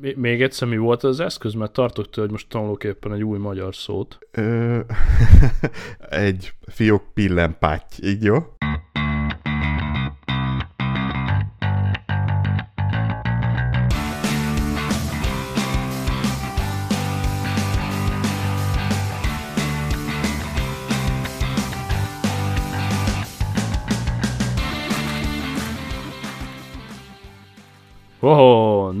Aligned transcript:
Még 0.00 0.42
egyszer 0.42 0.68
mi 0.68 0.76
volt 0.76 1.02
az 1.02 1.20
eszköz? 1.20 1.54
Mert 1.54 1.72
tartok 1.72 2.10
tőle, 2.10 2.26
hogy 2.26 2.30
most 2.30 2.48
tanulok 2.48 2.84
éppen 2.84 3.12
egy 3.12 3.24
új 3.24 3.38
magyar 3.38 3.74
szót. 3.74 4.18
Ö, 4.30 4.80
egy 6.08 6.52
fiók 6.66 7.14
pillenpáty, 7.14 8.02
így 8.02 8.22
jó? 8.22 8.36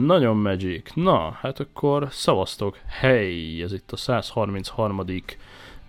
Nagyon 0.06 0.36
magic. 0.36 0.92
Na, 0.94 1.30
hát 1.30 1.60
akkor 1.60 2.06
szavaztok. 2.10 2.78
Hey, 3.00 3.62
ez 3.62 3.72
itt 3.72 3.92
a 3.92 3.96
133. 3.96 5.04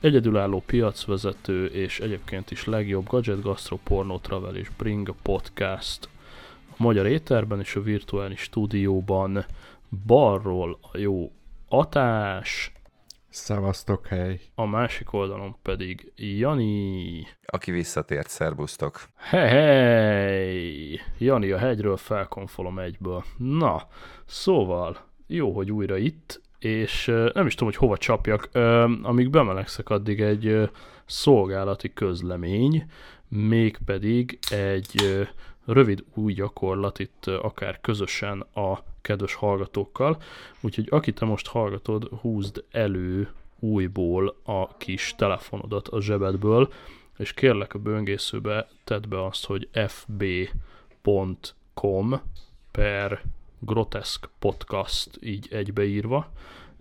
egyedülálló 0.01 0.63
piacvezető 0.65 1.65
és 1.65 1.99
egyébként 1.99 2.51
is 2.51 2.65
legjobb 2.65 3.07
gadget, 3.07 3.41
gastro, 3.41 3.77
porno, 3.83 4.19
travel 4.19 4.55
és 4.55 4.69
bring 4.77 5.09
a 5.09 5.15
podcast 5.21 6.09
a 6.69 6.75
magyar 6.77 7.05
éterben 7.05 7.59
és 7.59 7.75
a 7.75 7.81
virtuális 7.81 8.39
stúdióban 8.39 9.45
balról 10.05 10.77
a 10.91 10.97
jó 10.97 11.31
Atás, 11.69 12.71
Szevasztok, 13.37 14.07
hely! 14.07 14.39
a 14.55 14.65
másik 14.65 15.13
oldalon 15.13 15.55
pedig 15.61 16.11
Jani. 16.15 17.27
Aki 17.45 17.71
visszatért, 17.71 18.29
szerbusztok. 18.29 19.01
Hey, 19.15 19.49
hey! 19.49 20.99
Jani, 21.17 21.51
a 21.51 21.57
hegyről 21.57 21.97
felkonfolom 21.97 22.79
egyből. 22.79 23.23
Na, 23.37 23.87
szóval, 24.25 24.97
jó, 25.27 25.51
hogy 25.51 25.71
újra 25.71 25.97
itt, 25.97 26.41
és 26.59 27.05
nem 27.33 27.45
is 27.45 27.53
tudom, 27.53 27.69
hogy 27.69 27.75
hova 27.75 27.97
csapjak. 27.97 28.49
Amíg 29.01 29.29
bemelegszek, 29.29 29.89
addig 29.89 30.21
egy 30.21 30.69
szolgálati 31.05 31.93
közlemény, 31.93 32.85
mégpedig 33.27 34.39
egy 34.49 35.27
rövid 35.67 36.03
új 36.13 36.33
gyakorlat 36.33 36.99
itt 36.99 37.25
akár 37.25 37.81
közösen 37.81 38.41
a 38.53 38.83
kedves 39.01 39.33
hallgatókkal. 39.33 40.21
Úgyhogy 40.61 40.87
aki 40.89 41.13
te 41.13 41.25
most 41.25 41.47
hallgatod, 41.47 42.09
húzd 42.21 42.63
elő 42.71 43.29
újból 43.59 44.35
a 44.43 44.77
kis 44.77 45.13
telefonodat 45.17 45.87
a 45.87 46.01
zsebedből, 46.01 46.73
és 47.17 47.33
kérlek 47.33 47.73
a 47.73 47.79
böngészőbe 47.79 48.67
tedd 48.83 49.09
be 49.09 49.25
azt, 49.25 49.45
hogy 49.45 49.69
fb.com 49.87 51.29
per 52.71 53.21
groteszk 53.59 54.29
podcast 54.39 55.09
így 55.21 55.47
egybeírva, 55.51 56.31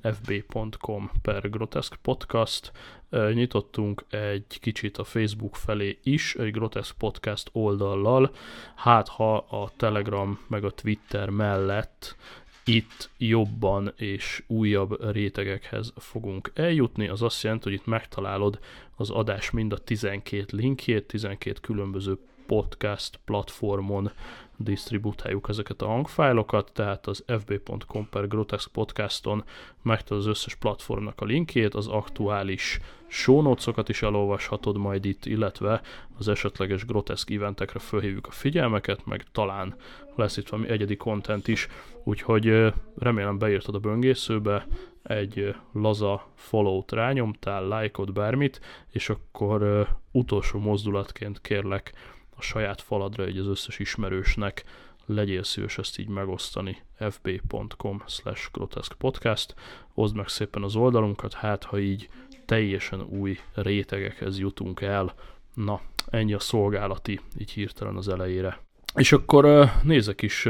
fb.com 0.03 1.11
per 1.23 1.51
groteszk 1.51 1.97
podcast. 2.03 2.73
Nyitottunk 3.11 4.05
egy 4.11 4.59
kicsit 4.61 4.99
a 4.99 5.05
Facebook 5.05 5.57
felé 5.57 5.99
is, 6.03 6.35
egy 6.35 6.51
groteszk 6.51 6.99
podcast 6.99 7.49
oldallal, 7.53 8.35
hát 8.75 9.09
ha 9.09 9.37
a 9.37 9.71
Telegram 9.77 10.41
meg 10.49 10.65
a 10.65 10.71
Twitter 10.71 11.29
mellett 11.29 12.17
itt 12.65 13.11
jobban 13.19 13.93
és 13.97 14.43
újabb 14.47 15.11
rétegekhez 15.13 15.93
fogunk 15.97 16.51
eljutni, 16.55 17.09
az 17.09 17.23
azt 17.23 17.43
jelenti, 17.43 17.65
hogy 17.65 17.79
itt 17.79 17.87
megtalálod 17.87 18.59
az 18.97 19.11
adás 19.11 19.51
mind 19.51 19.73
a 19.73 19.79
12 19.79 20.45
linkjét, 20.51 21.07
12 21.07 21.61
különböző 21.61 22.19
podcast 22.47 23.19
platformon 23.25 24.11
disztributáljuk 24.57 25.49
ezeket 25.49 25.83
a 25.83 25.87
hangfájlokat, 25.87 26.71
tehát 26.73 27.07
az 27.07 27.25
fb.com 27.27 28.09
per 28.11 28.29
Grotesque 28.29 28.73
podcaston 28.73 29.45
megtalálod 29.83 30.27
az 30.27 30.33
összes 30.33 30.55
platformnak 30.55 31.21
a 31.21 31.25
linkjét, 31.25 31.75
az 31.75 31.87
aktuális 31.87 32.81
show 33.07 33.43
notes-okat 33.43 33.89
is 33.89 34.03
elolvashatod 34.03 34.77
majd 34.77 35.05
itt, 35.05 35.25
illetve 35.27 35.81
az 36.19 36.29
esetleges 36.29 36.85
groteszk 36.85 37.31
eventekre 37.31 37.79
fölhívjuk 37.79 38.27
a 38.27 38.31
figyelmeket, 38.31 39.07
meg 39.07 39.25
talán 39.33 39.75
lesz 40.15 40.37
itt 40.37 40.49
valami 40.49 40.69
egyedi 40.69 40.97
content 40.97 41.49
is, 41.49 41.69
úgyhogy 42.05 42.73
remélem 42.99 43.39
beírtad 43.39 43.75
a 43.75 43.79
böngészőbe, 43.79 44.67
egy 45.03 45.55
laza 45.73 46.27
follow-t 46.35 46.93
rányomtál, 46.93 47.69
lájkot, 47.69 48.13
bármit, 48.13 48.61
és 48.91 49.09
akkor 49.09 49.89
utolsó 50.13 50.59
mozdulatként 50.59 51.41
kérlek 51.41 51.93
a 52.37 52.43
saját 52.43 52.81
faladra, 52.81 53.25
egy 53.25 53.39
az 53.39 53.47
összes 53.47 53.79
ismerősnek 53.79 54.65
legyél 55.07 55.43
szíves 55.43 55.79
ezt 55.79 55.99
így 55.99 56.09
megosztani 56.09 56.83
fb.com 56.99 58.03
slash 58.07 58.51
podcast 58.99 59.55
oszd 59.95 60.17
meg 60.17 60.29
szépen 60.29 60.63
az 60.63 60.77
oldalunkat, 60.77 61.33
hát 61.33 61.65
ha 61.65 61.79
így 61.79 62.09
teljesen 62.45 63.01
új 63.01 63.39
rétegekhez 63.55 64.39
jutunk 64.39 64.81
el. 64.81 65.15
Na, 65.55 65.81
ennyi 66.11 66.33
a 66.33 66.39
szolgálati, 66.39 67.21
így 67.39 67.51
hirtelen 67.51 67.97
az 67.97 68.09
elejére. 68.09 68.61
És 68.95 69.13
akkor 69.13 69.71
nézek 69.83 70.23
is 70.23 70.49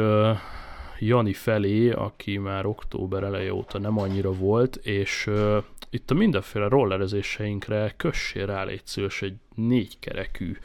Jani 0.98 1.32
felé, 1.32 1.91
aki 1.91 2.38
már 2.38 2.66
október 2.66 3.22
eleje 3.22 3.54
óta 3.54 3.78
nem 3.78 3.98
annyira 3.98 4.32
volt, 4.32 4.76
és 4.76 5.30
itt 5.91 6.10
a 6.10 6.14
mindenféle 6.14 6.68
rollerezéseinkre 6.68 7.94
kössél 7.97 8.47
rá 8.47 8.64
légy 8.64 8.86
szíves 8.86 9.22
egy 9.22 9.36
négykerekű 9.54 10.56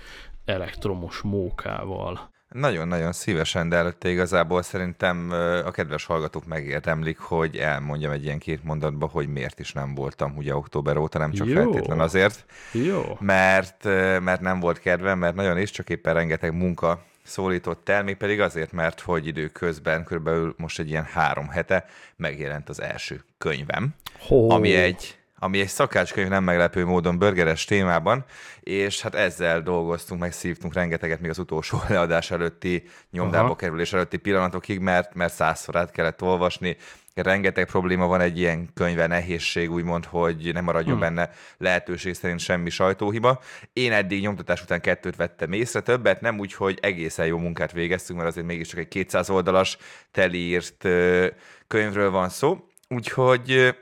elektromos 0.46 1.22
mókával. 1.22 2.30
Nagyon-nagyon 2.50 3.12
szívesen, 3.12 3.70
de 3.70 3.76
előtte 3.76 4.10
igazából 4.10 4.62
szerintem 4.62 5.32
a 5.66 5.72
kedves 5.72 6.06
hallgatók 6.06 6.46
megérdemlik, 6.46 7.20
hogy 7.20 7.58
elmondjam 7.58 8.12
egy 8.12 8.24
ilyen 8.24 8.40
két 8.40 8.64
mondatba, 8.64 9.08
hogy 9.08 9.28
miért 9.28 9.60
is 9.60 9.72
nem 9.72 9.96
voltam 9.96 10.38
ugye 10.38 10.56
október 10.56 10.98
óta, 10.98 11.20
nem 11.20 11.32
csak 11.32 11.48
Jó. 11.48 11.54
feltétlen 11.54 12.00
azért, 12.00 12.46
Jó. 12.72 13.18
mert, 13.20 13.84
mert 14.20 14.42
nem 14.42 14.60
volt 14.60 14.80
kedvem, 14.80 15.20
mert 15.20 15.36
nagyon 15.36 15.58
is, 15.58 15.72
csak 15.72 15.90
éppen 15.90 16.14
rengeteg 16.14 16.54
munka 16.54 17.04
szólított 17.24 17.90
el, 17.90 18.04
még 18.04 18.16
pedig 18.16 18.40
azért, 18.40 18.72
mert 18.72 19.00
hogy 19.00 19.28
időközben 19.28 20.04
körülbelül 20.04 20.54
most 20.58 20.80
egy 20.80 20.90
ilyen 20.90 21.06
három 21.06 21.48
hete 21.48 21.86
megjelent 22.16 22.70
az 22.70 22.82
első 22.82 23.24
könyvem, 23.38 23.96
Ho. 24.20 24.50
ami 24.50 24.76
egy 24.76 25.21
ami 25.44 25.60
egy 25.60 25.68
szakácskönyv 25.68 26.28
nem 26.28 26.44
meglepő 26.44 26.86
módon 26.86 27.18
burgeres 27.18 27.66
témában, 27.66 28.26
és 28.60 29.02
hát 29.02 29.16
ezzel 29.16 29.62
dolgoztunk, 29.62 30.22
meg 30.22 30.32
szívtunk 30.32 30.74
rengeteget 30.74 31.20
még 31.22 31.30
az 31.30 31.40
utolsó 31.40 31.82
leadás 31.88 32.32
előtti, 32.32 32.84
nyomdába 33.12 33.46
Aha. 33.46 33.56
kerülés 33.56 33.94
előtti 33.94 34.18
pillanatokig, 34.18 34.80
mert, 34.80 35.14
mert 35.14 35.34
százszor 35.34 35.76
át 35.76 35.92
kellett 35.92 36.22
olvasni, 36.22 36.78
rengeteg 37.14 37.66
probléma 37.66 38.08
van 38.08 38.22
egy 38.22 38.38
ilyen 38.38 38.70
könyve, 38.74 39.08
nehézség 39.08 39.72
úgymond, 39.72 40.06
hogy 40.06 40.54
nem 40.54 40.64
maradjon 40.64 40.98
Hmm. 40.98 41.16
benne 41.16 41.30
lehetőség 41.58 42.14
szerint 42.14 42.40
semmi 42.40 42.70
sajtóhiba. 42.70 43.42
Én 43.74 43.92
eddig 43.92 44.22
nyomtatás 44.22 44.62
után 44.62 44.82
kettőt 44.82 45.16
vettem 45.16 45.52
észre, 45.52 45.80
többet 45.80 46.22
nem 46.22 46.40
úgy, 46.40 46.54
hogy 46.54 46.78
egészen 46.82 47.26
jó 47.26 47.38
munkát 47.38 47.72
végeztünk, 47.72 48.20
mert 48.20 48.32
azért 48.32 48.48
mégiscsak 48.48 48.80
egy 48.80 48.88
200 48.88 49.30
oldalas 49.30 49.78
telírt 50.12 50.88
könyvről 51.68 52.12
van 52.12 52.30
szó. 52.30 52.66
Úgyhogy 52.88 53.76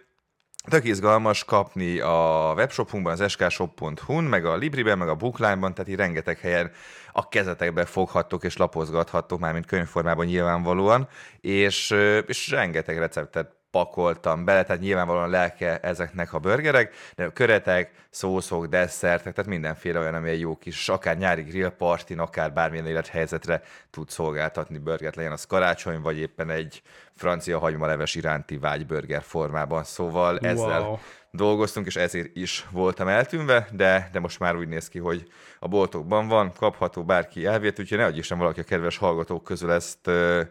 tök 0.70 0.86
izgalmas 0.86 1.44
kapni 1.44 2.00
a 2.00 2.54
webshopunkban, 2.56 3.20
az 3.20 3.32
skshop.hu-n, 3.32 4.24
meg 4.24 4.46
a 4.46 4.56
Libriben, 4.56 4.98
meg 4.98 5.08
a 5.08 5.16
Bookline-ban, 5.16 5.74
tehát 5.74 5.92
így 5.92 5.98
rengeteg 5.98 6.40
helyen 6.40 6.72
a 7.20 7.30
kezetekbe 7.30 7.86
foghattok 7.86 8.44
és 8.44 8.58
lapozgathattok, 8.58 9.40
már 9.40 9.54
mint 9.54 9.66
könyvformában 9.66 10.26
nyilvánvalóan, 10.26 11.08
és, 11.42 11.96
és 12.26 12.50
rengeteg 12.50 12.98
receptet 12.98 13.58
pakoltam 13.72 14.46
bele, 14.46 14.64
tehát 14.64 14.82
nyilvánvalóan 14.82 15.30
lelke 15.30 15.80
ezeknek 15.80 16.34
a 16.34 16.40
burgerek, 16.40 16.94
de 17.16 17.30
köretek, 17.30 17.92
szószok, 18.10 18.66
desszertek, 18.66 19.34
tehát 19.34 19.50
mindenféle 19.50 20.00
olyan, 20.00 20.14
ami 20.14 20.30
egy 20.30 20.40
jó 20.40 20.58
kis, 20.58 20.90
akár 20.90 21.18
nyári 21.18 21.42
grill 21.42 21.70
partin, 21.70 22.20
akár 22.20 22.54
bármilyen 22.54 22.86
élethelyzetre 22.86 23.62
tud 23.90 24.10
szolgáltatni 24.10 24.78
burgert, 24.78 25.16
legyen 25.16 25.32
az 25.32 25.46
karácsony, 25.46 26.02
vagy 26.02 26.18
éppen 26.18 26.50
egy 26.50 26.82
francia 27.16 27.60
hagymaleves 27.60 28.16
iránti 28.16 28.58
vágyburger 28.58 29.22
formában. 29.22 29.84
Szóval 29.84 30.38
ezzel 30.38 30.82
Wow. 30.82 30.98
Dolgoztunk, 31.32 31.86
és 31.86 31.96
ezért 31.96 32.36
is 32.36 32.66
voltam 32.72 33.08
eltűnve, 33.08 33.68
de, 33.72 34.10
de 34.12 34.20
most 34.20 34.40
már 34.40 34.56
úgy 34.56 34.68
néz 34.68 34.88
ki, 34.88 35.00
hogy 35.00 35.28
a 35.60 35.68
boltokban 35.68 36.28
van, 36.28 36.52
kapható, 36.58 37.04
bárki 37.04 37.46
elvét, 37.46 37.80
úgyhogy 37.80 37.98
ne 37.98 38.10
Isten 38.10 38.38
valaki 38.38 38.60
a 38.60 38.64
kedves 38.64 38.98
hallgatók 38.98 39.44
közül 39.44 39.72
ezt 39.72 40.08
ö, 40.08 40.42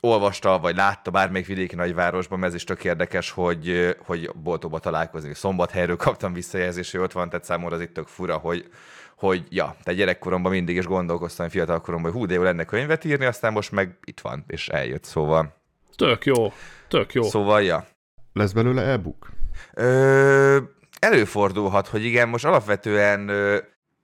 olvasta, 0.00 0.58
vagy 0.58 0.76
látta 0.76 1.10
bármelyik 1.10 1.46
vidéki 1.46 1.74
nagyvárosban, 1.74 2.38
mert 2.38 2.50
ez 2.50 2.58
is 2.58 2.64
tök 2.64 2.84
érdekes, 2.84 3.30
hogy, 3.30 3.96
hogy 4.04 4.30
boltokba 4.34 4.78
találkozni. 4.78 5.34
Szombathelyről 5.34 5.96
kaptam 5.96 6.32
visszajelzést, 6.32 6.90
hogy 6.90 7.00
ott 7.00 7.12
van, 7.12 7.28
tehát 7.28 7.44
számomra 7.44 7.74
az 7.74 7.80
itt 7.80 7.94
tök 7.94 8.06
fura, 8.06 8.36
hogy, 8.36 8.68
hogy 9.16 9.44
ja, 9.48 9.76
te 9.82 9.92
gyerekkoromban 9.92 10.52
mindig 10.52 10.76
is 10.76 10.84
gondolkoztam, 10.86 11.48
fiatalkoromban, 11.48 12.10
hogy 12.10 12.20
hú, 12.20 12.26
de 12.26 12.34
jó 12.34 12.42
lenne 12.42 12.64
könyvet 12.64 13.04
írni, 13.04 13.24
aztán 13.24 13.52
most 13.52 13.72
meg 13.72 13.98
itt 14.04 14.20
van, 14.20 14.44
és 14.46 14.68
eljött, 14.68 15.04
szóval. 15.04 15.54
Tök 15.96 16.24
jó, 16.24 16.52
tök 16.88 17.12
jó. 17.12 17.22
Szóval, 17.22 17.62
ja. 17.62 17.86
Lesz 18.32 18.52
belőle 18.52 18.82
e-book? 18.82 19.30
Ö, 19.74 20.58
előfordulhat, 20.98 21.88
hogy 21.88 22.04
igen, 22.04 22.28
most 22.28 22.44
alapvetően 22.44 23.30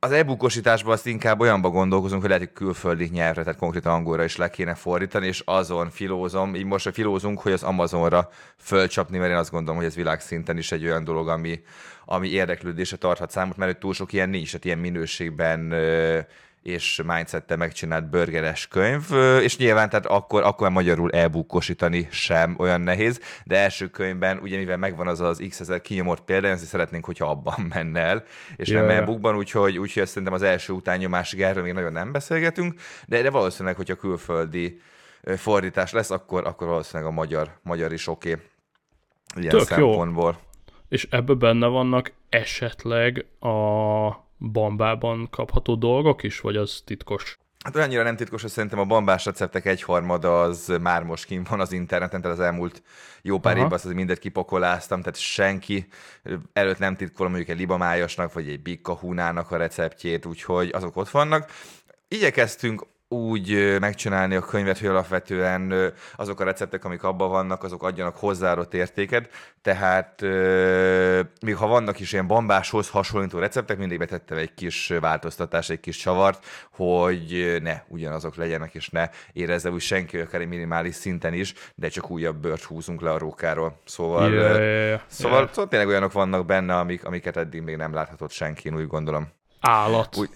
az 0.00 0.12
e-bookosításban 0.12 0.92
azt 0.92 1.06
inkább 1.06 1.40
olyanba 1.40 1.70
gondolkozunk, 1.70 2.20
hogy 2.20 2.30
lehet, 2.30 2.44
hogy 2.44 2.54
külföldi 2.54 3.08
nyelvre, 3.12 3.42
tehát 3.42 3.58
konkrétan 3.58 3.92
angolra 3.92 4.24
is 4.24 4.36
le 4.36 4.50
kéne 4.50 4.74
fordítani, 4.74 5.26
és 5.26 5.42
azon 5.44 5.90
filózom, 5.90 6.54
így 6.54 6.64
most 6.64 6.90
filózunk, 6.92 7.40
hogy 7.40 7.52
az 7.52 7.62
Amazonra 7.62 8.28
fölcsapni, 8.58 9.18
mert 9.18 9.30
én 9.30 9.36
azt 9.36 9.50
gondolom, 9.50 9.76
hogy 9.76 9.86
ez 9.86 9.94
világszinten 9.94 10.56
is 10.56 10.72
egy 10.72 10.84
olyan 10.84 11.04
dolog, 11.04 11.28
ami, 11.28 11.60
ami 12.04 12.28
érdeklődése 12.28 12.96
tarthat 12.96 13.30
számot, 13.30 13.56
mert 13.56 13.78
túl 13.78 13.94
sok 13.94 14.12
ilyen 14.12 14.28
nincs, 14.28 14.46
tehát 14.46 14.64
ilyen 14.64 14.78
minőségben 14.78 15.74
és 16.62 17.02
mindsettel 17.06 17.56
megcsinált 17.56 18.10
burgeres 18.10 18.68
könyv, 18.68 19.02
és 19.42 19.56
nyilván 19.56 19.88
tehát 19.88 20.06
akkor, 20.06 20.42
akkor 20.42 20.70
magyarul 20.70 21.10
e-bookosítani 21.10 22.08
sem 22.10 22.54
olyan 22.58 22.80
nehéz, 22.80 23.20
de 23.44 23.56
első 23.56 23.86
könyvben, 23.86 24.38
ugye 24.38 24.56
mivel 24.56 24.76
megvan 24.76 25.06
az 25.06 25.20
az 25.20 25.44
x 25.48 25.60
ezer 25.60 25.80
kinyomott 25.80 26.20
példa, 26.20 26.48
ezért 26.48 26.70
szeretnénk, 26.70 27.04
hogyha 27.04 27.30
abban 27.30 27.66
menne 27.74 28.00
el, 28.00 28.24
és 28.56 28.68
yeah. 28.68 28.86
nem 28.86 28.96
e-bookban, 28.96 29.36
úgyhogy, 29.36 29.78
úgyhogy 29.78 30.06
szerintem 30.06 30.32
az 30.32 30.42
első 30.42 30.72
utánnyomásig 30.72 31.42
erről 31.42 31.62
még 31.62 31.72
nagyon 31.72 31.92
nem 31.92 32.12
beszélgetünk, 32.12 32.80
de, 33.06 33.22
de 33.22 33.30
valószínűleg, 33.30 33.76
hogyha 33.76 33.94
külföldi 33.94 34.80
fordítás 35.36 35.92
lesz, 35.92 36.10
akkor, 36.10 36.46
akkor 36.46 36.66
valószínűleg 36.66 37.12
a 37.12 37.14
magyar, 37.14 37.58
magyar 37.62 37.92
is 37.92 38.06
oké. 38.06 38.30
Okay. 38.30 38.44
Ilyen 39.36 39.56
Tök 39.56 39.66
szempontból. 39.66 40.36
Jó. 40.40 40.46
És 40.88 41.06
ebben 41.10 41.38
benne 41.38 41.66
vannak 41.66 42.12
esetleg 42.28 43.26
a 43.40 44.27
bambában 44.38 45.28
kapható 45.30 45.74
dolgok 45.74 46.22
is, 46.22 46.40
vagy 46.40 46.56
az 46.56 46.82
titkos? 46.84 47.38
Hát 47.64 47.76
olyannyira 47.76 48.02
nem 48.02 48.16
titkos, 48.16 48.42
hogy 48.42 48.50
szerintem 48.50 48.78
a 48.78 48.84
bambás 48.84 49.24
receptek 49.24 49.66
egyharmada 49.66 50.42
az 50.42 50.72
már 50.80 51.02
most 51.02 51.24
kint 51.24 51.48
van 51.48 51.60
az 51.60 51.72
interneten, 51.72 52.20
tehát 52.20 52.38
az 52.38 52.44
elmúlt 52.44 52.82
jó 53.22 53.38
pár 53.38 53.56
évben 53.56 53.72
azt 53.72 53.84
az 53.84 53.92
mindet 53.92 54.18
kipakoláztam, 54.18 55.00
tehát 55.00 55.18
senki 55.18 55.86
előtt 56.52 56.78
nem 56.78 56.96
titkolom 56.96 57.32
mondjuk 57.32 57.52
egy 57.52 57.60
libamájasnak, 57.60 58.32
vagy 58.32 58.48
egy 58.48 58.62
bikkahúnának 58.62 59.50
a 59.50 59.56
receptjét, 59.56 60.26
úgyhogy 60.26 60.70
azok 60.72 60.96
ott 60.96 61.08
vannak. 61.08 61.50
Igyekeztünk 62.08 62.86
úgy 63.08 63.76
megcsinálni 63.80 64.34
a 64.34 64.40
könyvet, 64.40 64.78
hogy 64.78 64.88
alapvetően 64.88 65.92
azok 66.16 66.40
a 66.40 66.44
receptek, 66.44 66.84
amik 66.84 67.02
abban 67.02 67.30
vannak, 67.30 67.62
azok 67.62 67.82
adjanak 67.82 68.16
hozzáadott 68.16 68.74
értéket, 68.74 69.28
tehát 69.62 70.20
még 71.42 71.56
ha 71.56 71.66
vannak 71.66 72.00
is 72.00 72.12
ilyen 72.12 72.26
bambáshoz 72.26 72.88
hasonlító 72.88 73.38
receptek, 73.38 73.78
mindig 73.78 73.98
betettem 73.98 74.38
egy 74.38 74.54
kis 74.54 74.92
változtatás, 75.00 75.70
egy 75.70 75.80
kis 75.80 75.96
csavart, 75.96 76.46
hogy 76.70 77.58
ne 77.62 77.82
ugyanazok 77.86 78.36
legyenek, 78.36 78.74
és 78.74 78.88
ne 78.88 79.10
érezze 79.32 79.70
úgy 79.70 79.80
senki, 79.80 80.18
akár 80.18 80.40
egy 80.40 80.48
minimális 80.48 80.94
szinten 80.94 81.32
is, 81.32 81.54
de 81.74 81.88
csak 81.88 82.10
újabb 82.10 82.36
bört 82.36 82.62
húzunk 82.62 83.00
le 83.00 83.10
a 83.10 83.18
rókáról. 83.18 83.80
Szóval, 83.84 84.32
yeah, 84.32 84.44
yeah, 84.44 84.86
yeah. 84.86 85.00
Szóval, 85.06 85.48
szóval 85.48 85.68
tényleg 85.68 85.88
olyanok 85.88 86.12
vannak 86.12 86.46
benne, 86.46 86.78
amik, 86.78 87.04
amiket 87.04 87.36
eddig 87.36 87.62
még 87.62 87.76
nem 87.76 87.94
láthatott 87.94 88.30
senki, 88.30 88.68
úgy 88.68 88.86
gondolom. 88.86 89.28
Állat. 89.60 90.16
Úgy, 90.16 90.30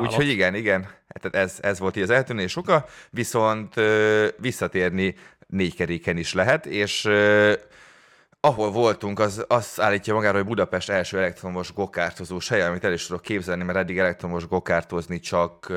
Úgyhogy 0.00 0.28
igen, 0.28 0.54
igen, 0.54 0.88
tehát 1.20 1.48
ez, 1.48 1.58
ez 1.60 1.78
volt 1.78 1.96
így 1.96 2.02
az 2.02 2.10
eltűnés 2.10 2.56
oka, 2.56 2.84
viszont 3.10 3.74
visszatérni 4.36 5.14
négykeréken 5.46 6.16
is 6.16 6.34
lehet, 6.34 6.66
és 6.66 7.08
ahol 8.40 8.70
voltunk, 8.70 9.18
az 9.18 9.44
azt 9.48 9.80
állítja 9.80 10.14
magára, 10.14 10.36
hogy 10.36 10.46
Budapest 10.46 10.90
első 10.90 11.18
elektromos 11.18 11.72
gokártozós 11.72 12.48
helye, 12.48 12.66
amit 12.66 12.84
el 12.84 12.92
is 12.92 13.06
tudok 13.06 13.22
képzelni, 13.22 13.62
mert 13.62 13.78
eddig 13.78 13.98
elektromos 13.98 14.46
gokártozni 14.46 15.18
csak 15.18 15.72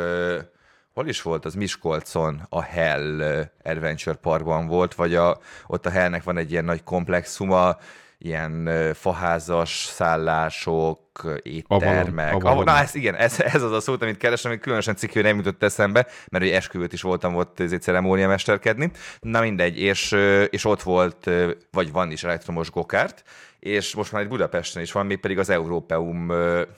hol 0.93 1.07
is 1.07 1.21
volt, 1.21 1.45
az 1.45 1.53
Miskolcon, 1.53 2.45
a 2.49 2.61
Hell 2.61 3.21
Adventure 3.63 4.15
Parkban 4.15 4.67
volt, 4.67 4.95
vagy 4.95 5.15
a, 5.15 5.39
ott 5.67 5.85
a 5.85 5.89
Hellnek 5.89 6.23
van 6.23 6.37
egy 6.37 6.51
ilyen 6.51 6.65
nagy 6.65 6.83
komplexuma, 6.83 7.77
ilyen 8.21 8.69
faházas 8.93 9.85
szállások, 9.85 10.99
éttermek. 11.41 12.33
Avalon, 12.33 12.41
Avalon. 12.41 12.63
Na, 12.63 12.77
ez, 12.77 12.95
igen, 12.95 13.15
ez, 13.15 13.39
ez 13.39 13.63
az 13.63 13.71
a 13.71 13.79
szó, 13.79 13.95
amit 13.99 14.17
keresem, 14.17 14.51
hogy 14.51 14.59
különösen 14.59 14.95
cikkű 14.95 15.21
nem 15.21 15.37
jutott 15.37 15.63
eszembe, 15.63 16.07
mert 16.31 16.43
egy 16.43 16.51
esküvőt 16.51 16.93
is 16.93 17.01
voltam 17.01 17.35
ott 17.35 17.59
egy 17.59 17.81
ceremónia 17.81 18.27
mesterkedni. 18.27 18.91
Na 19.19 19.41
mindegy, 19.41 19.79
és, 19.79 20.11
és 20.49 20.65
ott 20.65 20.81
volt, 20.81 21.29
vagy 21.71 21.91
van 21.91 22.11
is 22.11 22.23
elektromos 22.23 22.71
gokárt, 22.71 23.23
és 23.59 23.95
most 23.95 24.11
már 24.11 24.21
egy 24.21 24.27
Budapesten 24.27 24.81
is 24.81 24.91
van, 24.91 25.05
még 25.05 25.19
pedig 25.19 25.39
az 25.39 25.49
Európeum 25.49 26.31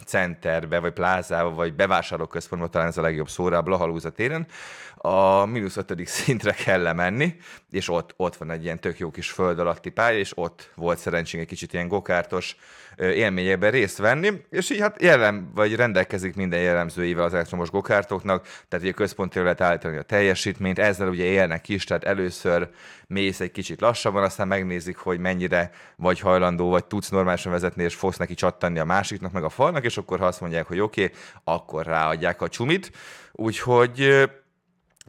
centerbe, 0.06 0.80
vagy 0.80 0.94
plázába, 0.94 1.50
vagy 1.50 1.74
bevásárlóközpontban, 1.74 2.72
talán 2.72 2.88
ez 2.88 2.98
a 2.98 3.02
legjobb 3.02 3.30
szóra, 3.30 3.58
a 3.58 3.62
Blahalúza 3.62 4.10
téren, 4.10 4.48
a 4.96 5.46
mínusz 5.46 5.78
ötödik 5.78 6.08
szintre 6.08 6.52
kell 6.52 6.82
lemenni, 6.82 7.36
és 7.72 7.90
ott, 7.90 8.14
ott 8.18 8.36
van 8.36 8.52
egy 8.52 8.64
ilyen 8.64 8.80
tök 8.80 9.00
jó 9.00 9.12
kis 9.12 9.32
föld 9.32 9.60
alatti 9.60 9.90
pálya, 9.90 10.18
és 10.18 10.38
ott 10.38 10.72
volt 10.76 10.98
szerencsénk 10.98 11.44
egy 11.44 11.50
kicsit 11.50 11.74
ilyen 11.74 11.88
gokártos 11.88 12.56
élményekben 12.98 13.72
részt 13.72 13.98
venni, 13.98 14.32
és 14.50 14.70
így 14.70 14.80
hát 14.80 15.02
jellem, 15.02 15.52
vagy 15.56 15.76
rendelkezik 15.76 16.36
minden 16.36 16.60
jellemzőivel 16.60 17.24
az 17.24 17.34
elektromos 17.34 17.70
gokártoknak, 17.70 18.44
tehát 18.68 18.86
ugye 18.86 18.94
központi 18.94 19.40
lehet 19.40 19.62
állítani 19.62 19.98
a 19.98 20.02
teljesítményt, 20.02 20.80
ezzel 20.80 21.08
ugye 21.08 21.24
élnek 21.24 21.70
is, 21.70 21.84
tehát 21.84 22.04
először 22.04 22.70
mész 23.08 23.40
egy 23.40 23.52
kicsit 23.52 23.82
lassabban, 23.82 24.24
aztán 24.24 24.48
megnézik, 24.48 24.98
hogy 24.98 25.20
mennyire 25.20 25.72
vagy 25.96 26.20
hajlandó, 26.20 26.70
vagy 26.70 26.86
tudsz 26.86 27.10
normálisan 27.10 27.52
vezetni, 27.52 27.84
és 27.84 27.96
fogsz 27.96 28.18
neki 28.18 28.34
csattanni 28.34 28.80
a 28.80 28.86
másiknak, 28.86 29.32
meg 29.32 29.44
a 29.44 29.50
falnak, 29.50 29.86
és 29.86 29.98
akkor 29.98 30.20
ha 30.20 30.26
azt 30.26 30.42
mondják, 30.42 30.68
hogy 30.68 30.80
oké, 30.80 31.04
okay, 31.04 31.16
akkor 31.44 31.86
ráadják 31.86 32.42
a 32.42 32.48
csumit. 32.48 32.92
Úgyhogy 33.32 34.30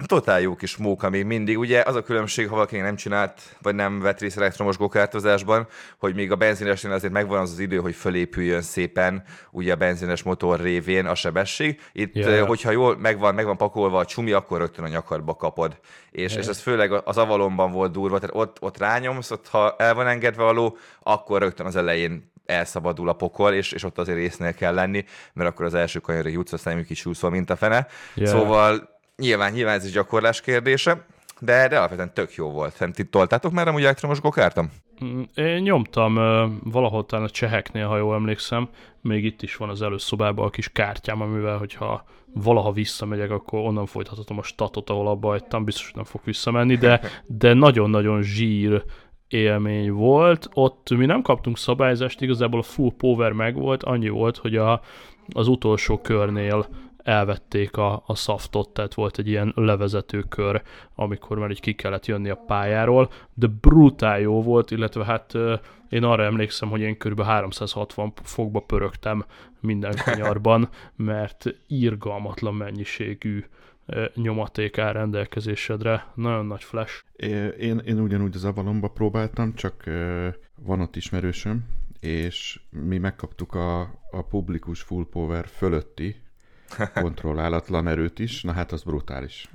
totál 0.07 0.41
jó 0.41 0.55
kis 0.55 0.77
móka 0.77 1.11
még 1.11 1.25
mindig. 1.25 1.59
Ugye 1.59 1.83
az 1.87 1.95
a 1.95 2.03
különbség, 2.03 2.49
ha 2.49 2.55
valaki 2.55 2.77
nem 2.77 2.97
csinált, 2.97 3.41
vagy 3.63 3.75
nem 3.75 4.01
vett 4.01 4.21
részt 4.21 4.37
elektromos 4.37 4.77
gokártozásban, 4.77 5.67
hogy 5.99 6.15
még 6.15 6.31
a 6.31 6.37
benzinesnél 6.37 6.93
azért 6.93 7.13
megvan 7.13 7.41
az 7.41 7.51
az 7.51 7.59
idő, 7.59 7.77
hogy 7.77 7.95
fölépüljön 7.95 8.63
szépen 8.63 9.23
ugye 9.51 9.73
a 9.73 9.77
benzines 9.77 10.23
motor 10.23 10.61
révén 10.61 11.07
a 11.07 11.15
sebesség. 11.15 11.81
Itt, 11.93 12.15
yeah. 12.15 12.47
hogyha 12.47 12.71
jól 12.71 12.97
megvan, 12.97 13.35
megvan 13.35 13.57
pakolva 13.57 13.99
a 13.99 14.05
csumi, 14.05 14.33
akkor 14.33 14.59
rögtön 14.59 14.85
a 14.85 14.89
nyakadba 14.89 15.35
kapod. 15.35 15.79
És, 16.11 16.31
yeah. 16.33 16.43
és 16.43 16.49
ez 16.49 16.61
főleg 16.61 16.93
az 16.93 17.19
avalomban 17.19 17.73
volt 17.73 17.93
durva, 17.93 18.19
tehát 18.19 18.37
ott, 18.37 18.57
ott 18.61 18.79
rányomsz, 18.79 19.31
ott 19.31 19.49
ha 19.49 19.75
el 19.79 19.95
van 19.95 20.07
engedve 20.07 20.45
a 20.45 20.53
ló, 20.53 20.77
akkor 21.03 21.41
rögtön 21.41 21.67
az 21.67 21.77
elején 21.77 22.31
elszabadul 22.47 23.09
a 23.09 23.13
pokol, 23.13 23.53
és, 23.53 23.73
és 23.73 23.85
ott 23.85 23.99
azért 23.99 24.19
résznél 24.19 24.55
kell 24.55 24.75
lenni, 24.75 25.05
mert 25.33 25.51
akkor 25.51 25.65
az 25.65 25.75
első 25.75 25.99
kanyarra 25.99 26.29
jutsz, 26.29 26.53
aztán 26.53 26.79
ők 26.79 26.91
is 26.91 27.07
úszva, 27.07 27.31
mint 27.31 27.51
a 27.51 27.57
fene. 27.57 27.87
Yeah. 28.15 28.31
Szóval 28.31 28.92
Nyilván, 29.23 29.53
nyilván 29.53 29.75
ez 29.75 29.85
is 29.85 29.93
gyakorlás 29.93 30.41
kérdése, 30.41 31.05
de, 31.41 31.69
de 31.69 31.79
alapvetően 31.79 32.15
tök 32.15 32.35
jó 32.35 32.51
volt. 32.51 32.79
Nem 32.79 32.93
ti 32.93 33.05
toltátok 33.05 33.53
már 33.53 33.69
amúgy 33.69 33.83
elektromos 33.83 34.21
gokártam? 34.21 34.71
Mm, 35.05 35.23
én 35.35 35.63
nyomtam 35.63 36.15
valahol 36.65 37.07
talán 37.07 37.25
a 37.25 37.31
cseheknél, 37.31 37.87
ha 37.87 37.97
jól 37.97 38.15
emlékszem. 38.15 38.69
Még 39.01 39.25
itt 39.25 39.43
is 39.43 39.57
van 39.57 39.69
az 39.69 39.83
előszobában 39.83 40.47
a 40.47 40.51
kis 40.51 40.69
kártyám, 40.69 41.21
amivel, 41.21 41.59
hogyha 41.59 42.05
valaha 42.35 42.73
visszamegyek, 42.73 43.31
akkor 43.31 43.59
onnan 43.59 43.87
folytathatom 43.87 44.39
a 44.39 44.43
statot, 44.43 44.91
ahol 44.91 45.09
abba 45.09 45.29
hagytam. 45.29 45.65
Biztos, 45.65 45.85
hogy 45.85 45.95
nem 45.95 46.05
fog 46.05 46.21
visszamenni, 46.25 46.77
de, 46.77 47.01
de 47.27 47.53
nagyon-nagyon 47.53 48.23
zsír 48.23 48.85
élmény 49.29 49.91
volt. 49.91 50.49
Ott 50.55 50.91
mi 50.91 51.07
nem 51.07 51.23
kaptunk 51.23 51.59
szabályzást, 51.59 52.21
igazából 52.21 52.61
a 52.61 52.63
full 52.63 52.93
power 52.97 53.33
meg 53.33 53.55
volt, 53.55 53.83
annyi 53.83 54.09
volt, 54.09 54.37
hogy 54.37 54.57
a, 54.57 54.81
az 55.33 55.49
utolsó 55.49 55.99
körnél 55.99 56.67
elvették 57.05 57.77
a, 57.77 58.03
a 58.07 58.15
szaftot, 58.15 58.69
tehát 58.69 58.95
volt 58.95 59.19
egy 59.19 59.29
ilyen 59.29 59.53
levezető 59.57 60.21
kör, 60.29 60.63
amikor 60.95 61.39
már 61.39 61.51
így 61.51 61.61
ki 61.61 61.75
kellett 61.75 62.07
jönni 62.07 62.29
a 62.29 62.43
pályáról, 62.47 63.11
de 63.35 63.47
brutál 63.61 64.21
jó 64.21 64.43
volt, 64.43 64.71
illetve 64.71 65.05
hát 65.05 65.35
én 65.89 66.05
arra 66.05 66.25
emlékszem, 66.25 66.69
hogy 66.69 66.81
én 66.81 66.99
kb. 66.99 67.23
360 67.23 68.13
fokba 68.23 68.61
pörögtem 68.61 69.25
minden 69.61 69.95
kanyarban, 70.05 70.69
mert 70.97 71.55
írgalmatlan 71.67 72.55
mennyiségű 72.55 73.45
nyomaték 74.15 74.79
áll 74.79 74.93
rendelkezésedre. 74.93 76.07
Nagyon 76.15 76.47
nagy 76.47 76.65
flash. 76.65 77.05
Én, 77.59 77.79
én 77.79 78.01
ugyanúgy 78.01 78.35
az 78.35 78.45
avalomba 78.45 78.89
próbáltam, 78.89 79.55
csak 79.55 79.85
van 80.61 80.81
ott 80.81 80.97
ismerősöm, 80.97 81.65
és 82.01 82.61
mi 82.71 82.99
megkaptuk 82.99 83.55
a, 83.55 83.81
a 84.11 84.23
publikus 84.29 84.81
full 84.81 85.07
power 85.11 85.47
fölötti 85.47 86.22
kontrollálatlan 86.95 87.89
erőt 87.89 88.19
is, 88.19 88.43
na 88.43 88.53
hát 88.53 88.73
az 88.73 88.83
brutális. 88.83 89.49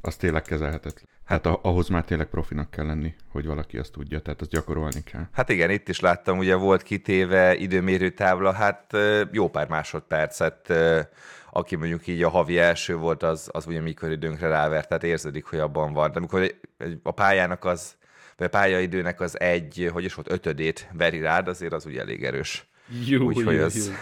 Az 0.00 0.16
tényleg 0.16 0.42
kezelhetetlen. 0.42 1.10
Hát 1.24 1.46
ahhoz 1.46 1.88
már 1.88 2.04
tényleg 2.04 2.26
profinak 2.26 2.70
kell 2.70 2.86
lenni, 2.86 3.14
hogy 3.28 3.46
valaki 3.46 3.78
azt 3.78 3.92
tudja, 3.92 4.20
tehát 4.20 4.40
azt 4.40 4.50
gyakorolni 4.50 5.02
kell. 5.04 5.26
Hát 5.32 5.48
igen, 5.48 5.70
itt 5.70 5.88
is 5.88 6.00
láttam, 6.00 6.38
ugye 6.38 6.54
volt 6.54 6.82
kitéve 6.82 7.54
időmérő 7.54 8.10
tábla, 8.10 8.52
hát 8.52 8.96
jó 9.32 9.48
pár 9.50 9.68
másodpercet, 9.68 10.72
aki 11.50 11.76
mondjuk 11.76 12.06
így 12.06 12.22
a 12.22 12.28
havi 12.28 12.58
első 12.58 12.96
volt, 12.96 13.22
az, 13.22 13.48
az 13.52 13.66
ugye 13.66 13.80
mikor 13.80 14.10
időnkre 14.10 14.48
rávert, 14.48 14.88
tehát 14.88 15.04
érződik, 15.04 15.44
hogy 15.44 15.58
abban 15.58 15.92
van. 15.92 16.12
De 16.12 16.18
amikor 16.18 16.54
a 17.02 17.10
pályának 17.10 17.64
az, 17.64 17.94
vagy 18.36 18.46
a 18.46 18.50
pályaidőnek 18.50 19.20
az 19.20 19.40
egy, 19.40 19.90
hogy 19.92 20.04
is 20.04 20.14
volt, 20.14 20.30
ötödét 20.30 20.88
veri 20.92 21.20
rád, 21.20 21.48
azért 21.48 21.72
az 21.72 21.86
ugye 21.86 22.00
elég 22.00 22.24
erős. 22.24 22.66
Jó, 23.06 23.24
Úgyhogy 23.24 23.56
jó, 23.56 23.64
az, 23.64 23.86
jó 23.86 23.94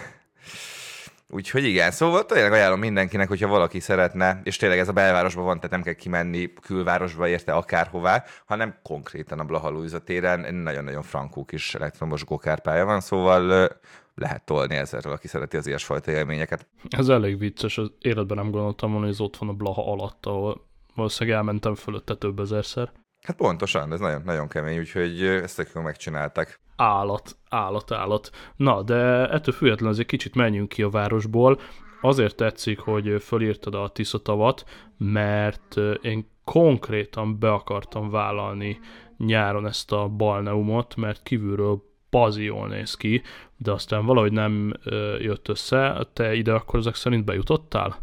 Úgyhogy 1.33 1.63
igen, 1.63 1.91
szóval 1.91 2.25
tényleg 2.25 2.51
ajánlom 2.51 2.79
mindenkinek, 2.79 3.27
hogyha 3.27 3.47
valaki 3.47 3.79
szeretne, 3.79 4.41
és 4.43 4.55
tényleg 4.55 4.79
ez 4.79 4.87
a 4.87 4.93
belvárosban 4.93 5.45
van, 5.45 5.55
tehát 5.55 5.71
nem 5.71 5.81
kell 5.81 5.93
kimenni 5.93 6.53
külvárosba 6.53 7.27
érte 7.27 7.53
akárhová, 7.53 8.23
hanem 8.45 8.75
konkrétan 8.83 9.39
a 9.39 9.43
Blaha 9.43 9.99
téren 10.03 10.55
nagyon-nagyon 10.55 11.01
frankó 11.01 11.45
kis 11.45 11.75
elektromos 11.75 12.25
gokárpálya 12.25 12.85
van, 12.85 12.99
szóval 12.99 13.69
lehet 14.15 14.45
tolni 14.45 14.75
ezerről, 14.75 15.13
aki 15.13 15.27
szereti 15.27 15.57
az 15.57 15.67
ilyesfajta 15.67 16.11
élményeket. 16.11 16.67
Ez 16.89 17.09
elég 17.09 17.37
vicces, 17.37 17.77
az 17.77 17.91
életben 17.99 18.37
nem 18.37 18.51
gondoltam 18.51 18.89
volna, 18.89 19.05
hogy 19.05 19.15
ez 19.15 19.21
ott 19.21 19.37
van 19.37 19.49
a 19.49 19.53
Blaha 19.53 19.91
alatt, 19.91 20.25
ahol 20.25 20.67
valószínűleg 20.95 21.37
elmentem 21.37 21.75
fölötte 21.75 22.15
több 22.15 22.39
ezerszer. 22.39 22.91
Hát 23.21 23.35
pontosan, 23.35 23.93
ez 23.93 23.99
nagyon, 23.99 24.21
nagyon 24.25 24.47
kemény, 24.47 24.79
úgyhogy 24.79 25.23
ezt 25.23 25.55
tök 25.55 25.73
megcsinálták. 25.73 26.59
Állat, 26.81 27.35
állat, 27.49 27.91
állat. 27.91 28.29
Na, 28.55 28.81
de 28.81 29.29
ettől 29.29 29.53
függetlenül 29.53 29.93
azért 29.93 30.07
kicsit 30.07 30.35
menjünk 30.35 30.69
ki 30.69 30.81
a 30.83 30.89
városból. 30.89 31.59
Azért 32.01 32.35
tetszik, 32.35 32.79
hogy 32.79 33.21
fölírtad 33.23 33.75
a 33.75 33.89
Tiszatavat, 33.89 34.63
mert 34.97 35.75
én 36.01 36.29
konkrétan 36.43 37.39
be 37.39 37.51
akartam 37.51 38.09
vállalni 38.09 38.79
nyáron 39.17 39.67
ezt 39.67 39.91
a 39.91 40.07
balneumot, 40.07 40.95
mert 40.95 41.23
kívülről 41.23 41.83
bazi 42.09 42.43
jól 42.43 42.67
néz 42.67 42.95
ki, 42.95 43.21
de 43.57 43.71
aztán 43.71 44.05
valahogy 44.05 44.31
nem 44.31 44.73
jött 45.19 45.47
össze. 45.47 46.07
Te 46.13 46.33
ide 46.33 46.53
akkor 46.53 46.79
ezek 46.79 46.95
szerint 46.95 47.25
bejutottál? 47.25 47.97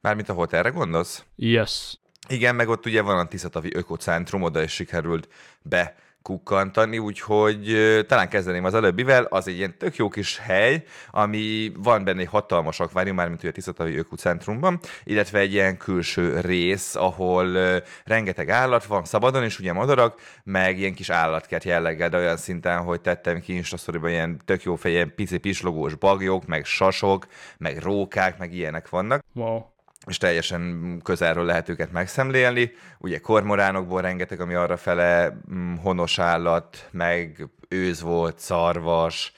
Mármint 0.00 0.28
a 0.28 0.32
hotelre 0.32 0.68
gondolsz? 0.68 1.24
Yes. 1.36 1.98
Igen, 2.28 2.54
meg 2.54 2.68
ott 2.68 2.86
ugye 2.86 3.02
van 3.02 3.18
a 3.18 3.28
Tiszatavi 3.28 3.70
Ökocentrum, 3.74 4.42
oda 4.42 4.62
is 4.62 4.72
sikerült 4.72 5.28
be 5.62 5.94
kukkantani, 6.22 6.98
úgyhogy 6.98 7.76
talán 8.06 8.28
kezdeném 8.28 8.64
az 8.64 8.74
előbbivel, 8.74 9.24
az 9.24 9.48
egy 9.48 9.56
ilyen 9.56 9.78
tök 9.78 9.96
jó 9.96 10.08
kis 10.08 10.38
hely, 10.38 10.84
ami 11.10 11.72
van 11.76 12.04
benne 12.04 12.20
egy 12.20 12.26
hatalmas 12.26 12.80
akvárium, 12.80 13.16
mármint 13.16 13.40
ugye 13.40 13.48
a 13.48 13.52
Tiszatavi 13.52 13.96
Ökocentrumban, 13.96 14.78
illetve 15.04 15.38
egy 15.38 15.52
ilyen 15.52 15.76
külső 15.76 16.40
rész, 16.40 16.94
ahol 16.94 17.58
rengeteg 18.04 18.48
állat 18.48 18.84
van 18.84 19.04
szabadon, 19.04 19.44
és 19.44 19.58
ugye 19.58 19.72
madarak, 19.72 20.20
meg 20.44 20.78
ilyen 20.78 20.94
kis 20.94 21.10
állatkert 21.10 21.64
jelleggel, 21.64 22.08
de 22.08 22.16
olyan 22.16 22.36
szinten, 22.36 22.78
hogy 22.78 23.00
tettem 23.00 23.40
ki 23.40 23.54
Instastoryban 23.54 24.10
ilyen 24.10 24.40
tök 24.44 24.62
jó 24.62 24.76
fej, 24.76 24.92
ilyen 24.92 25.14
pici 25.14 25.38
pislogós 25.38 25.94
bagyok, 25.94 26.46
meg 26.46 26.64
sasok, 26.64 27.26
meg 27.58 27.78
rókák, 27.78 28.38
meg 28.38 28.52
ilyenek 28.52 28.88
vannak. 28.88 29.24
Wow 29.34 29.62
és 30.06 30.16
teljesen 30.18 31.00
közelről 31.04 31.44
lehet 31.44 31.68
őket 31.68 31.92
megszemlélni. 31.92 32.72
Ugye 32.98 33.18
kormoránokból 33.18 34.00
rengeteg, 34.00 34.40
ami 34.40 34.54
arra 34.54 34.76
fele 34.76 35.40
mm, 35.52 35.74
honos 35.74 36.18
állat, 36.18 36.88
meg 36.90 37.48
őz 37.68 38.00
volt, 38.00 38.38
szarvas, 38.38 39.32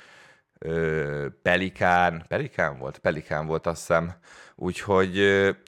pelikán, 1.42 2.24
pelikán 2.28 2.78
volt? 2.78 2.98
Pelikán 2.98 3.46
volt, 3.46 3.66
azt 3.66 3.78
hiszem. 3.78 4.12
Úgyhogy 4.54 5.18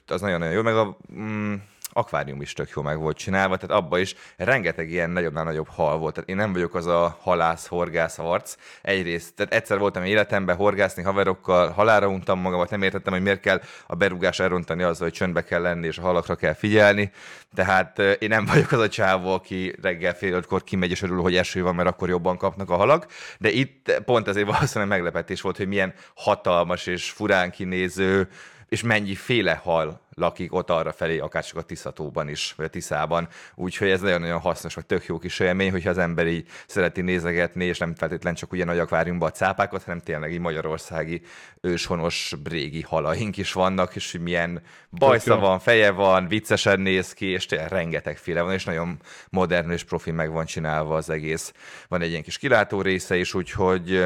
az 0.07 0.21
nagyon-nagyon 0.21 0.53
jó, 0.53 0.61
meg 0.61 0.75
a 0.75 0.97
mm, 1.13 1.53
akvárium 1.97 2.41
is 2.41 2.53
tök 2.53 2.69
jó 2.75 2.81
meg 2.81 2.97
volt 2.97 3.17
csinálva, 3.17 3.57
tehát 3.57 3.83
abba 3.83 3.97
is 3.97 4.15
rengeteg 4.37 4.89
ilyen 4.89 5.09
nagyobbnál 5.09 5.43
nagyobb 5.43 5.67
hal 5.67 5.97
volt. 5.97 6.13
Tehát 6.13 6.29
én 6.29 6.35
nem 6.35 6.53
vagyok 6.53 6.75
az 6.75 6.85
a 6.85 7.17
halász, 7.21 7.67
horgász 7.67 8.19
arc. 8.19 8.55
Egyrészt, 8.81 9.35
tehát 9.35 9.53
egyszer 9.53 9.77
voltam 9.77 10.03
életemben 10.03 10.55
horgászni 10.55 11.03
haverokkal, 11.03 11.69
halára 11.69 12.07
untam 12.07 12.39
magamat, 12.39 12.69
nem 12.69 12.81
értettem, 12.81 13.13
hogy 13.13 13.21
miért 13.21 13.39
kell 13.39 13.61
a 13.87 13.95
berúgás 13.95 14.39
elrontani 14.39 14.83
azzal, 14.83 15.07
hogy 15.07 15.17
csöndbe 15.17 15.43
kell 15.43 15.61
lenni, 15.61 15.87
és 15.87 15.97
a 15.97 16.01
halakra 16.01 16.35
kell 16.35 16.53
figyelni. 16.53 17.11
Tehát 17.53 17.99
én 17.99 18.29
nem 18.29 18.45
vagyok 18.45 18.71
az 18.71 18.79
a 18.79 18.89
csávó, 18.89 19.33
aki 19.33 19.75
reggel 19.81 20.13
fél 20.13 20.33
ötkor 20.33 20.63
kimegy, 20.63 20.91
és 20.91 21.01
örül, 21.01 21.21
hogy 21.21 21.35
eső 21.35 21.63
van, 21.63 21.75
mert 21.75 21.89
akkor 21.89 22.09
jobban 22.09 22.37
kapnak 22.37 22.69
a 22.69 22.75
halak. 22.75 23.07
De 23.37 23.49
itt 23.49 24.01
pont 24.05 24.27
ezért 24.27 24.47
valószínűleg 24.47 24.89
meglepetés 24.89 25.41
volt, 25.41 25.57
hogy 25.57 25.67
milyen 25.67 25.93
hatalmas 26.15 26.85
és 26.85 27.09
furán 27.09 27.51
kinéző, 27.51 28.29
és 28.69 28.81
mennyi 28.81 29.15
féle 29.15 29.53
hal 29.53 30.03
lakik 30.15 30.53
ott 30.53 30.69
arra 30.69 30.91
felé, 30.91 31.17
akár 31.19 31.45
csak 31.45 31.57
a 31.57 31.61
Tiszatóban 31.61 32.29
is, 32.29 32.53
vagy 32.57 32.65
a 32.65 32.69
Tiszában. 32.69 33.27
Úgyhogy 33.55 33.89
ez 33.89 34.01
nagyon-nagyon 34.01 34.39
hasznos, 34.39 34.73
vagy 34.73 34.85
tök 34.85 35.05
jó 35.05 35.17
kis 35.17 35.39
élmény, 35.39 35.71
hogyha 35.71 35.89
az 35.89 35.97
ember 35.97 36.27
így 36.27 36.47
szereti 36.67 37.01
nézegetni, 37.01 37.65
és 37.65 37.77
nem 37.77 37.95
feltétlenül 37.95 38.39
csak 38.39 38.51
ugye 38.51 38.65
nagy 38.65 38.79
akváriumban 38.79 39.29
a 39.29 39.31
cápákat, 39.31 39.83
hanem 39.83 39.99
tényleg 39.99 40.31
így 40.31 40.39
magyarországi 40.39 41.21
őshonos 41.61 42.33
régi 42.43 42.81
halaink 42.81 43.37
is 43.37 43.53
vannak, 43.53 43.95
és 43.95 44.17
milyen 44.21 44.61
bajsza 44.89 45.39
van, 45.39 45.59
feje 45.59 45.91
van, 45.91 46.27
viccesen 46.27 46.79
néz 46.79 47.13
ki, 47.13 47.25
és 47.25 47.45
tényleg 47.45 47.69
rengeteg 47.69 48.17
féle 48.17 48.41
van, 48.41 48.53
és 48.53 48.63
nagyon 48.63 48.99
modern 49.29 49.71
és 49.71 49.83
profi 49.83 50.11
meg 50.11 50.31
van 50.31 50.45
csinálva 50.45 50.95
az 50.95 51.09
egész. 51.09 51.53
Van 51.87 52.01
egy 52.01 52.09
ilyen 52.09 52.23
kis 52.23 52.37
kilátó 52.37 52.81
része 52.81 53.17
is, 53.17 53.33
úgyhogy 53.33 54.05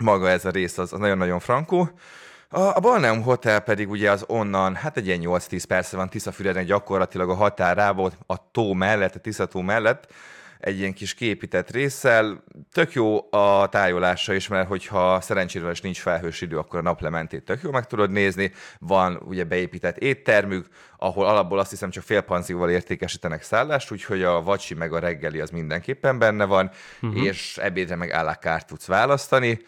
maga 0.00 0.28
ez 0.28 0.44
a 0.44 0.50
rész 0.50 0.78
az, 0.78 0.92
az 0.92 0.98
nagyon-nagyon 0.98 1.38
frankó. 1.38 1.90
A, 2.52 2.60
a 2.60 2.80
Balneum 2.80 3.22
Hotel 3.22 3.60
pedig 3.60 3.90
ugye 3.90 4.10
az 4.10 4.24
onnan, 4.28 4.74
hát 4.74 4.96
egy 4.96 5.06
ilyen 5.06 5.20
8-10 5.22 5.64
perc 5.68 5.92
van 5.92 6.08
Tiszafüreden 6.08 6.64
gyakorlatilag 6.64 7.30
a 7.30 7.34
határában, 7.34 8.12
a 8.26 8.50
tó 8.50 8.72
mellett, 8.72 9.14
a 9.14 9.18
Tiszató 9.18 9.60
mellett, 9.60 10.12
egy 10.60 10.78
ilyen 10.78 10.92
kis 10.92 11.14
képített 11.14 11.70
résszel. 11.70 12.44
Tök 12.72 12.92
jó 12.92 13.32
a 13.32 13.68
tájolása 13.68 14.32
is, 14.32 14.48
mert 14.48 14.68
hogyha 14.68 15.20
szerencséről 15.20 15.70
is 15.70 15.80
nincs 15.80 16.00
felhős 16.00 16.40
idő, 16.40 16.58
akkor 16.58 16.78
a 16.78 16.82
naplementét 16.82 17.44
tök 17.44 17.62
jó 17.62 17.70
meg 17.70 17.86
tudod 17.86 18.10
nézni. 18.10 18.52
Van 18.78 19.22
ugye 19.24 19.44
beépített 19.44 19.98
éttermük, 19.98 20.66
ahol 20.96 21.26
alapból 21.26 21.58
azt 21.58 21.70
hiszem 21.70 21.90
csak 21.90 22.02
fél 22.02 22.20
panzióval 22.20 22.70
értékesítenek 22.70 23.42
szállást, 23.42 23.92
úgyhogy 23.92 24.22
a 24.22 24.42
vacsi 24.42 24.74
meg 24.74 24.92
a 24.92 24.98
reggeli 24.98 25.40
az 25.40 25.50
mindenképpen 25.50 26.18
benne 26.18 26.44
van, 26.44 26.70
uh-huh. 27.02 27.24
és 27.24 27.58
ebédre 27.58 27.96
meg 27.96 28.10
állakárt 28.10 28.66
tudsz 28.66 28.86
választani. 28.86 29.60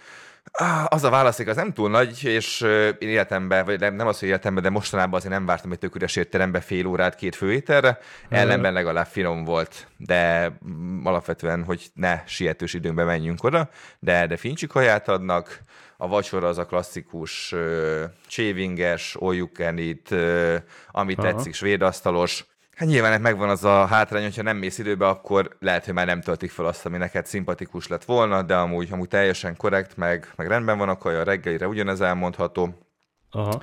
Az 0.86 1.04
a 1.04 1.10
választék 1.10 1.48
az 1.48 1.56
nem 1.56 1.72
túl 1.72 1.90
nagy, 1.90 2.24
és 2.24 2.60
én 2.98 3.08
életemben, 3.08 3.64
vagy 3.64 3.80
nem, 3.80 4.06
az, 4.06 4.18
hogy 4.18 4.28
életemben, 4.28 4.62
de 4.62 4.70
mostanában 4.70 5.14
azért 5.14 5.32
nem 5.32 5.46
vártam 5.46 5.72
egy 5.72 5.78
tök 5.78 5.94
üres 5.94 6.16
étterembe 6.16 6.60
fél 6.60 6.86
órát 6.86 7.14
két 7.14 7.34
főételre, 7.34 7.98
ellenben 8.28 8.72
legalább 8.72 9.06
finom 9.06 9.44
volt, 9.44 9.88
de 9.96 10.52
alapvetően, 11.04 11.64
hogy 11.64 11.90
ne 11.94 12.22
sietős 12.26 12.74
időnkbe 12.74 13.04
menjünk 13.04 13.44
oda, 13.44 13.68
de, 13.98 14.26
de 14.26 14.36
fincsi 14.36 14.66
kaját 14.66 15.08
adnak, 15.08 15.62
a 15.96 16.08
vacsora 16.08 16.48
az 16.48 16.58
a 16.58 16.66
klasszikus 16.66 17.52
uh, 17.52 18.02
csévinges, 18.26 19.16
all 19.20 19.34
you 19.34 19.46
can 19.46 19.78
eat, 19.78 20.10
uh, 20.10 20.62
ami 20.90 21.14
Aha. 21.14 21.22
tetszik, 21.22 21.54
svédasztalos, 21.54 22.44
Hát 22.76 22.88
nyilván 22.88 23.20
megvan 23.20 23.48
az 23.48 23.64
a 23.64 23.86
hátrány, 23.86 24.22
hogyha 24.22 24.42
nem 24.42 24.56
mész 24.56 24.78
időbe, 24.78 25.08
akkor 25.08 25.56
lehet, 25.60 25.84
hogy 25.84 25.94
már 25.94 26.06
nem 26.06 26.20
töltik 26.20 26.50
fel 26.50 26.66
azt, 26.66 26.86
ami 26.86 26.96
neked 26.96 27.26
szimpatikus 27.26 27.88
lett 27.88 28.04
volna, 28.04 28.42
de 28.42 28.56
amúgy, 28.56 28.88
amúgy 28.92 29.08
teljesen 29.08 29.56
korrekt, 29.56 29.96
meg, 29.96 30.32
meg 30.36 30.46
rendben 30.46 30.78
van, 30.78 30.88
akkor 30.88 31.14
a 31.14 31.22
reggelire 31.22 31.68
ugyanez 31.68 32.00
elmondható. 32.00 32.74
Aha. 33.30 33.62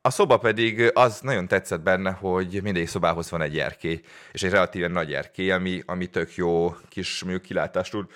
A 0.00 0.10
szoba 0.10 0.38
pedig 0.38 0.90
az 0.94 1.20
nagyon 1.20 1.48
tetszett 1.48 1.80
benne, 1.80 2.10
hogy 2.10 2.60
mindegyik 2.62 2.88
szobához 2.88 3.30
van 3.30 3.42
egy 3.42 3.58
erkély, 3.58 4.00
és 4.32 4.42
egy 4.42 4.50
relatíven 4.50 4.90
nagy 4.90 5.12
erkély, 5.12 5.50
ami, 5.50 5.82
ami 5.86 6.06
tök 6.06 6.34
jó 6.34 6.74
kis 6.88 7.24
kilátást 7.42 7.90
tud 7.90 8.06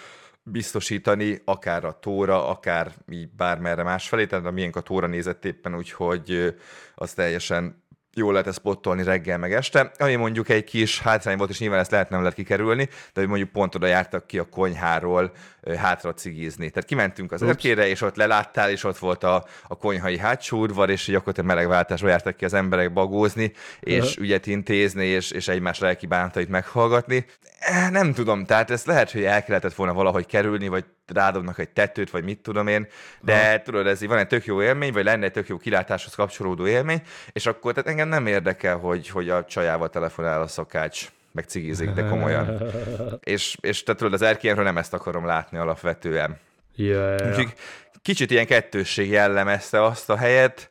biztosítani, 0.42 1.42
akár 1.45 1.85
a 1.85 1.99
tóra, 1.99 2.49
akár 2.49 2.92
így 3.11 3.28
bármerre 3.30 3.83
másfelé, 3.83 4.26
tehát 4.26 4.47
a 4.47 4.50
miénk 4.50 4.76
a 4.76 4.80
tóra 4.80 5.07
nézett 5.07 5.45
éppen, 5.45 5.76
úgyhogy 5.76 6.54
az 6.95 7.12
teljesen 7.12 7.83
jól 8.18 8.32
lehet 8.32 8.46
ezt 8.46 8.58
spottolni 8.58 9.02
reggel 9.02 9.38
meg 9.38 9.52
este, 9.52 9.90
ami 9.98 10.14
mondjuk 10.14 10.48
egy 10.48 10.64
kis 10.64 11.00
hátrány 11.00 11.37
volt, 11.37 11.50
és 11.50 11.58
nyilván 11.58 11.80
ezt 11.80 11.90
lehet 11.90 12.10
nem 12.10 12.20
lehet 12.20 12.34
kikerülni, 12.34 12.84
de 12.84 13.20
hogy 13.20 13.28
mondjuk 13.28 13.50
pont 13.50 13.75
oda 13.75 13.87
jártak 13.87 14.26
ki 14.26 14.38
a 14.38 14.44
konyháról 14.44 15.32
hátra 15.76 16.14
cigizni. 16.14 16.70
Tehát 16.70 16.88
kimentünk 16.88 17.32
az 17.32 17.42
erkére, 17.42 17.88
és 17.88 18.00
ott 18.00 18.16
leláttál, 18.16 18.70
és 18.70 18.84
ott 18.84 18.98
volt 18.98 19.25
a, 19.25 19.46
a 19.68 19.76
konyhai 19.76 20.18
hátsó 20.18 20.58
udvar, 20.58 20.90
és 20.90 21.04
gyakorlatilag 21.04 21.48
melegváltásba 21.48 22.08
jártak 22.08 22.37
ki 22.37 22.44
az 22.44 22.54
emberek 22.54 22.92
bagózni, 22.92 23.52
és 23.80 24.04
uh-huh. 24.04 24.25
ügyet 24.25 24.46
intézni, 24.46 25.06
és, 25.06 25.30
és 25.30 25.48
egymás 25.48 25.78
lelki 25.78 26.06
bántait 26.06 26.48
meghallgatni. 26.48 27.26
Eh, 27.58 27.90
nem 27.90 28.12
tudom, 28.12 28.44
tehát 28.44 28.70
ezt 28.70 28.87
lehet, 28.87 29.10
hogy 29.10 29.25
el 29.25 29.44
kellett 29.44 29.75
volna 29.75 29.92
valahogy 29.92 30.26
kerülni, 30.26 30.68
vagy 30.68 30.84
rádobnak 31.06 31.58
egy 31.58 31.68
tetőt, 31.68 32.10
vagy 32.10 32.25
mit 32.25 32.38
tudom 32.38 32.66
én, 32.66 32.87
de 33.20 33.50
ha. 33.50 33.62
tudod, 33.62 33.87
ez 33.87 34.02
így 34.02 34.08
van 34.08 34.18
egy 34.18 34.26
tök 34.26 34.44
jó 34.44 34.62
élmény, 34.62 34.92
vagy 34.92 35.04
lenne 35.04 35.25
egy 35.25 35.32
tök 35.32 35.48
jó 35.48 35.56
kilátáshoz 35.56 36.14
kapcsolódó 36.14 36.66
élmény, 36.66 37.02
és 37.32 37.46
akkor 37.46 37.72
tehát 37.72 37.88
engem 37.88 38.07
nem 38.08 38.26
érdekel, 38.26 38.76
hogy, 38.76 39.08
hogy 39.08 39.30
a 39.30 39.44
csajával 39.44 39.90
telefonál 39.90 40.42
a 40.42 40.46
szakács 40.46 41.08
meg 41.32 41.44
cigizik, 41.44 41.90
de 41.90 42.08
komolyan. 42.08 42.62
és, 43.34 43.56
és 43.60 43.82
te 43.82 43.94
tudod, 43.94 44.12
az 44.12 44.22
erkélyemről 44.22 44.64
nem 44.64 44.78
ezt 44.78 44.94
akarom 44.94 45.26
látni 45.26 45.58
alapvetően. 45.58 46.38
Yeah. 46.76 47.28
Úgyhogy 47.28 47.54
kicsit 48.02 48.30
ilyen 48.30 48.46
kettősség 48.46 49.10
jellemezte 49.10 49.84
azt 49.84 50.10
a 50.10 50.16
helyet, 50.16 50.68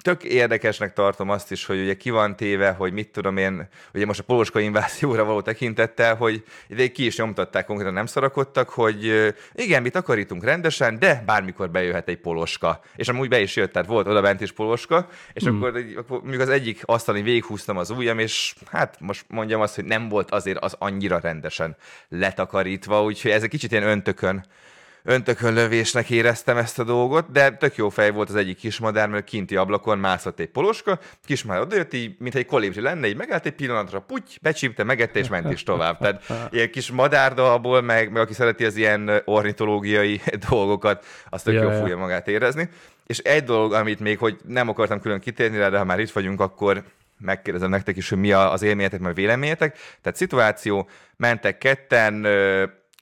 tök 0.00 0.24
érdekesnek 0.24 0.92
tartom 0.92 1.30
azt 1.30 1.52
is, 1.52 1.66
hogy 1.66 1.80
ugye 1.80 1.96
ki 1.96 2.10
van 2.10 2.36
téve, 2.36 2.70
hogy 2.70 2.92
mit 2.92 3.08
tudom 3.08 3.36
én, 3.36 3.68
ugye 3.94 4.06
most 4.06 4.20
a 4.20 4.22
poloska 4.22 4.60
invázióra 4.60 5.24
való 5.24 5.40
tekintettel, 5.40 6.14
hogy 6.14 6.44
ide 6.68 6.86
ki 6.86 7.06
is 7.06 7.16
nyomtatták, 7.16 7.66
konkrétan 7.66 7.92
nem 7.92 8.06
szarakodtak, 8.06 8.68
hogy 8.68 9.32
igen, 9.54 9.82
mi 9.82 9.90
takarítunk 9.90 10.44
rendesen, 10.44 10.98
de 10.98 11.22
bármikor 11.26 11.70
bejöhet 11.70 12.08
egy 12.08 12.18
poloska. 12.18 12.80
És 12.96 13.08
amúgy 13.08 13.28
be 13.28 13.40
is 13.40 13.56
jött, 13.56 13.72
tehát 13.72 13.88
volt 13.88 14.06
oda 14.06 14.20
bent 14.20 14.40
is 14.40 14.52
poloska, 14.52 15.08
és 15.32 15.42
hmm. 15.42 15.56
akkor, 15.56 15.84
akkor 15.96 16.20
mondjuk 16.20 16.42
az 16.42 16.48
egyik 16.48 16.82
asztalon 16.84 17.22
végighúztam 17.22 17.76
az 17.76 17.90
ujjam, 17.90 18.18
és 18.18 18.54
hát 18.70 18.96
most 19.00 19.24
mondjam 19.28 19.60
azt, 19.60 19.74
hogy 19.74 19.84
nem 19.84 20.08
volt 20.08 20.30
azért 20.30 20.58
az 20.58 20.76
annyira 20.78 21.18
rendesen 21.18 21.76
letakarítva, 22.08 23.02
úgyhogy 23.02 23.30
ez 23.30 23.42
egy 23.42 23.50
kicsit 23.50 23.72
ilyen 23.72 23.86
öntökön 23.86 24.44
öntökönlövésnek 25.08 26.10
éreztem 26.10 26.56
ezt 26.56 26.78
a 26.78 26.84
dolgot, 26.84 27.30
de 27.30 27.50
tök 27.50 27.76
jó 27.76 27.88
fej 27.88 28.10
volt 28.10 28.28
az 28.28 28.34
egyik 28.34 28.56
kismadár, 28.56 29.08
mert 29.08 29.24
kinti 29.24 29.56
ablakon 29.56 29.98
mászott 29.98 30.40
egy 30.40 30.48
poloska, 30.48 30.98
kismadár 31.24 31.62
odajött, 31.62 31.92
így, 31.92 32.14
mint 32.18 32.34
egy 32.34 32.46
kolibri 32.46 32.80
lenne, 32.80 33.06
így 33.06 33.16
megállt 33.16 33.46
egy 33.46 33.52
pillanatra, 33.52 34.00
puty, 34.00 34.38
becsípte, 34.42 34.84
megette, 34.84 35.18
és 35.18 35.28
ment 35.28 35.52
is 35.52 35.62
tovább. 35.62 35.98
Tehát 35.98 36.50
ilyen 36.50 36.70
kis 36.70 36.90
madárdalból, 36.90 37.82
meg, 37.82 38.12
meg 38.12 38.22
aki 38.22 38.32
szereti 38.32 38.64
az 38.64 38.76
ilyen 38.76 39.22
ornitológiai 39.24 40.20
dolgokat, 40.48 41.06
azt 41.28 41.44
tök 41.44 41.54
yeah. 41.54 41.72
jó 41.72 41.78
fogja 41.78 41.96
magát 41.96 42.28
érezni. 42.28 42.68
És 43.06 43.18
egy 43.18 43.44
dolog, 43.44 43.72
amit 43.72 44.00
még, 44.00 44.18
hogy 44.18 44.38
nem 44.46 44.68
akartam 44.68 45.00
külön 45.00 45.20
kitérni 45.20 45.58
rá, 45.58 45.68
de 45.68 45.78
ha 45.78 45.84
már 45.84 46.00
itt 46.00 46.10
vagyunk, 46.10 46.40
akkor 46.40 46.82
megkérdezem 47.18 47.70
nektek 47.70 47.96
is, 47.96 48.08
hogy 48.08 48.18
mi 48.18 48.32
az 48.32 48.62
élményetek, 48.62 49.00
meg 49.00 49.14
véleményetek. 49.14 49.78
Tehát 50.02 50.18
szituáció, 50.18 50.88
mentek 51.16 51.58
ketten, 51.58 52.26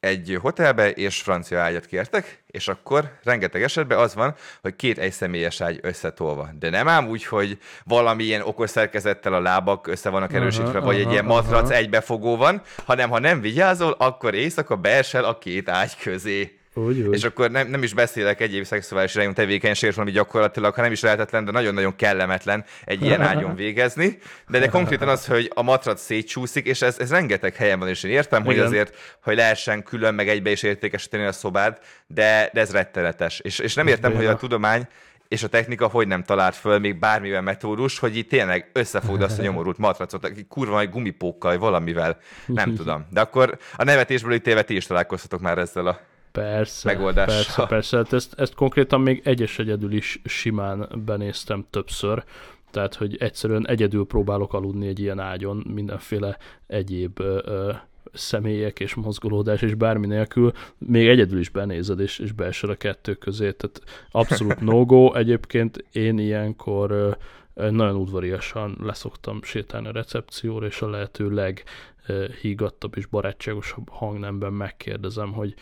egy 0.07 0.39
hotelbe, 0.41 0.91
és 0.91 1.23
francia 1.23 1.61
ágyat 1.61 1.87
kértek, 1.87 2.43
és 2.47 2.69
akkor 2.69 3.19
rengeteg 3.23 3.63
esetben 3.63 3.99
az 3.99 4.15
van, 4.15 4.35
hogy 4.63 4.77
két 4.77 4.99
egyszemélyes 4.99 5.61
ágy 5.61 5.79
összetolva. 5.83 6.49
De 6.59 6.71
nem 6.71 6.89
ám 6.89 7.09
úgy, 7.09 7.25
hogy 7.25 7.59
valami 7.85 8.25
ilyen 8.25 8.43
okos 8.43 8.71
szerkezettel 8.71 9.35
a 9.35 9.41
lábak 9.41 9.87
össze 9.87 10.11
vannak 10.11 10.33
erősítve, 10.33 10.79
aha, 10.79 10.87
vagy 10.87 10.97
aha, 10.97 11.05
egy 11.05 11.13
ilyen 11.13 11.25
matrac 11.25 11.65
aha. 11.65 11.75
egybefogó 11.75 12.37
van, 12.37 12.63
hanem 12.85 13.11
ha 13.11 13.19
nem 13.19 13.41
vigyázol, 13.41 13.95
akkor 13.99 14.35
éjszaka 14.35 14.77
beesel 14.77 15.25
a 15.25 15.39
két 15.39 15.69
ágy 15.69 15.97
közé. 15.97 16.59
Úgy, 16.76 17.00
úgy. 17.00 17.14
És 17.14 17.25
akkor 17.25 17.50
nem, 17.50 17.68
nem 17.68 17.83
is 17.83 17.95
beszélek 17.95 18.40
egyéb 18.40 18.64
szexuális 18.64 19.14
irányú 19.14 19.33
tevékenységről, 19.33 20.02
ami 20.02 20.11
gyakorlatilag, 20.11 20.75
ha 20.75 20.83
nem 20.83 20.92
is 20.92 21.00
lehetetlen, 21.00 21.45
de 21.45 21.50
nagyon-nagyon 21.50 21.97
kellemetlen 21.97 22.64
egy 22.85 23.02
ilyen 23.02 23.21
ágyon 23.21 23.54
végezni. 23.54 24.18
De, 24.49 24.59
de 24.59 24.68
konkrétan 24.68 25.09
az, 25.09 25.26
hogy 25.26 25.50
a 25.54 25.62
matrat 25.62 25.99
szétcsúszik, 25.99 26.66
és 26.66 26.83
ez, 26.83 26.99
ez 26.99 27.11
rengeteg 27.11 27.54
helyen 27.54 27.78
van, 27.78 27.88
és 27.88 28.02
én 28.02 28.11
értem, 28.11 28.42
Igen. 28.42 28.54
hogy 28.54 28.64
azért, 28.64 28.97
hogy 29.23 29.37
lehessen 29.37 29.83
külön 29.83 30.14
meg 30.14 30.28
egybe 30.28 30.50
is 30.50 30.62
értékesíteni 30.62 31.25
a 31.25 31.33
szobád, 31.33 31.78
de, 32.06 32.50
de 32.52 32.61
ez 32.61 32.73
rettenetes. 32.73 33.40
És, 33.40 33.59
és 33.59 33.75
nem 33.75 33.87
értem, 33.87 34.14
hogy 34.14 34.26
a 34.26 34.37
tudomány 34.37 34.87
és 35.28 35.42
a 35.42 35.49
technika 35.49 35.87
hogy 35.87 36.06
nem 36.06 36.23
talált 36.23 36.56
föl 36.56 36.78
még 36.78 36.99
bármivel 36.99 37.42
metódus, 37.42 37.99
hogy 37.99 38.16
itt 38.16 38.28
tényleg 38.28 38.71
összefogd 38.73 39.23
azt 39.23 39.38
a 39.38 39.42
nyomorult 39.42 39.78
matracot, 39.78 40.33
kurva 40.49 40.80
egy 40.80 40.90
gumipókkal, 40.90 41.59
valamivel, 41.59 42.18
nem 42.47 42.75
tudom. 42.76 43.06
De 43.11 43.21
akkor 43.21 43.59
a 43.76 43.85
nevetésből 43.85 44.35
ítélve 44.35 44.62
ti 44.62 44.76
is 44.76 44.87
találkoztatok 44.87 45.40
már 45.40 45.59
ezzel 45.59 45.87
a 45.87 46.00
Persze, 46.43 46.93
megoldással. 46.93 47.37
persze, 47.37 47.66
persze. 47.66 47.97
Hát 47.97 48.12
ezt, 48.12 48.35
ezt 48.37 48.55
konkrétan 48.55 49.00
még 49.00 49.21
egyes 49.25 49.59
egyedül 49.59 49.93
is 49.93 50.21
simán 50.25 50.88
benéztem 51.05 51.66
többször, 51.71 52.25
tehát, 52.71 52.95
hogy 52.95 53.16
egyszerűen 53.19 53.69
egyedül 53.69 54.07
próbálok 54.07 54.55
aludni 54.55 54.87
egy 54.87 54.99
ilyen 54.99 55.19
ágyon, 55.19 55.64
mindenféle 55.75 56.38
egyéb 56.66 57.21
ö, 57.21 57.40
ö, 57.45 57.73
személyek 58.12 58.81
és 58.81 58.95
mozgolódás 58.95 59.62
és 59.62 59.75
bármi 59.75 60.07
nélkül, 60.07 60.52
még 60.78 61.09
egyedül 61.09 61.38
is 61.38 61.49
benézed 61.49 62.00
és, 62.00 62.19
és 62.19 62.33
beesel 62.33 62.71
a 62.71 62.75
kettő 62.75 63.14
közé, 63.14 63.52
tehát 63.52 63.83
abszolút 64.11 64.61
no-go. 64.71 65.14
Egyébként 65.14 65.85
én 65.93 66.19
ilyenkor 66.19 66.90
ö, 66.90 67.71
nagyon 67.71 67.97
udvariasan 67.97 68.76
leszoktam 68.83 69.43
sétálni 69.43 69.88
a 69.88 69.93
recepcióra, 69.93 70.66
és 70.66 70.83
a 70.83 70.90
lehető 70.90 71.31
leghígattabb 71.31 72.97
és 72.97 73.07
barátságosabb 73.07 73.88
hangnemben 73.88 74.52
megkérdezem, 74.52 75.33
hogy 75.33 75.55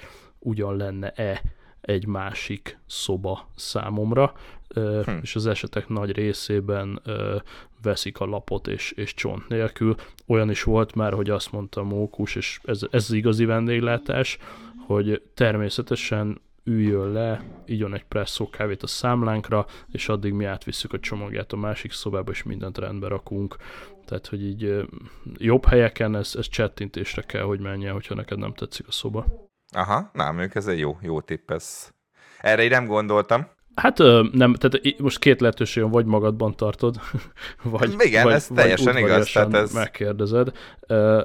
ugyan 0.45 0.77
lenne-e 0.77 1.43
egy 1.81 2.07
másik 2.07 2.79
szoba 2.87 3.49
számomra, 3.55 4.33
hm. 4.75 5.11
és 5.23 5.35
az 5.35 5.47
esetek 5.47 5.89
nagy 5.89 6.13
részében 6.13 7.03
veszik 7.83 8.21
a 8.21 8.27
lapot 8.27 8.67
és, 8.67 8.93
és 8.93 9.15
csont 9.15 9.49
nélkül. 9.49 9.95
Olyan 10.27 10.51
is 10.51 10.63
volt 10.63 10.95
már, 10.95 11.13
hogy 11.13 11.31
azt 11.31 11.53
mondta 11.53 11.83
Mókus, 11.83 12.35
és 12.35 12.61
ez, 12.65 12.81
ez 12.91 13.05
az 13.05 13.13
igazi 13.13 13.45
vendéglátás, 13.45 14.39
hogy 14.87 15.23
természetesen 15.35 16.41
üljön 16.65 17.13
le, 17.13 17.45
igyon 17.65 17.95
egy 17.95 18.05
presszó 18.05 18.51
kávét 18.51 18.83
a 18.83 18.87
számlánkra, 18.87 19.67
és 19.93 20.09
addig 20.09 20.33
mi 20.33 20.45
átvisszük 20.45 20.93
a 20.93 21.01
csomagját 21.01 21.53
a 21.53 21.57
másik 21.57 21.93
szobába, 21.93 22.31
és 22.31 22.43
mindent 22.43 22.79
rendbe 22.79 23.09
rakunk. 23.09 23.57
Tehát, 24.05 24.27
hogy 24.27 24.45
így 24.45 24.87
jobb 25.37 25.65
helyeken 25.65 26.17
ez, 26.17 26.35
ez 26.39 26.49
csettintésre 26.49 27.23
kell, 27.23 27.43
hogy 27.43 27.61
menjen, 27.61 27.93
hogyha 27.93 28.15
neked 28.15 28.39
nem 28.39 28.55
tetszik 28.55 28.89
a 28.89 28.93
szoba. 28.93 29.44
Aha, 29.75 30.11
nem, 30.13 30.39
ők 30.39 30.55
ez 30.55 30.67
egy 30.67 30.79
jó, 30.79 30.99
jó 31.01 31.21
tipp, 31.21 31.51
ez. 31.51 31.93
Erre 32.41 32.63
én 32.63 32.71
nem 32.71 32.87
gondoltam. 32.87 33.47
Hát 33.75 33.99
nem, 34.33 34.55
tehát 34.55 34.99
most 34.99 35.19
két 35.19 35.41
lehetőség 35.41 35.83
van, 35.83 35.93
vagy 35.93 36.05
magadban 36.05 36.57
tartod, 36.57 37.01
vagy, 37.63 37.95
Igen, 37.99 38.25
vagy, 38.25 38.33
ez 38.33 38.47
teljesen 38.55 38.97
igaz. 38.97 39.33
Tehát 39.33 39.55
ez... 39.55 39.73
megkérdezed. 39.73 40.53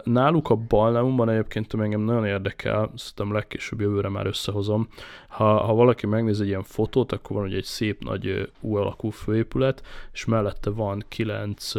Náluk 0.03 0.49
a 0.49 0.55
Balneumban 0.55 1.29
egyébként 1.29 1.73
engem 1.73 2.01
nagyon 2.01 2.25
érdekel, 2.25 2.91
szerintem 2.95 3.33
legkésőbb 3.33 3.81
jövőre 3.81 4.09
már 4.09 4.25
összehozom. 4.25 4.87
Ha, 5.27 5.65
ha 5.65 5.73
valaki 5.73 6.05
megnéz 6.05 6.41
egy 6.41 6.47
ilyen 6.47 6.63
fotót, 6.63 7.11
akkor 7.11 7.35
van 7.35 7.45
ugye 7.45 7.57
egy 7.57 7.63
szép 7.63 8.03
nagy 8.03 8.51
U 8.59 8.75
alakú 8.75 9.09
főépület, 9.09 9.81
és 10.13 10.25
mellette 10.25 10.69
van 10.69 11.03
kilenc 11.07 11.71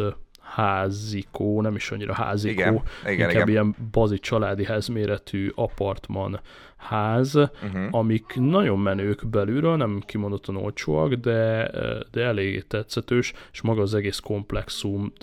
házikó, 0.55 1.61
nem 1.61 1.75
is 1.75 1.91
annyira 1.91 2.13
házikó, 2.13 2.61
igen, 2.61 2.83
igen, 3.03 3.29
inkább 3.29 3.47
igen. 3.47 3.47
ilyen 3.47 3.75
bazi 3.91 4.19
családi 4.19 4.65
házméretű 4.65 5.51
apartman 5.55 6.39
ház, 6.77 7.35
uh-huh. 7.35 7.87
amik 7.91 8.33
nagyon 8.35 8.79
menők 8.79 9.27
belülről, 9.27 9.75
nem 9.75 10.01
kimondottan 10.05 10.55
olcsóak, 10.55 11.13
de, 11.13 11.71
de 12.11 12.23
elég 12.23 12.67
tetszetős, 12.67 13.33
és 13.51 13.61
maga 13.61 13.81
az 13.81 13.93
egész 13.93 14.19
komplexum 14.19 15.13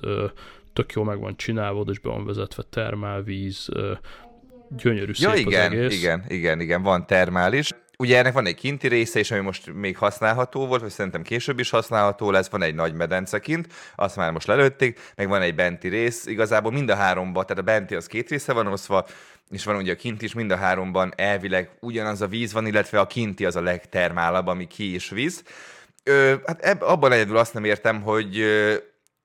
tök 0.73 0.93
jól 0.93 1.05
meg 1.05 1.21
van 1.21 1.37
csinálva, 1.37 1.85
és 1.91 1.99
be 1.99 2.09
van 2.09 2.25
vezetve 2.25 2.63
termálvíz, 2.71 3.69
gyönyörű 4.77 5.13
ja, 5.15 5.31
szép 5.35 5.47
igen, 5.47 5.67
az 5.67 5.79
egész. 5.79 5.99
igen, 5.99 6.25
igen, 6.29 6.61
igen, 6.61 6.83
van 6.83 7.07
termális. 7.07 7.71
Ugye 8.03 8.19
ennek 8.19 8.33
van 8.33 8.47
egy 8.47 8.55
kinti 8.55 8.89
része 8.89 9.19
is, 9.19 9.31
ami 9.31 9.41
most 9.41 9.73
még 9.75 9.97
használható 9.97 10.67
volt, 10.67 10.81
vagy 10.81 10.91
szerintem 10.91 11.23
később 11.23 11.59
is 11.59 11.71
használható 11.71 12.31
lesz, 12.31 12.49
van 12.49 12.63
egy 12.63 12.75
nagy 12.75 12.95
medence 12.95 13.39
kint, 13.39 13.67
azt 13.97 14.17
már 14.17 14.33
most 14.33 14.47
lelőtték, 14.47 15.01
meg 15.17 15.29
van 15.29 15.43
egy 15.43 15.55
benti 15.55 15.89
rész, 15.89 16.27
igazából 16.27 16.73
mind 16.73 16.89
a 16.89 16.95
háromban, 16.95 17.47
tehát 17.47 17.63
a 17.63 17.65
benti 17.65 17.95
az 17.95 18.07
két 18.07 18.29
része 18.29 18.53
van 18.53 18.67
oszva, 18.67 19.07
és 19.51 19.65
van 19.65 19.77
ugye 19.77 19.93
a 19.93 19.97
kint 19.97 20.23
is, 20.23 20.35
mind 20.35 20.51
a 20.51 20.57
háromban 20.57 21.13
elvileg 21.17 21.71
ugyanaz 21.81 22.21
a 22.21 22.27
víz 22.27 22.53
van, 22.53 22.67
illetve 22.67 23.01
a 23.01 23.07
kinti 23.07 23.45
az 23.45 23.57
a 23.57 23.63
legtermálabb, 23.63 24.47
ami 24.47 24.67
ki 24.67 24.95
is 24.95 25.09
víz. 25.09 25.43
Ö, 26.03 26.35
hát 26.47 26.61
eb, 26.61 26.83
abban 26.83 27.13
egyedül 27.13 27.37
azt 27.37 27.55
nem 27.55 27.65
értem, 27.65 28.03
hogy 28.03 28.45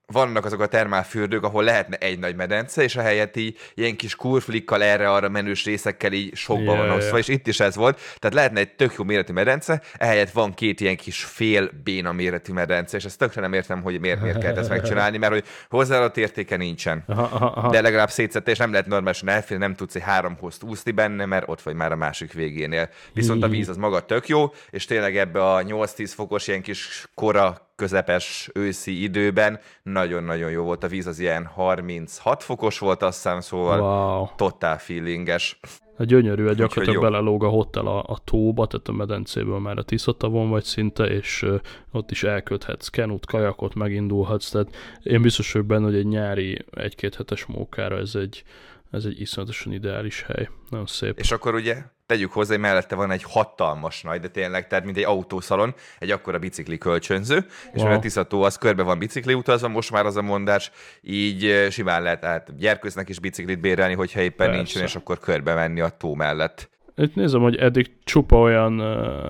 vannak 0.06 0.44
azok 0.44 0.60
a 0.60 0.66
termálfürdők, 0.66 1.44
ahol 1.44 1.64
lehetne 1.64 1.96
egy 1.96 2.18
nagy 2.18 2.36
medence, 2.36 2.82
és 2.82 2.96
a 2.96 3.00
helyett 3.00 3.36
így 3.36 3.58
ilyen 3.74 3.96
kis 3.96 4.16
kurflikkal 4.16 4.82
erre-arra 4.82 5.28
menős 5.28 5.64
részekkel 5.64 6.12
így 6.12 6.34
sokba 6.34 6.72
yeah, 6.72 6.86
van 6.86 6.96
osztva, 6.96 7.16
yeah. 7.16 7.18
és 7.18 7.28
itt 7.28 7.46
is 7.46 7.60
ez 7.60 7.76
volt. 7.76 8.00
Tehát 8.18 8.36
lehetne 8.36 8.60
egy 8.60 8.74
tök 8.74 8.94
jó 8.98 9.04
méretű 9.04 9.32
medence, 9.32 9.82
ehelyett 9.98 10.30
van 10.30 10.54
két 10.54 10.80
ilyen 10.80 10.96
kis 10.96 11.24
fél 11.24 11.70
béna 11.84 12.12
méretű 12.12 12.52
medence, 12.52 12.96
és 12.96 13.04
ezt 13.04 13.18
tökre 13.18 13.40
nem 13.40 13.52
értem, 13.52 13.82
hogy 13.82 14.00
miért, 14.00 14.20
miért 14.20 14.38
kell 14.38 14.56
ezt 14.56 14.68
megcsinálni, 14.68 15.18
mert 15.18 15.32
hogy 15.32 15.44
hozzáadott 15.68 16.16
értéke 16.16 16.56
nincsen. 16.56 17.04
Aha, 17.06 17.36
aha. 17.36 17.70
De 17.70 17.80
legalább 17.80 18.10
szétszette, 18.10 18.50
és 18.50 18.58
nem 18.58 18.70
lehet 18.70 18.86
normálisan 18.86 19.28
elférni, 19.28 19.64
nem 19.64 19.74
tudsz 19.74 19.94
egy 19.94 20.02
három 20.02 20.36
hozt 20.40 20.62
úszni 20.62 20.90
benne, 20.90 21.24
mert 21.24 21.48
ott 21.48 21.62
vagy 21.62 21.74
már 21.74 21.92
a 21.92 21.96
másik 21.96 22.32
végénél. 22.32 22.88
Viszont 23.12 23.42
a 23.42 23.48
víz 23.48 23.68
az 23.68 23.76
maga 23.76 24.00
tök 24.00 24.28
jó, 24.28 24.52
és 24.70 24.84
tényleg 24.84 25.16
ebbe 25.16 25.52
a 25.52 25.62
8-10 25.62 26.12
fokos 26.14 26.48
ilyen 26.48 26.62
kis 26.62 27.06
kora 27.14 27.72
közepes 27.76 28.50
őszi 28.54 29.02
időben 29.02 29.60
nagyon-nagyon 29.82 30.50
jó 30.50 30.64
volt 30.64 30.84
a 30.84 30.88
víz, 30.88 31.06
az 31.06 31.18
ilyen 31.18 31.44
36 31.44 32.42
fokos 32.42 32.78
volt, 32.78 33.02
azt 33.02 33.22
hiszem, 33.22 33.40
szóval 33.40 33.80
wow. 33.80 34.28
totál 34.36 34.78
feelinges. 34.78 35.58
A 35.96 36.04
gyönyörű, 36.04 36.44
hogy 36.44 36.56
gyakorlatilag 36.56 37.02
belelóg 37.02 37.44
a 37.44 37.48
hotel 37.48 37.86
a, 37.86 38.02
a 38.06 38.18
tóba, 38.24 38.66
tehát 38.66 38.88
a 38.88 38.92
medencéből 38.92 39.58
már 39.58 39.78
a 39.78 39.82
Tiszatavon 39.82 40.50
vagy 40.50 40.64
szinte, 40.64 41.04
és 41.04 41.42
uh, 41.42 41.60
ott 41.92 42.10
is 42.10 42.22
elköthetsz 42.22 42.88
kenut, 42.88 43.26
kajakot, 43.26 43.74
megindulhatsz, 43.74 44.50
tehát 44.50 44.76
én 45.02 45.22
biztos 45.22 45.52
vagyok 45.52 45.68
benne, 45.68 45.84
hogy 45.84 45.96
egy 45.96 46.06
nyári 46.06 46.64
egy-két 46.70 47.14
hetes 47.14 47.44
mókára 47.44 47.96
ez 47.96 48.14
egy, 48.14 48.42
ez 48.90 49.04
egy 49.04 49.20
iszonyatosan 49.20 49.72
ideális 49.72 50.22
hely. 50.22 50.48
Nagyon 50.70 50.86
szép. 50.86 51.18
És 51.18 51.32
akkor 51.32 51.54
ugye 51.54 51.82
tegyük 52.06 52.32
hozzá, 52.32 52.52
hogy 52.52 52.62
mellette 52.62 52.94
van 52.94 53.10
egy 53.10 53.22
hatalmas 53.22 54.02
nagy, 54.02 54.20
de 54.20 54.28
tényleg, 54.28 54.66
tehát 54.66 54.84
mint 54.84 54.96
egy 54.96 55.04
autószalon, 55.04 55.74
egy 55.98 56.10
akkora 56.10 56.38
bicikli 56.38 56.78
kölcsönző, 56.78 57.46
és 57.72 57.82
wow. 57.82 57.92
a 57.92 57.98
Tiszató 57.98 58.42
az 58.42 58.58
körbe 58.58 58.82
van 58.82 58.98
bicikli 58.98 59.34
utazva, 59.34 59.68
most 59.68 59.90
már 59.90 60.06
az 60.06 60.16
a 60.16 60.22
mondás, 60.22 60.70
így 61.02 61.66
simán 61.70 62.02
lehet 62.02 62.20
tehát 62.20 62.56
gyerkőznek 62.58 63.08
is 63.08 63.18
biciklit 63.18 63.60
bérelni, 63.60 63.94
hogyha 63.94 64.20
éppen 64.20 64.36
Persze. 64.36 64.54
nincsen, 64.54 64.82
és 64.82 64.96
akkor 64.96 65.18
körbe 65.18 65.54
menni 65.54 65.80
a 65.80 65.88
tó 65.88 66.14
mellett. 66.14 66.72
Itt 66.96 67.14
nézem, 67.14 67.40
hogy 67.40 67.56
eddig 67.56 67.90
csupa 68.04 68.38
olyan, 68.38 68.80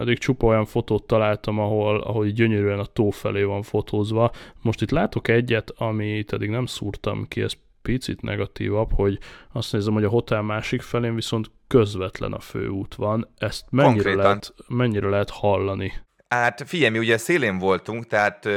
eddig 0.00 0.18
csupa 0.18 0.46
olyan 0.46 0.64
fotót 0.64 1.06
találtam, 1.06 1.58
ahol, 1.58 2.00
ahol 2.00 2.26
gyönyörűen 2.26 2.78
a 2.78 2.84
tó 2.84 3.10
felé 3.10 3.42
van 3.42 3.62
fotózva. 3.62 4.30
Most 4.62 4.82
itt 4.82 4.90
látok 4.90 5.28
egyet, 5.28 5.72
amit 5.76 6.32
eddig 6.32 6.50
nem 6.50 6.66
szúrtam 6.66 7.28
ki, 7.28 7.40
ez 7.40 7.52
picit 7.84 8.22
negatívabb, 8.22 8.90
hogy 8.94 9.18
azt 9.52 9.72
nézem, 9.72 9.92
hogy 9.92 10.04
a 10.04 10.08
hotel 10.08 10.42
másik 10.42 10.82
felén 10.82 11.14
viszont 11.14 11.50
közvetlen 11.66 12.32
a 12.32 12.40
főút 12.40 12.94
van. 12.94 13.28
Ezt 13.38 13.64
mennyire, 13.70 14.14
lehet, 14.14 14.54
mennyire 14.68 15.08
lehet 15.08 15.30
hallani? 15.30 15.92
Hát 16.28 16.62
figyelj, 16.66 16.90
mi 16.90 16.98
ugye 16.98 17.16
szélén 17.16 17.58
voltunk, 17.58 18.06
tehát 18.06 18.48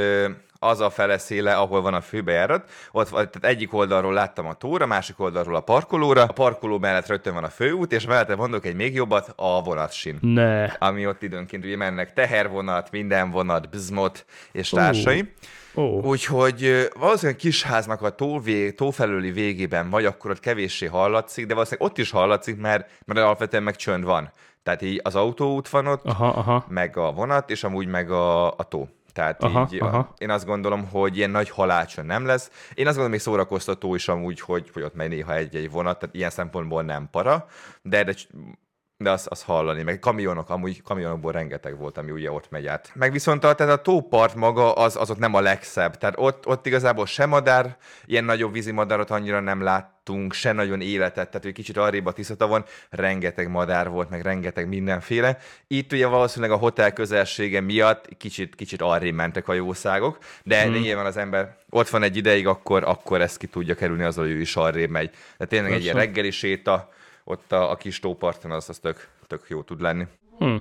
az 0.59 0.79
a 0.79 0.89
fele 0.89 1.17
széle, 1.17 1.55
ahol 1.55 1.81
van 1.81 1.93
a 1.93 2.01
főbejárat. 2.01 2.69
Ott, 2.91 3.09
tehát 3.09 3.45
egyik 3.45 3.73
oldalról 3.73 4.13
láttam 4.13 4.45
a 4.45 4.53
tóra, 4.53 4.85
másik 4.85 5.19
oldalról 5.19 5.55
a 5.55 5.61
parkolóra. 5.61 6.23
A 6.23 6.33
parkoló 6.33 6.77
mellett 6.77 7.07
rögtön 7.07 7.33
van 7.33 7.43
a 7.43 7.49
főút, 7.49 7.91
és 7.91 8.05
mellette 8.05 8.35
mondok 8.35 8.65
egy 8.65 8.75
még 8.75 8.93
jobbat, 8.93 9.33
a 9.35 9.61
vonatsin. 9.63 10.17
Ne. 10.21 10.63
Ami 10.63 11.07
ott 11.07 11.21
időnként 11.21 11.65
ugye 11.65 11.77
mennek 11.77 12.13
tehervonat, 12.13 12.91
minden 12.91 13.31
vonat, 13.31 13.69
bzmot 13.69 14.25
és 14.51 14.69
társai. 14.69 15.19
Uh. 15.19 15.27
Oh. 15.77 16.05
Úgyhogy 16.05 16.89
valószínűleg 16.99 17.39
kisháznak 17.39 18.01
a 18.01 18.09
tó, 18.09 18.39
vég, 18.39 18.75
tó 18.75 18.89
felőli 18.89 19.31
végében 19.31 19.89
vagy, 19.89 20.05
akkor 20.05 20.31
ott 20.31 20.39
kevéssé 20.39 20.85
hallatszik, 20.85 21.45
de 21.45 21.53
valószínűleg 21.53 21.89
ott 21.89 21.97
is 21.97 22.11
hallatszik, 22.11 22.57
mert, 22.57 22.89
mert 23.05 23.19
alapvetően 23.19 23.63
meg 23.63 23.75
csönd 23.75 24.03
van. 24.03 24.31
Tehát 24.63 24.81
így 24.81 24.99
az 25.03 25.15
autóút 25.15 25.69
van 25.69 25.87
ott, 25.87 26.05
aha, 26.05 26.27
aha. 26.27 26.65
meg 26.69 26.97
a 26.97 27.11
vonat, 27.11 27.49
és 27.49 27.63
amúgy 27.63 27.87
meg 27.87 28.11
a, 28.11 28.47
a 28.47 28.63
tó. 28.69 28.87
Tehát 29.13 29.43
aha, 29.43 29.67
így 29.71 29.81
aha. 29.81 30.13
én 30.17 30.29
azt 30.29 30.45
gondolom, 30.45 30.87
hogy 30.89 31.17
ilyen 31.17 31.29
nagy 31.29 31.49
halálcsön 31.49 32.05
nem 32.05 32.25
lesz. 32.25 32.51
Én 32.73 32.85
azt 32.87 32.95
gondolom, 32.95 33.11
még 33.11 33.19
szórakoztató 33.19 33.95
is 33.95 34.07
amúgy, 34.07 34.39
hogy, 34.39 34.69
hogy 34.73 34.83
ott 34.83 34.95
megy 34.95 35.09
néha 35.09 35.35
egy-egy 35.35 35.71
vonat, 35.71 35.99
tehát 35.99 36.15
ilyen 36.15 36.29
szempontból 36.29 36.83
nem 36.83 37.07
para, 37.11 37.47
de, 37.81 38.03
de 38.03 38.13
de 38.99 39.11
azt, 39.11 39.27
azt 39.27 39.43
hallani, 39.43 39.83
meg 39.83 39.99
kamionok, 39.99 40.49
amúgy 40.49 40.81
kamionokból 40.81 41.31
rengeteg 41.31 41.77
volt, 41.77 41.97
ami 41.97 42.11
ugye 42.11 42.31
ott 42.31 42.49
megy 42.49 42.67
át. 42.67 42.91
Meg 42.93 43.11
viszont 43.11 43.43
a, 43.43 43.53
tehát 43.53 43.73
a 43.73 43.81
tópart 43.81 44.35
maga 44.35 44.73
az, 44.73 44.95
az 44.95 45.09
ott 45.09 45.17
nem 45.17 45.33
a 45.33 45.39
legszebb, 45.39 45.97
tehát 45.97 46.15
ott, 46.17 46.47
ott 46.47 46.65
igazából 46.65 47.05
sem 47.05 47.29
madár, 47.29 47.77
ilyen 48.05 48.23
nagyobb 48.23 48.53
vízimadarat 48.53 49.09
annyira 49.09 49.39
nem 49.39 49.61
láttunk, 49.61 50.33
se 50.33 50.51
nagyon 50.51 50.81
életet, 50.81 51.27
tehát 51.27 51.43
hogy 51.43 51.53
kicsit 51.53 51.77
arrébb 51.77 52.05
a 52.05 52.11
Tiszatavon 52.11 52.65
rengeteg 52.89 53.49
madár 53.49 53.89
volt, 53.89 54.09
meg 54.09 54.21
rengeteg 54.21 54.67
mindenféle. 54.67 55.37
Itt 55.67 55.91
ugye 55.91 56.07
valószínűleg 56.07 56.51
a 56.51 56.59
hotel 56.59 56.93
közelsége 56.93 57.61
miatt 57.61 58.17
kicsit, 58.17 58.55
kicsit 58.55 58.81
arrébb 58.81 59.15
mentek 59.15 59.47
a 59.47 59.53
jószágok, 59.53 60.17
de 60.43 60.63
hmm. 60.63 60.73
nyilván 60.73 61.05
az 61.05 61.17
ember 61.17 61.55
ott 61.69 61.89
van 61.89 62.03
egy 62.03 62.17
ideig, 62.17 62.47
akkor, 62.47 62.83
akkor 62.83 63.21
ezt 63.21 63.37
ki 63.37 63.47
tudja 63.47 63.75
kerülni 63.75 64.03
azzal, 64.03 64.23
hogy 64.23 64.33
ő 64.33 64.39
is 64.39 64.55
arrébb 64.55 64.89
megy. 64.89 65.09
De 65.37 65.45
tényleg 65.45 65.71
Persze. 65.71 65.87
egy 65.87 65.93
ilyen 65.93 66.05
reggeli 66.05 66.31
séta, 66.31 66.89
ott 67.27 67.51
a, 67.51 67.71
a 67.71 67.75
kis 67.75 67.99
tóparton 67.99 68.51
az, 68.51 68.69
az 68.69 68.79
tök, 68.79 69.09
tök 69.27 69.45
jó 69.47 69.61
tud 69.61 69.81
lenni. 69.81 70.05
Hm. 70.37 70.55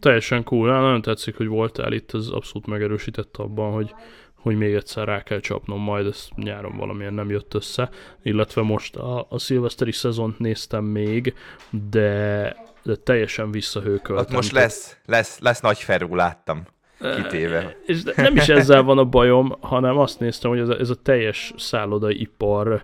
Teljesen 0.00 0.44
cool. 0.44 0.80
Nagyon 0.80 1.02
tetszik, 1.02 1.36
hogy 1.36 1.46
voltál 1.46 1.92
itt, 1.92 2.14
ez 2.14 2.26
abszolút 2.26 2.66
megerősített 2.66 3.36
abban, 3.36 3.72
hogy, 3.72 3.94
hogy 4.34 4.56
még 4.56 4.74
egyszer 4.74 5.06
rá 5.06 5.22
kell 5.22 5.40
csapnom, 5.40 5.80
majd 5.80 6.06
ez 6.06 6.28
nyáron 6.36 6.76
valamilyen 6.76 7.14
nem 7.14 7.30
jött 7.30 7.54
össze, 7.54 7.90
illetve 8.22 8.62
most 8.62 8.96
a, 8.96 9.26
a 9.28 9.38
szilveszteri 9.38 9.92
szezont 9.92 10.38
néztem 10.38 10.84
még, 10.84 11.34
de, 11.70 12.56
de 12.82 12.96
teljesen 12.96 13.50
visszahőköltem. 13.50 14.24
Ott 14.24 14.32
most 14.32 14.52
lesz, 14.52 14.96
lesz, 15.06 15.38
lesz 15.38 15.60
nagy 15.60 15.78
ferú, 15.78 16.14
láttam 16.14 16.64
kitéve. 16.98 17.76
És 17.86 18.02
nem 18.16 18.36
is 18.36 18.48
ezzel 18.48 18.82
van 18.82 18.98
a 18.98 19.04
bajom, 19.04 19.56
hanem 19.60 19.98
azt 19.98 20.20
néztem, 20.20 20.50
hogy 20.50 20.60
ez 20.60 20.68
a, 20.68 20.78
ez 20.78 20.90
a 20.90 20.94
teljes 20.94 21.52
szállodai 21.56 22.20
ipar 22.20 22.82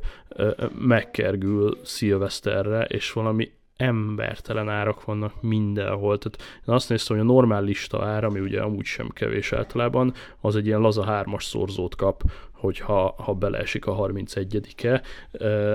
megkergül 0.78 1.78
szilveszterre, 1.82 2.84
és 2.84 3.12
valami 3.12 3.50
embertelen 3.76 4.68
árak 4.68 5.04
vannak 5.04 5.42
mindenhol. 5.42 6.18
Tehát 6.18 6.60
én 6.68 6.74
azt 6.74 6.88
néztem, 6.88 7.16
hogy 7.16 7.26
a 7.26 7.32
normál 7.32 7.62
lista 7.62 8.04
ár, 8.04 8.24
ami 8.24 8.40
ugye 8.40 8.60
amúgy 8.60 8.84
sem 8.84 9.08
kevés 9.08 9.52
általában, 9.52 10.14
az 10.40 10.56
egy 10.56 10.66
ilyen 10.66 10.80
laza 10.80 11.04
hármas 11.04 11.44
szorzót 11.44 11.94
kap, 11.96 12.22
hogyha 12.52 13.14
ha 13.18 13.34
beleesik 13.34 13.86
a 13.86 13.96
31-e. 13.96 15.02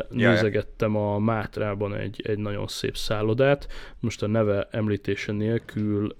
Nézegettem 0.09 0.95
a 0.95 1.19
Mátrában 1.19 1.95
egy, 1.95 2.21
egy 2.27 2.37
nagyon 2.37 2.67
szép 2.67 2.97
szállodát, 2.97 3.67
most 3.99 4.23
a 4.23 4.27
neve 4.27 4.67
említése 4.71 5.31
nélkül 5.31 6.15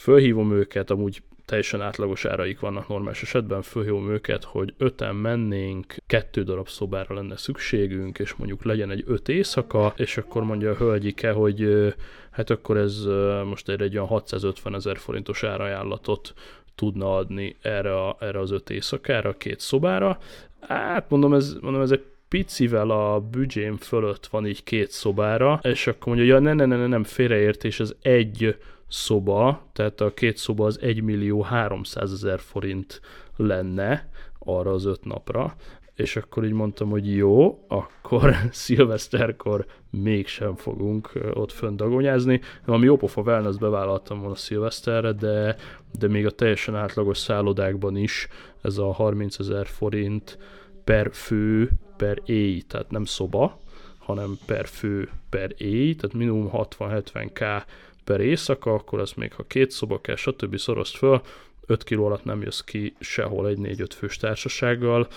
fölhívom 0.00 0.52
őket, 0.52 0.90
amúgy 0.90 1.22
teljesen 1.44 1.80
átlagos 1.80 2.24
áraik 2.24 2.60
vannak 2.60 2.88
normális 2.88 3.22
esetben, 3.22 3.62
fölhívom 3.62 4.10
őket, 4.10 4.44
hogy 4.44 4.74
öten 4.78 5.14
mennénk, 5.14 5.94
kettő 6.06 6.42
darab 6.42 6.68
szobára 6.68 7.14
lenne 7.14 7.36
szükségünk, 7.36 8.18
és 8.18 8.34
mondjuk 8.34 8.64
legyen 8.64 8.90
egy 8.90 9.04
öt 9.06 9.28
éjszaka, 9.28 9.92
és 9.96 10.16
akkor 10.16 10.44
mondja 10.44 10.70
a 10.70 10.74
hölgyike, 10.74 11.30
hogy 11.30 11.88
hát 12.30 12.50
akkor 12.50 12.76
ez 12.76 13.04
most 13.44 13.68
egy, 13.68 13.80
egy 13.80 13.94
olyan 13.94 14.06
650 14.06 14.74
ezer 14.74 14.98
forintos 14.98 15.42
árajánlatot 15.42 16.34
tudna 16.74 17.16
adni 17.16 17.56
erre, 17.62 17.96
a, 17.96 18.16
erre 18.20 18.38
az 18.38 18.50
öt 18.50 18.70
éjszakára, 18.70 19.36
két 19.36 19.60
szobára. 19.60 20.18
Hát 20.60 21.10
mondom, 21.10 21.34
ez, 21.34 21.56
mondom, 21.60 21.82
ez 21.82 21.90
egy 21.90 22.04
picivel 22.28 22.90
a 22.90 23.20
büdzsém 23.20 23.76
fölött 23.76 24.26
van 24.26 24.46
így 24.46 24.64
két 24.64 24.90
szobára, 24.90 25.60
és 25.62 25.86
akkor 25.86 26.14
mondja, 26.14 26.34
ja 26.34 26.40
ne, 26.40 26.52
ne, 26.52 26.64
ne, 26.64 26.76
ne 26.76 26.86
nem 26.86 27.04
félreértés, 27.04 27.80
ez 27.80 27.94
egy 28.02 28.56
szoba, 28.90 29.66
tehát 29.72 30.00
a 30.00 30.14
két 30.14 30.36
szoba 30.36 30.66
az 30.66 30.80
1 30.80 31.02
millió 31.02 31.42
300 31.42 32.12
ezer 32.12 32.40
forint 32.40 33.00
lenne 33.36 34.08
arra 34.38 34.70
az 34.70 34.84
öt 34.84 35.04
napra, 35.04 35.54
és 35.94 36.16
akkor 36.16 36.44
így 36.44 36.52
mondtam, 36.52 36.90
hogy 36.90 37.16
jó, 37.16 37.64
akkor 37.68 38.34
szilveszterkor 38.50 39.66
mégsem 39.90 40.54
fogunk 40.54 41.12
ott 41.32 41.52
fönn 41.52 41.76
dagonyázni. 41.76 42.40
Ami 42.66 42.84
jópofa 42.84 43.22
wellness 43.22 43.56
bevállaltam 43.56 44.20
volna 44.20 44.34
szilveszterre, 44.34 45.12
de, 45.12 45.56
de 45.98 46.08
még 46.08 46.26
a 46.26 46.30
teljesen 46.30 46.76
átlagos 46.76 47.18
szállodákban 47.18 47.96
is 47.96 48.28
ez 48.62 48.78
a 48.78 48.92
30 48.92 49.38
ezer 49.38 49.66
forint 49.66 50.38
per 50.84 51.10
fő, 51.12 51.70
per 51.96 52.22
éj, 52.24 52.60
tehát 52.60 52.90
nem 52.90 53.04
szoba, 53.04 53.60
hanem 53.98 54.38
per 54.46 54.66
fő, 54.66 55.08
per 55.30 55.54
éj, 55.56 55.94
tehát 55.94 56.16
minimum 56.16 56.50
60-70k 56.52 57.62
per 58.10 58.20
éjszaka, 58.20 58.74
akkor 58.74 59.00
az 59.00 59.12
még 59.12 59.32
ha 59.32 59.44
két 59.46 59.70
szoba 59.70 60.00
kell, 60.00 60.16
stb. 60.16 60.58
szorozt 60.58 60.96
föl, 60.96 61.20
5 61.66 61.84
kiló 61.84 62.06
alatt 62.06 62.24
nem 62.24 62.42
jössz 62.42 62.60
ki 62.60 62.94
sehol 63.00 63.48
egy 63.48 63.58
4-5 63.62 63.86
fős 63.96 64.16
társasággal, 64.16 65.08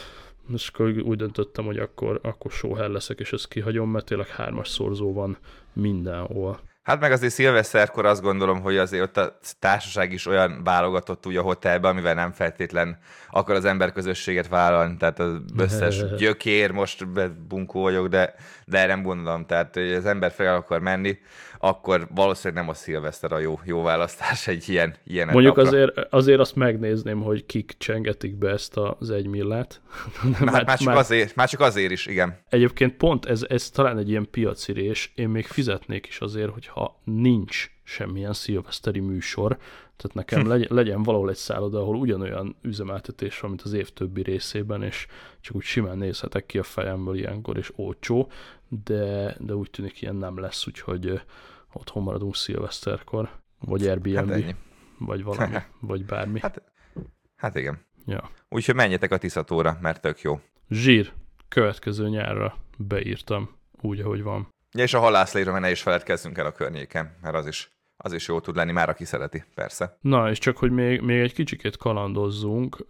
és 0.53 0.67
akkor 0.67 0.87
úgy 0.87 1.17
döntöttem, 1.17 1.65
hogy 1.65 1.77
akkor, 1.77 2.19
akkor 2.23 2.51
sóhel 2.51 2.89
leszek, 2.89 3.19
és 3.19 3.33
ezt 3.33 3.47
kihagyom, 3.47 3.89
mert 3.89 4.05
tényleg 4.05 4.27
hármas 4.27 4.67
szorzó 4.67 5.13
van 5.13 5.37
mindenhol. 5.73 6.59
Hát 6.83 6.99
meg 6.99 7.11
azért 7.11 7.33
szilveszterkor 7.33 8.05
azt 8.05 8.21
gondolom, 8.21 8.61
hogy 8.61 8.77
azért 8.77 9.03
ott 9.03 9.17
a 9.17 9.39
társaság 9.59 10.11
is 10.11 10.25
olyan 10.25 10.63
válogatott 10.63 11.25
úgy 11.25 11.35
a 11.35 11.41
hotelben, 11.41 11.91
amivel 11.91 12.13
nem 12.13 12.31
feltétlen 12.31 12.97
akar 13.31 13.55
az 13.55 13.65
ember 13.65 13.91
közösséget 13.91 14.47
vállalni, 14.47 14.97
tehát 14.97 15.19
az 15.19 15.39
összes 15.57 16.05
gyökér, 16.15 16.71
most 16.71 17.07
bunkó 17.47 17.81
vagyok, 17.81 18.07
de, 18.07 18.35
de 18.65 18.85
nem 18.85 19.03
gondolom, 19.03 19.45
tehát 19.45 19.73
hogy 19.73 19.91
az 19.91 20.05
ember 20.05 20.31
fel 20.31 20.55
akar 20.55 20.79
menni, 20.79 21.17
akkor 21.59 22.07
valószínűleg 22.15 22.63
nem 22.63 22.73
a 22.73 22.75
szilveszter 22.75 23.31
a 23.31 23.39
jó, 23.39 23.59
jó 23.63 23.81
választás 23.81 24.47
egy 24.47 24.69
ilyen, 24.69 24.95
ilyen 25.05 25.29
Mondjuk 25.31 25.57
azért, 25.57 25.97
azért 26.09 26.39
azt 26.39 26.55
megnézném, 26.55 27.21
hogy 27.21 27.45
kik 27.45 27.73
csengetik 27.77 28.35
be 28.35 28.49
ezt 28.49 28.77
az 28.77 29.09
egy 29.09 29.27
millát. 29.27 29.81
már, 30.39 30.65
már, 30.65 30.77
csak 30.77 30.87
már, 30.87 30.97
azért, 30.97 31.35
már 31.35 31.49
csak 31.49 31.59
azért 31.59 31.91
is, 31.91 32.05
igen. 32.05 32.39
Egyébként 32.49 32.97
pont 32.97 33.25
ez, 33.25 33.45
ez 33.47 33.69
talán 33.69 33.97
egy 33.97 34.09
ilyen 34.09 34.27
piacirés, 34.31 35.11
én 35.15 35.29
még 35.29 35.45
fizetnék 35.45 36.07
is 36.07 36.19
azért, 36.19 36.51
hogyha 36.51 37.01
nincs 37.03 37.71
semmilyen 37.83 38.33
szilveszteri 38.33 38.99
műsor, 38.99 39.57
tehát 39.95 40.13
nekem 40.13 40.47
legyen, 40.47 40.67
legyen 40.71 41.03
valahol 41.03 41.29
egy 41.29 41.35
szálloda, 41.35 41.79
ahol 41.79 41.95
ugyanolyan 41.95 42.55
üzemeltetés 42.61 43.39
van, 43.39 43.49
mint 43.49 43.61
az 43.61 43.73
év 43.73 43.89
többi 43.89 44.21
részében, 44.21 44.83
és 44.83 45.07
csak 45.39 45.55
úgy 45.55 45.63
simán 45.63 45.97
nézhetek 45.97 46.45
ki 46.45 46.57
a 46.57 46.63
fejemből 46.63 47.15
ilyenkor, 47.15 47.57
és 47.57 47.71
olcsó, 47.75 48.31
de, 48.83 49.35
de 49.39 49.55
úgy 49.55 49.69
tűnik 49.69 50.01
ilyen 50.01 50.15
nem 50.15 50.39
lesz, 50.39 50.67
úgyhogy 50.67 51.21
otthon 51.73 52.03
maradunk 52.03 52.35
szilveszterkor, 52.35 53.29
vagy 53.59 53.87
Airbnb, 53.87 54.31
hát 54.31 54.55
vagy 54.97 55.23
valami, 55.23 55.57
vagy 55.79 56.05
bármi. 56.05 56.39
Hát, 56.39 56.61
hát 57.35 57.55
igen. 57.55 57.85
Ja. 58.05 58.29
Úgyhogy 58.49 58.75
menjetek 58.75 59.11
a 59.11 59.17
Tiszatóra, 59.17 59.77
mert 59.81 60.01
tök 60.01 60.21
jó. 60.21 60.39
Zsír, 60.69 61.13
következő 61.47 62.09
nyárra 62.09 62.57
beírtam, 62.77 63.49
úgy, 63.81 63.99
ahogy 63.99 64.23
van. 64.23 64.47
Ja, 64.71 64.83
és 64.83 64.93
a 64.93 64.99
halászléről 64.99 65.59
ne 65.59 65.71
is 65.71 65.81
feledkezzünk 65.81 66.37
el 66.37 66.45
a 66.45 66.51
környéken, 66.51 67.17
mert 67.21 67.35
az 67.35 67.47
is 67.47 67.72
az 68.05 68.13
is 68.13 68.27
jó 68.27 68.39
tud 68.39 68.55
lenni, 68.55 68.71
már 68.71 68.89
aki 68.89 69.05
szereti, 69.05 69.43
persze. 69.55 69.97
Na, 70.01 70.29
és 70.29 70.37
csak, 70.37 70.57
hogy 70.57 70.71
még, 70.71 71.01
még 71.01 71.19
egy 71.19 71.33
kicsikét 71.33 71.77
kalandozzunk, 71.77 72.85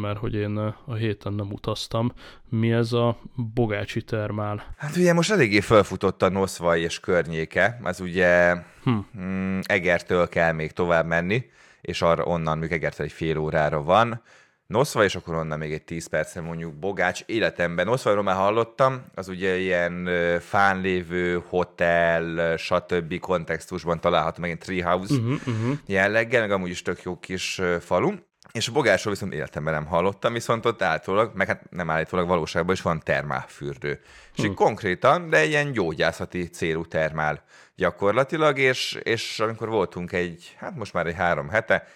mert 0.00 0.18
hogy 0.18 0.34
én 0.34 0.56
a 0.86 0.94
héten 0.94 1.32
nem 1.32 1.52
utaztam. 1.52 2.12
Mi 2.48 2.72
ez 2.72 2.92
a 2.92 3.18
Bogácsi 3.54 4.02
termál? 4.02 4.74
Hát 4.76 4.96
ugye 4.96 5.12
most 5.12 5.30
eléggé 5.30 5.60
felfutott 5.60 6.22
a 6.22 6.28
Noszvai 6.28 6.82
és 6.82 7.00
környéke, 7.00 7.80
ez 7.84 8.00
ugye 8.00 8.56
hm. 8.82 8.98
mm, 9.20 9.58
Egertől 9.62 10.28
kell 10.28 10.52
még 10.52 10.72
tovább 10.72 11.06
menni, 11.06 11.44
és 11.80 12.02
arra 12.02 12.24
onnan 12.24 12.58
még 12.58 12.72
Egertől 12.72 13.06
egy 13.06 13.12
fél 13.12 13.38
órára 13.38 13.82
van. 13.82 14.22
Noszva, 14.66 15.04
és 15.04 15.14
akkor 15.14 15.34
onnan 15.34 15.58
még 15.58 15.72
egy 15.72 15.82
10 15.82 16.06
percre 16.06 16.40
mondjuk 16.40 16.74
Bogács 16.74 17.22
életemben. 17.26 17.86
Noszvairól 17.86 18.22
már 18.22 18.36
hallottam, 18.36 19.04
az 19.14 19.28
ugye 19.28 19.56
ilyen 19.56 20.08
fán 20.40 20.80
lévő 20.80 21.42
hotel, 21.48 22.56
stb. 22.56 23.18
kontextusban 23.18 24.00
található, 24.00 24.40
meg 24.40 24.50
egy 24.50 24.58
treehouse 24.58 25.14
uh-huh, 25.14 25.32
uh-huh. 25.46 25.78
jelleggel, 25.86 26.40
meg 26.40 26.50
amúgy 26.50 26.70
is 26.70 26.82
tök 26.82 27.02
jó 27.02 27.18
kis 27.18 27.60
falu. 27.80 28.12
És 28.52 28.68
a 28.68 28.72
Bogásról 28.72 29.12
viszont 29.12 29.32
életemben 29.32 29.74
nem 29.74 29.86
hallottam, 29.86 30.32
viszont 30.32 30.66
ott 30.66 30.82
állítólag, 30.82 31.30
meg 31.34 31.46
hát 31.46 31.70
nem 31.70 31.90
állítólag 31.90 32.26
valóságban 32.26 32.74
is 32.74 32.82
van 32.82 33.00
termálfürdő. 33.04 34.00
És 34.36 34.44
hmm. 34.44 34.54
konkrétan, 34.54 35.30
de 35.30 35.44
ilyen 35.44 35.72
gyógyászati 35.72 36.48
célú 36.48 36.84
termál 36.84 37.44
gyakorlatilag, 37.74 38.58
és, 38.58 38.98
és 39.02 39.40
amikor 39.40 39.68
voltunk 39.68 40.12
egy, 40.12 40.56
hát 40.58 40.76
most 40.76 40.92
már 40.92 41.06
egy 41.06 41.14
három 41.14 41.48
hete, 41.48 41.86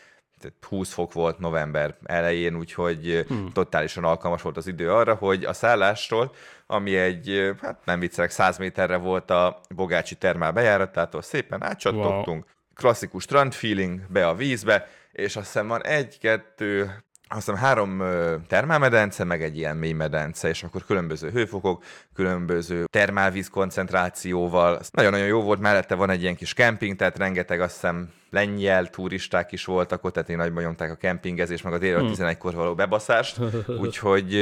20 0.69 0.93
fok 0.93 1.13
volt 1.13 1.39
november 1.39 1.95
elején, 2.05 2.57
úgyhogy 2.57 3.25
hmm. 3.29 3.49
totálisan 3.53 4.05
alkalmas 4.05 4.43
volt 4.43 4.57
az 4.57 4.67
idő 4.67 4.93
arra, 4.93 5.15
hogy 5.15 5.45
a 5.45 5.53
szállástól, 5.53 6.33
ami 6.67 6.97
egy, 6.97 7.55
hát 7.63 7.85
nem 7.85 8.01
viccelek, 8.01 8.31
100 8.31 8.59
méterre 8.59 8.97
volt 8.97 9.31
a 9.31 9.61
Bogácsi 9.75 10.15
termál 10.15 10.53
bejáratától, 10.53 11.23
szépen 11.23 11.63
átcsattogtunk, 11.63 12.45
wow. 12.45 12.55
klasszikus 12.75 13.23
strand 13.23 13.53
feeling, 13.53 14.01
be 14.09 14.27
a 14.27 14.35
vízbe, 14.35 14.89
és 15.13 15.37
azt 15.37 15.47
hiszem 15.47 15.67
van 15.67 15.85
egy, 15.85 16.19
kettő, 16.19 16.83
azt 17.29 17.45
hiszem 17.47 17.61
három 17.61 18.03
termálmedence, 18.47 19.25
meg 19.25 19.43
egy 19.43 19.57
ilyen 19.57 19.77
mély 19.77 19.93
medence, 19.93 20.49
és 20.49 20.63
akkor 20.63 20.85
különböző 20.85 21.31
hőfokok, 21.31 21.85
különböző 22.15 22.85
termálvíz 22.85 23.49
koncentrációval. 23.49 24.81
Nagyon-nagyon 24.91 25.27
jó 25.27 25.43
volt, 25.43 25.61
mellette 25.61 25.95
van 25.95 26.11
egy 26.11 26.23
ilyen 26.23 26.37
kis 26.37 26.55
kemping, 26.55 26.97
tehát 26.97 27.19
rengeteg 27.19 27.61
azt 27.61 27.73
hiszem 27.73 28.13
lengyel 28.31 28.91
turisták 28.91 29.53
is 29.53 29.65
voltak 29.65 30.05
ott, 30.05 30.13
tehát 30.13 30.29
én 30.29 30.37
nagyban 30.37 30.63
nyomták 30.63 30.91
a 30.91 30.95
kempingezés, 30.95 31.63
meg 31.63 31.73
a 31.73 31.79
hmm. 31.79 32.13
11-kor 32.15 32.55
való 32.55 32.75
bebaszást, 32.75 33.41
úgyhogy 33.83 34.35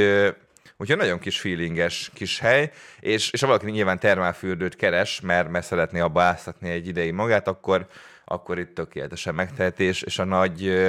Úgyhogy 0.81 0.97
nagyon 0.97 1.19
kis 1.19 1.41
feelinges 1.41 2.11
kis 2.15 2.39
hely, 2.39 2.71
és, 3.01 3.31
és 3.31 3.41
ha 3.41 3.47
valaki 3.47 3.71
nyilván 3.71 3.99
termálfürdőt 3.99 4.77
keres, 4.77 5.21
mert, 5.21 5.51
mert 5.51 5.67
szeretné 5.67 6.01
abba 6.01 6.23
áztatni 6.23 6.71
egy 6.71 6.87
ideig 6.87 7.13
magát, 7.13 7.49
akkor, 7.49 7.87
akkor 8.25 8.59
itt 8.59 8.75
tökéletesen 8.75 9.35
megtehetés, 9.35 10.03
és 10.03 10.19
a 10.19 10.25
nagy 10.25 10.87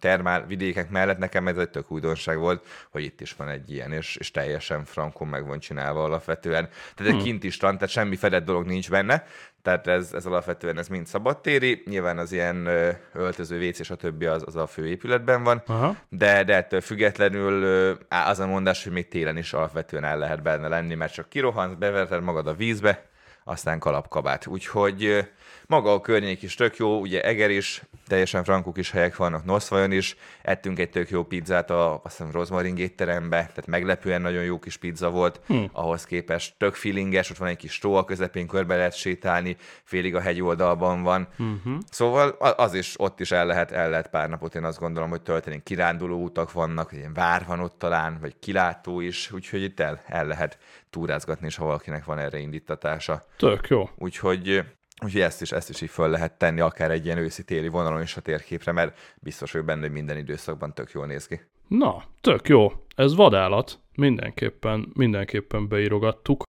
termál 0.00 0.46
vidékek 0.46 0.90
mellett 0.90 1.18
nekem 1.18 1.48
ez 1.48 1.56
egy 1.56 1.70
tök 1.70 1.90
újdonság 1.90 2.38
volt, 2.38 2.66
hogy 2.90 3.02
itt 3.02 3.20
is 3.20 3.32
van 3.32 3.48
egy 3.48 3.70
ilyen, 3.70 3.92
és, 3.92 4.16
és 4.16 4.30
teljesen 4.30 4.84
frankon 4.84 5.28
meg 5.28 5.46
van 5.46 5.58
csinálva 5.58 6.04
alapvetően. 6.04 6.68
Tehát 6.94 7.12
egy 7.12 7.18
hmm. 7.18 7.22
kint 7.22 7.44
is 7.44 7.56
van, 7.56 7.74
tehát 7.74 7.88
semmi 7.88 8.16
fedett 8.16 8.44
dolog 8.44 8.66
nincs 8.66 8.90
benne, 8.90 9.24
tehát 9.62 9.86
ez, 9.86 10.12
ez 10.12 10.26
alapvetően 10.26 10.78
ez 10.78 10.88
mind 10.88 11.06
szabadtéri, 11.06 11.82
nyilván 11.86 12.18
az 12.18 12.32
ilyen 12.32 12.68
öltöző, 13.12 13.68
WC 13.68 13.78
és 13.78 13.90
a 13.90 13.94
többi 13.94 14.26
az, 14.26 14.42
az 14.46 14.56
a 14.56 14.66
főépületben 14.66 15.42
van, 15.42 15.62
Aha. 15.66 15.96
de, 16.08 16.44
de 16.44 16.54
ettől 16.54 16.80
függetlenül 16.80 17.64
az 18.08 18.38
a 18.38 18.46
mondás, 18.46 18.84
hogy 18.84 18.92
még 18.92 19.08
télen 19.08 19.36
is 19.36 19.52
alapvetően 19.52 20.04
el 20.04 20.18
lehet 20.18 20.42
benne 20.42 20.68
lenni, 20.68 20.94
mert 20.94 21.12
csak 21.12 21.28
kirohansz, 21.28 21.74
beverted 21.78 22.22
magad 22.22 22.46
a 22.46 22.54
vízbe, 22.54 23.09
aztán 23.44 23.78
kalapkabát. 23.78 24.46
Úgyhogy 24.46 25.28
maga 25.66 25.92
a 25.92 26.00
környék 26.00 26.42
is 26.42 26.54
tök 26.54 26.76
jó, 26.76 27.00
ugye 27.00 27.22
Eger 27.22 27.50
is, 27.50 27.82
teljesen 28.06 28.44
frankuk 28.44 28.78
is 28.78 28.90
helyek 28.90 29.16
vannak, 29.16 29.44
Noszvajon 29.44 29.92
is, 29.92 30.16
ettünk 30.42 30.78
egy 30.78 30.90
tök 30.90 31.10
jó 31.10 31.24
pizzát 31.24 31.70
a, 31.70 32.00
azt 32.04 32.16
hiszem, 32.16 32.32
Rosmarin 32.32 32.76
étterembe, 32.76 33.36
tehát 33.36 33.66
meglepően 33.66 34.20
nagyon 34.20 34.42
jó 34.42 34.58
kis 34.58 34.76
pizza 34.76 35.10
volt, 35.10 35.40
hm. 35.46 35.64
ahhoz 35.72 36.04
képest 36.04 36.54
tök 36.58 36.74
feelinges, 36.74 37.30
ott 37.30 37.36
van 37.36 37.48
egy 37.48 37.56
kis 37.56 37.78
tó 37.78 37.94
a 37.94 38.04
közepén, 38.04 38.46
körbe 38.46 38.76
lehet 38.76 38.96
sétálni, 38.96 39.56
félig 39.84 40.14
a 40.14 40.20
hegy 40.20 40.42
oldalban 40.42 41.02
van. 41.02 41.28
Uh-huh. 41.38 41.78
Szóval 41.90 42.28
az 42.38 42.74
is, 42.74 42.94
ott 42.98 43.20
is 43.20 43.30
el 43.30 43.46
lehet, 43.46 43.72
el 43.72 43.90
lehet 43.90 44.08
pár 44.08 44.28
napot, 44.28 44.54
én 44.54 44.64
azt 44.64 44.78
gondolom, 44.78 45.10
hogy 45.10 45.22
tölteni 45.22 45.62
kiránduló 45.62 46.22
utak 46.22 46.52
vannak, 46.52 46.92
ilyen 46.92 47.12
vár 47.12 47.44
van 47.46 47.60
ott 47.60 47.78
talán, 47.78 48.18
vagy 48.20 48.34
kilátó 48.38 49.00
is, 49.00 49.32
úgyhogy 49.32 49.62
itt 49.62 49.80
el, 49.80 50.02
el 50.06 50.26
lehet 50.26 50.58
túrázgatni, 50.90 51.46
és 51.46 51.56
ha 51.56 51.64
valakinek 51.64 52.04
van 52.04 52.18
erre 52.18 52.38
indítatása. 52.38 53.24
Tök 53.36 53.68
jó. 53.68 53.88
Úgyhogy 53.96 54.64
Úgyhogy 55.04 55.20
ezt 55.20 55.42
is, 55.42 55.52
ezt 55.52 55.70
is 55.70 55.80
így 55.80 55.90
föl 55.90 56.08
lehet 56.08 56.38
tenni, 56.38 56.60
akár 56.60 56.90
egy 56.90 57.04
ilyen 57.04 57.18
őszi-téli 57.18 57.68
vonalon 57.68 58.02
is 58.02 58.16
a 58.16 58.20
térképre, 58.20 58.72
mert 58.72 59.16
biztos 59.20 59.52
vagyok 59.52 59.66
benne, 59.66 59.80
hogy 59.80 59.90
minden 59.90 60.16
időszakban 60.16 60.74
tök 60.74 60.90
jól 60.90 61.06
néz 61.06 61.26
ki. 61.26 61.40
Na, 61.68 62.02
tök 62.20 62.48
jó. 62.48 62.72
Ez 62.94 63.14
vadállat. 63.14 63.78
Mindenképpen, 63.94 64.90
mindenképpen 64.94 65.68
beírogattuk. 65.68 66.42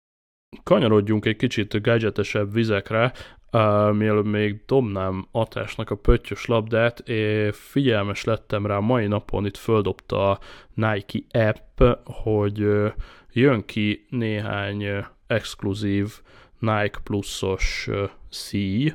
Kanyarodjunk 0.62 1.24
egy 1.24 1.36
kicsit 1.36 1.82
gadgetesebb 1.82 2.52
vizekre, 2.52 3.12
uh, 3.52 3.92
mielőtt 3.92 4.30
még 4.30 4.60
dobnám 4.66 5.26
Atásnak 5.30 5.90
a 5.90 5.94
pöttyös 5.94 6.46
labdát, 6.46 6.98
és 6.98 7.56
figyelmes 7.56 8.24
lettem 8.24 8.66
rá 8.66 8.78
mai 8.78 9.06
napon, 9.06 9.46
itt 9.46 9.56
földobta 9.56 10.30
a 10.30 10.38
Nike 10.74 11.18
app, 11.48 11.82
hogy 12.04 12.66
jön 13.32 13.64
ki 13.64 14.06
néhány 14.08 14.86
uh, 14.86 15.04
exkluzív 15.26 16.20
Nike 16.58 16.98
pluszos 17.04 17.88
szíj, 18.28 18.94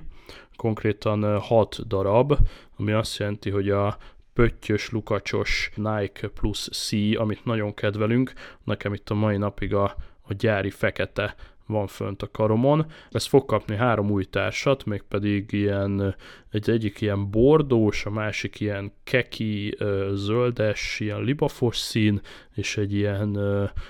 konkrétan 0.55 1.39
6 1.39 1.87
darab, 1.87 2.37
ami 2.77 2.91
azt 2.91 3.17
jelenti, 3.17 3.49
hogy 3.49 3.69
a 3.69 3.97
pöttyös, 4.33 4.89
lukacsos 4.89 5.71
Nike 5.75 6.27
plusz 6.27 6.69
szíj, 6.71 7.15
amit 7.15 7.45
nagyon 7.45 7.73
kedvelünk, 7.73 8.33
nekem 8.63 8.93
itt 8.93 9.09
a 9.09 9.13
mai 9.13 9.37
napig 9.37 9.73
a, 9.73 9.95
a 10.21 10.33
gyári 10.33 10.69
fekete 10.69 11.35
van 11.67 11.87
fönt 11.87 12.21
a 12.21 12.31
karomon. 12.31 12.85
Ez 13.09 13.25
fog 13.25 13.45
kapni 13.45 13.75
három 13.75 14.11
új 14.11 14.23
társat, 14.23 14.85
mégpedig 14.85 15.51
ilyen, 15.51 16.15
egy 16.49 16.69
egyik 16.69 17.01
ilyen 17.01 17.29
bordós, 17.29 18.05
a 18.05 18.09
másik 18.09 18.59
ilyen 18.59 18.93
keki, 19.03 19.77
zöldes, 20.13 20.99
ilyen 20.99 21.21
libafos 21.21 21.77
szín, 21.77 22.21
és 22.55 22.77
egy 22.77 22.93
ilyen 22.93 23.39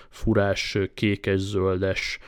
furás, 0.09 0.77
kékes-zöldes 0.93 2.19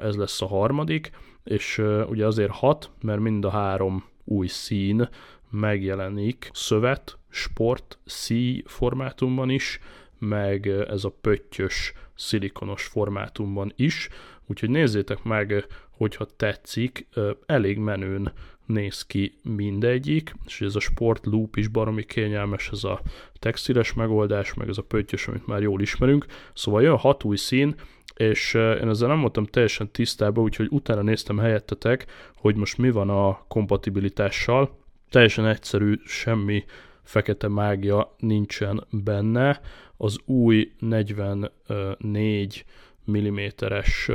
ez 0.00 0.16
lesz 0.16 0.42
a 0.42 0.46
harmadik, 0.46 1.10
és 1.44 1.82
ugye 2.08 2.26
azért 2.26 2.50
hat, 2.50 2.90
mert 3.00 3.20
mind 3.20 3.44
a 3.44 3.50
három 3.50 4.04
új 4.24 4.46
szín 4.46 5.08
megjelenik. 5.50 6.50
Szövet, 6.52 7.18
sport, 7.28 7.98
szí 8.04 8.62
formátumban 8.66 9.50
is, 9.50 9.80
meg 10.18 10.66
ez 10.66 11.04
a 11.04 11.16
pöttyös, 11.20 11.92
szilikonos 12.14 12.84
formátumban 12.84 13.72
is, 13.76 14.08
úgyhogy 14.46 14.70
nézzétek 14.70 15.22
meg, 15.22 15.66
hogyha 15.90 16.26
tetszik, 16.36 17.06
elég 17.46 17.78
menőn 17.78 18.32
néz 18.66 19.02
ki 19.02 19.38
mindegyik, 19.42 20.34
és 20.46 20.60
ez 20.60 20.74
a 20.74 20.80
sport 20.80 21.26
loop 21.26 21.56
is 21.56 21.68
baromi 21.68 22.04
kényelmes, 22.04 22.68
ez 22.72 22.84
a 22.84 23.00
textiles 23.38 23.92
megoldás, 23.92 24.54
meg 24.54 24.68
ez 24.68 24.78
a 24.78 24.82
pöttyös, 24.82 25.28
amit 25.28 25.46
már 25.46 25.62
jól 25.62 25.80
ismerünk, 25.80 26.26
szóval 26.54 26.82
jön 26.82 26.96
hat 26.96 27.24
új 27.24 27.36
szín, 27.36 27.74
és 28.16 28.54
én 28.54 28.88
ezzel 28.88 29.08
nem 29.08 29.20
voltam 29.20 29.44
teljesen 29.44 29.90
tisztában, 29.90 30.44
úgyhogy 30.44 30.66
utána 30.70 31.02
néztem 31.02 31.38
helyettetek, 31.38 32.06
hogy 32.34 32.56
most 32.56 32.78
mi 32.78 32.90
van 32.90 33.10
a 33.10 33.44
kompatibilitással. 33.48 34.78
Teljesen 35.10 35.46
egyszerű, 35.46 35.94
semmi 36.04 36.64
fekete 37.02 37.48
mágia 37.48 38.14
nincsen 38.18 38.86
benne. 38.90 39.60
Az 39.96 40.18
új 40.24 40.72
44 40.78 42.64
mm-es 43.04 44.08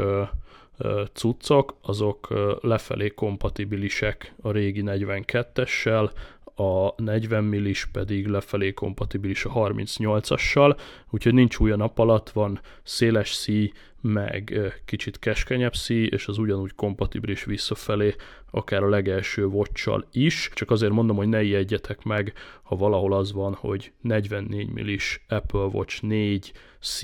cuccok, 1.14 1.76
azok 1.84 2.28
lefelé 2.62 3.10
kompatibilisek 3.10 4.34
a 4.44 4.52
régi 4.52 4.84
42-essel, 4.86 6.12
a 6.60 6.94
40 6.98 7.44
millis 7.44 7.86
pedig 7.86 8.28
lefelé 8.28 8.74
kompatibilis 8.74 9.46
a 9.46 9.52
38-assal, 9.54 10.80
úgyhogy 11.10 11.34
nincs 11.34 11.58
új 11.58 11.72
a 11.72 11.76
nap 11.76 12.00
alatt, 12.00 12.30
van 12.30 12.60
széles 12.84 13.32
szí, 13.32 13.72
meg 14.02 14.60
kicsit 14.86 15.20
keskenyebb 15.20 15.76
szí, 15.76 16.08
és 16.08 16.28
az 16.28 16.38
ugyanúgy 16.38 16.76
kompatibilis 16.76 17.44
visszafelé, 17.44 18.16
akár 18.52 18.84
a 18.84 18.90
legelső 18.90 19.46
watch 19.46 20.06
is. 20.12 20.50
Csak 20.54 20.72
azért 20.72 20.92
mondom, 20.92 21.16
hogy 21.16 21.28
ne 21.28 21.42
ijedjetek 21.42 22.04
meg, 22.04 22.34
ha 22.64 22.76
valahol 22.76 23.14
az 23.14 23.32
van, 23.34 23.54
hogy 23.54 23.92
44 24.02 24.70
millis 24.70 25.26
Apple 25.28 25.66
Watch 25.66 26.04
4 26.04 26.52
C, 26.82 27.02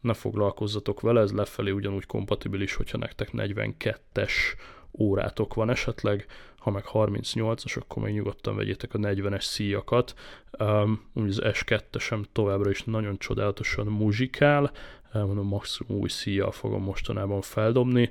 ne 0.00 0.12
foglalkozzatok 0.12 1.00
vele, 1.00 1.20
ez 1.20 1.32
lefelé 1.32 1.70
ugyanúgy 1.70 2.06
kompatibilis, 2.06 2.74
hogyha 2.74 2.98
nektek 2.98 3.30
42-es 3.32 4.32
órátok 4.98 5.54
van 5.54 5.70
esetleg, 5.70 6.26
ha 6.64 6.70
meg 6.70 6.84
38-as, 6.92 7.78
akkor 7.78 8.02
még 8.02 8.14
nyugodtan 8.14 8.56
vegyétek 8.56 8.94
a 8.94 8.98
40-es 8.98 9.40
szíjakat. 9.40 10.14
Um, 10.58 11.10
az 11.14 11.40
S2 11.42 11.98
sem 11.98 12.24
továbbra 12.32 12.70
is 12.70 12.82
nagyon 12.82 13.18
csodálatosan 13.18 13.86
muzsikál, 13.86 14.72
mondom, 15.12 15.46
maximum 15.46 16.00
új 16.00 16.08
szíjjal 16.08 16.50
fogom 16.50 16.82
mostanában 16.82 17.40
feldobni. 17.40 18.10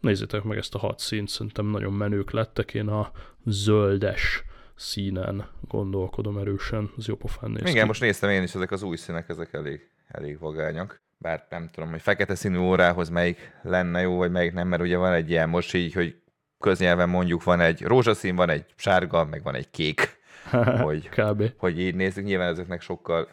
Nézzétek 0.00 0.42
meg 0.42 0.58
ezt 0.58 0.74
a 0.74 0.78
hat 0.78 0.98
színt, 0.98 1.28
szerintem 1.28 1.66
nagyon 1.66 1.92
menők 1.92 2.30
lettek, 2.30 2.74
én 2.74 2.88
a 2.88 3.10
zöldes 3.44 4.44
színen 4.74 5.48
gondolkodom 5.68 6.38
erősen, 6.38 6.90
az 6.96 7.06
jó 7.06 7.14
pofán 7.16 7.50
néz 7.50 7.60
Igen, 7.60 7.82
ki. 7.82 7.86
most 7.86 8.00
néztem 8.00 8.30
én 8.30 8.42
is, 8.42 8.54
ezek 8.54 8.70
az 8.70 8.82
új 8.82 8.96
színek, 8.96 9.28
ezek 9.28 9.52
elég, 9.52 9.80
elég 10.08 10.38
vagányak 10.38 11.00
bár 11.22 11.46
nem 11.50 11.70
tudom, 11.72 11.90
hogy 11.90 12.00
fekete 12.00 12.34
színű 12.34 12.58
órához 12.58 13.08
melyik 13.08 13.58
lenne 13.62 14.00
jó, 14.00 14.16
vagy 14.16 14.30
melyik 14.30 14.52
nem, 14.52 14.68
mert 14.68 14.82
ugye 14.82 14.96
van 14.96 15.12
egy 15.12 15.30
ilyen 15.30 15.48
most 15.48 15.74
így, 15.74 15.92
hogy 15.92 16.19
köznyelven 16.60 17.08
mondjuk 17.08 17.44
van 17.44 17.60
egy 17.60 17.82
rózsaszín, 17.82 18.36
van 18.36 18.50
egy 18.50 18.64
sárga, 18.76 19.24
meg 19.24 19.42
van 19.42 19.54
egy 19.54 19.70
kék. 19.70 20.18
hogy, 20.82 21.08
Kb. 21.08 21.52
hogy 21.56 21.80
így 21.80 21.94
nézzük, 21.94 22.24
nyilván 22.24 22.48
ezeknek 22.48 22.80
sokkal 22.80 23.28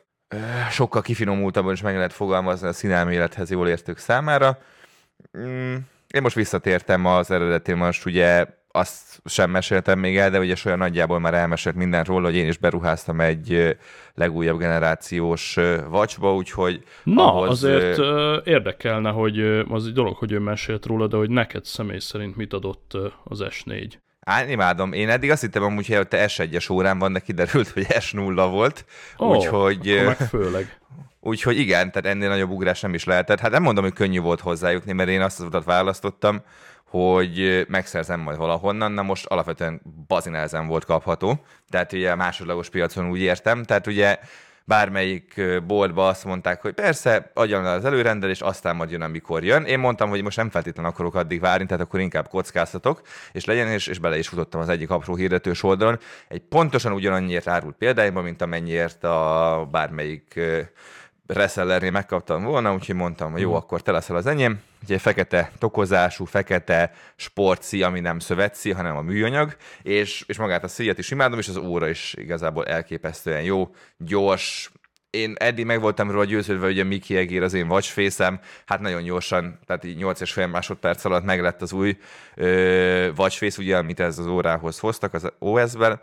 sokkal 0.69 1.01
kifinomultabban 1.01 1.73
is 1.73 1.81
meg 1.81 1.95
lehet 1.95 2.13
fogalmazni 2.13 2.67
a 2.67 2.73
színelmélethez 2.73 3.49
jól 3.49 3.67
értők 3.67 3.97
számára. 3.97 4.59
Mm, 5.37 5.75
én 6.07 6.21
most 6.21 6.35
visszatértem 6.35 7.05
az 7.05 7.31
eredeti, 7.31 7.73
most 7.73 8.05
ugye 8.05 8.45
azt 8.77 9.21
sem 9.25 9.49
meséltem 9.49 9.99
még 9.99 10.17
el, 10.17 10.29
de 10.29 10.39
ugye 10.39 10.55
olyan 10.65 10.77
nagyjából 10.77 11.19
már 11.19 11.33
elmesélt 11.33 11.75
minden 11.75 12.03
róla, 12.03 12.25
hogy 12.25 12.35
én 12.35 12.47
is 12.47 12.57
beruháztam 12.57 13.21
egy 13.21 13.77
legújabb 14.15 14.59
generációs 14.59 15.57
vacsba, 15.89 16.35
úgyhogy... 16.35 16.83
Na, 17.03 17.33
ahhoz, 17.33 17.63
azért 17.63 17.99
érdekelne, 18.45 19.09
hogy 19.09 19.39
az 19.69 19.85
egy 19.85 19.93
dolog, 19.93 20.15
hogy 20.15 20.31
ő 20.31 20.39
mesélt 20.39 20.85
róla, 20.85 21.07
de 21.07 21.17
hogy 21.17 21.29
neked 21.29 21.65
személy 21.65 21.99
szerint 21.99 22.35
mit 22.35 22.53
adott 22.53 22.97
az 23.23 23.43
S4? 23.49 23.93
Á, 24.19 24.49
imádom. 24.49 24.93
Én 24.93 25.09
eddig 25.09 25.31
azt 25.31 25.41
hittem 25.41 25.63
amúgy, 25.63 25.87
hogy 25.87 26.07
te 26.07 26.25
S1-es 26.27 26.71
órán 26.71 26.99
van, 26.99 27.13
de 27.13 27.19
kiderült, 27.19 27.67
hogy 27.67 27.85
S0 27.89 28.47
volt. 28.51 28.85
Ó, 29.19 29.35
úgyhogy, 29.35 30.01
meg 30.05 30.17
főleg. 30.17 30.79
úgyhogy 31.19 31.57
igen, 31.59 31.91
tehát 31.91 32.15
ennél 32.15 32.29
nagyobb 32.29 32.49
ugrás 32.49 32.81
nem 32.81 32.93
is 32.93 33.03
lehetett. 33.03 33.39
Hát 33.39 33.51
nem 33.51 33.63
mondom, 33.63 33.83
hogy 33.83 33.93
könnyű 33.93 34.19
volt 34.19 34.39
hozzájutni, 34.39 34.93
mert 34.93 35.09
én 35.09 35.21
azt 35.21 35.39
az 35.39 35.45
utat 35.45 35.63
választottam, 35.63 36.41
hogy 36.97 37.65
megszerzem 37.69 38.19
majd 38.19 38.37
valahonnan, 38.37 38.91
na 38.91 39.01
most 39.01 39.25
alapvetően 39.25 39.81
bazinehezen 40.07 40.67
volt 40.67 40.85
kapható, 40.85 41.43
tehát 41.69 41.93
ugye 41.93 42.15
másodlagos 42.15 42.69
piacon 42.69 43.09
úgy 43.09 43.19
értem, 43.19 43.63
tehát 43.63 43.87
ugye 43.87 44.19
bármelyik 44.67 45.41
boltba 45.67 46.07
azt 46.07 46.25
mondták, 46.25 46.61
hogy 46.61 46.73
persze, 46.73 47.31
adjon 47.33 47.63
le 47.63 47.69
az 47.69 47.85
előrendelés, 47.85 48.41
aztán 48.41 48.75
majd 48.75 48.91
jön, 48.91 49.01
amikor 49.01 49.43
jön. 49.43 49.63
Én 49.63 49.79
mondtam, 49.79 50.09
hogy 50.09 50.23
most 50.23 50.37
nem 50.37 50.49
feltétlenül 50.49 50.91
akarok 50.91 51.15
addig 51.15 51.39
várni, 51.39 51.65
tehát 51.65 51.83
akkor 51.83 51.99
inkább 51.99 52.27
kockáztatok, 52.27 53.01
és 53.31 53.45
legyen, 53.45 53.67
és, 53.67 53.87
és 53.87 53.99
bele 53.99 54.17
is 54.17 54.27
futottam 54.27 54.61
az 54.61 54.69
egyik 54.69 54.89
apró 54.89 55.15
hirdetős 55.15 55.63
oldalon. 55.63 55.99
Egy 56.27 56.41
pontosan 56.41 56.91
ugyanannyiért 56.91 57.47
árult 57.47 57.75
példáimban, 57.75 58.23
mint 58.23 58.41
amennyiért 58.41 59.03
a 59.03 59.67
bármelyik 59.71 60.39
resellernél 61.27 61.91
megkaptam 61.91 62.43
volna, 62.43 62.73
úgyhogy 62.73 62.95
mondtam, 62.95 63.31
hogy 63.31 63.41
jó, 63.41 63.49
mhm. 63.49 63.57
akkor 63.57 63.81
te 63.81 63.91
leszel 63.91 64.15
az 64.15 64.25
enyém. 64.25 64.59
Ugye 64.83 64.97
fekete 64.97 65.51
tokozású, 65.57 66.25
fekete 66.25 66.91
sportszí, 67.15 67.83
ami 67.83 67.99
nem 67.99 68.19
szövetszí, 68.19 68.71
hanem 68.71 68.97
a 68.97 69.01
műanyag, 69.01 69.55
és, 69.81 70.23
és 70.27 70.37
magát 70.37 70.63
a 70.63 70.67
szíjat 70.67 70.97
is 70.97 71.11
imádom, 71.11 71.39
és 71.39 71.47
az 71.47 71.57
óra 71.57 71.89
is 71.89 72.13
igazából 72.17 72.65
elképesztően 72.65 73.41
jó, 73.41 73.69
gyors, 73.97 74.71
én 75.09 75.35
eddig 75.39 75.65
meg 75.65 75.81
voltam 75.81 76.11
róla 76.11 76.25
győződve, 76.25 76.65
hogy 76.65 76.79
a 76.79 76.83
Miki 76.83 77.17
Egér 77.17 77.43
az 77.43 77.53
én 77.53 77.69
watchface 77.69 78.39
hát 78.65 78.79
nagyon 78.79 79.03
gyorsan, 79.03 79.59
tehát 79.65 79.83
így 79.83 79.97
8 79.97 80.21
és 80.21 80.31
fél 80.31 80.47
másodperc 80.47 81.05
alatt 81.05 81.23
meg 81.23 81.41
lett 81.41 81.61
az 81.61 81.73
új 81.73 81.97
ö, 82.35 83.09
watchface, 83.17 83.61
ugye, 83.61 83.77
amit 83.77 83.99
ez 83.99 84.19
az 84.19 84.27
órához 84.27 84.79
hoztak 84.79 85.13
az 85.13 85.31
OS-ben, 85.39 85.99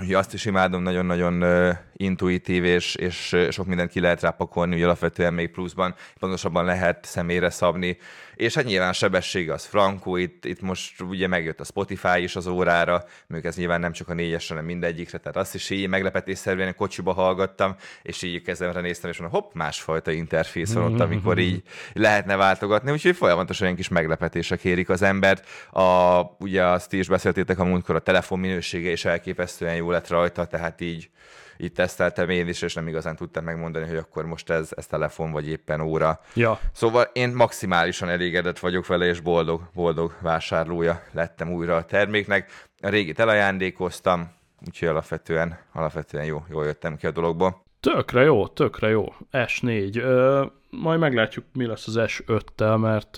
Úgyhogy 0.00 0.14
azt 0.14 0.34
is 0.34 0.44
imádom, 0.44 0.82
nagyon-nagyon 0.82 1.44
intuitív, 1.92 2.64
és, 2.64 2.94
és 2.94 3.36
sok 3.50 3.66
mindent 3.66 3.90
ki 3.90 4.00
lehet 4.00 4.20
rápakolni, 4.20 4.74
ugye 4.74 4.84
alapvetően 4.84 5.34
még 5.34 5.50
pluszban 5.50 5.94
pontosabban 6.18 6.64
lehet 6.64 7.04
személyre 7.04 7.50
szabni. 7.50 7.98
És 8.36 8.54
hát 8.54 8.64
nyilván 8.64 8.92
sebesség 8.92 9.50
az 9.50 9.64
frankó, 9.64 10.16
itt, 10.16 10.44
itt 10.44 10.60
most 10.60 11.00
ugye 11.00 11.26
megjött 11.26 11.60
a 11.60 11.64
Spotify 11.64 12.22
is 12.22 12.36
az 12.36 12.46
órára, 12.46 13.04
mondjuk 13.26 13.52
ez 13.52 13.58
nyilván 13.58 13.80
nem 13.80 13.92
csak 13.92 14.08
a 14.08 14.14
négyesre, 14.14 14.54
hanem 14.54 14.70
mindegyikre, 14.70 15.18
tehát 15.18 15.36
azt 15.36 15.54
is 15.54 15.70
így 15.70 15.88
meglepetésszerűen 15.88 16.74
kocsiba 16.74 17.12
hallgattam, 17.12 17.76
és 18.02 18.22
így 18.22 18.42
kezemre 18.42 18.80
néztem, 18.80 19.10
és 19.10 19.18
mondom, 19.18 19.40
hopp, 19.40 19.54
másfajta 19.54 20.10
interfész 20.10 20.72
van 20.72 20.92
ott, 20.92 21.00
amikor 21.00 21.38
így 21.38 21.62
lehetne 21.92 22.36
váltogatni, 22.36 22.90
úgyhogy 22.90 23.16
folyamatosan 23.16 23.64
ilyen 23.64 23.78
kis 23.78 23.88
meglepetések 23.88 24.64
érik 24.64 24.88
az 24.88 25.02
embert. 25.02 25.46
A, 25.70 26.20
ugye 26.38 26.64
azt 26.64 26.92
is 26.92 27.08
beszéltétek 27.08 27.58
a 27.58 27.64
múltkor, 27.64 27.94
a 27.94 28.00
telefon 28.00 28.38
minősége 28.38 28.90
is 28.90 29.04
elképesztően 29.04 29.74
jó 29.74 29.90
lett 29.90 30.08
rajta, 30.08 30.44
tehát 30.46 30.80
így 30.80 31.10
így 31.58 31.72
teszteltem 31.72 32.28
én 32.28 32.48
is, 32.48 32.62
és 32.62 32.74
nem 32.74 32.88
igazán 32.88 33.16
tudtam 33.16 33.44
megmondani, 33.44 33.86
hogy 33.86 33.96
akkor 33.96 34.26
most 34.26 34.50
ez, 34.50 34.70
ez 34.76 34.86
telefon, 34.86 35.32
vagy 35.32 35.48
éppen 35.48 35.80
óra. 35.80 36.20
Ja. 36.34 36.60
Szóval 36.72 37.10
én 37.12 37.30
maximálisan 37.30 38.08
elégedett 38.08 38.58
vagyok 38.58 38.86
vele, 38.86 39.06
és 39.06 39.20
boldog, 39.20 39.60
boldog 39.74 40.12
vásárlója 40.20 41.02
lettem 41.12 41.52
újra 41.52 41.76
a 41.76 41.84
terméknek. 41.84 42.66
A 42.80 42.88
régit 42.88 43.18
elajándékoztam, 43.18 44.32
úgyhogy 44.66 44.88
alapvetően, 44.88 45.58
alapvetően 45.72 46.24
jó, 46.24 46.44
jól 46.50 46.64
jöttem 46.64 46.96
ki 46.96 47.06
a 47.06 47.10
dologból. 47.10 47.64
Tökre 47.80 48.22
jó, 48.22 48.46
tökre 48.46 48.88
jó. 48.88 49.14
S4. 49.32 49.96
Ö, 49.96 50.44
majd 50.70 51.00
meglátjuk, 51.00 51.44
mi 51.52 51.66
lesz 51.66 51.86
az 51.86 51.98
S5-tel, 51.98 52.80
mert 52.80 53.16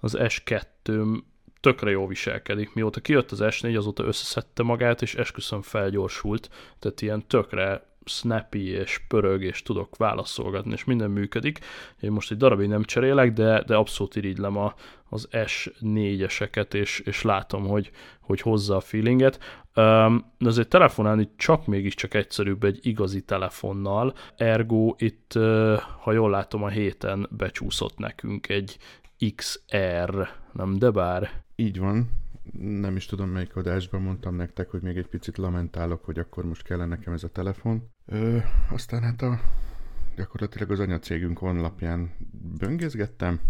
az 0.00 0.16
S2 0.18 1.04
tökre 1.64 1.90
jó 1.90 2.06
viselkedik. 2.06 2.74
Mióta 2.74 3.00
kijött 3.00 3.30
az 3.30 3.38
S4, 3.42 3.76
azóta 3.76 4.04
összeszedte 4.04 4.62
magát, 4.62 5.02
és 5.02 5.14
esküszöm 5.14 5.62
felgyorsult, 5.62 6.50
tehát 6.78 7.00
ilyen 7.02 7.26
tökre 7.26 7.86
snappy 8.04 8.68
és 8.68 9.00
pörög, 9.08 9.42
és 9.42 9.62
tudok 9.62 9.96
válaszolgatni, 9.96 10.72
és 10.72 10.84
minden 10.84 11.10
működik. 11.10 11.58
Én 12.00 12.10
most 12.10 12.30
egy 12.30 12.36
darabig 12.36 12.68
nem 12.68 12.82
cserélek, 12.82 13.32
de, 13.32 13.62
de 13.62 13.74
abszolút 13.74 14.16
irigylem 14.16 14.56
a, 14.56 14.74
az 15.08 15.28
S4-eseket, 15.30 16.74
és, 16.74 16.98
és 16.98 17.22
látom, 17.22 17.66
hogy, 17.66 17.90
hogy 18.20 18.40
hozza 18.40 18.76
a 18.76 18.80
feelinget. 18.80 19.38
Um, 19.76 20.32
azért 20.38 20.68
telefonálni 20.68 21.30
csak 21.36 21.66
mégiscsak 21.66 22.14
egyszerűbb 22.14 22.64
egy 22.64 22.78
igazi 22.86 23.22
telefonnal, 23.22 24.14
ergo 24.36 24.94
itt, 24.98 25.32
ha 26.00 26.12
jól 26.12 26.30
látom, 26.30 26.62
a 26.62 26.68
héten 26.68 27.28
becsúszott 27.30 27.98
nekünk 27.98 28.48
egy 28.48 28.76
XR, 29.34 30.28
nem 30.52 30.78
de 30.78 30.90
bár? 30.90 31.43
Így 31.56 31.78
van. 31.78 32.10
Nem 32.60 32.96
is 32.96 33.06
tudom, 33.06 33.28
melyik 33.28 33.56
adásban 33.56 34.02
mondtam 34.02 34.34
nektek, 34.34 34.70
hogy 34.70 34.82
még 34.82 34.96
egy 34.96 35.06
picit 35.06 35.36
lamentálok, 35.36 36.04
hogy 36.04 36.18
akkor 36.18 36.44
most 36.44 36.62
kellene 36.62 36.96
nekem 36.96 37.12
ez 37.12 37.24
a 37.24 37.28
telefon. 37.28 37.90
Ö, 38.06 38.38
aztán 38.70 39.02
hát 39.02 39.22
a, 39.22 39.40
gyakorlatilag 40.16 40.70
az 40.70 40.80
anyacégünk 40.80 41.38
honlapján 41.38 42.10
böngészgettem, 42.58 43.40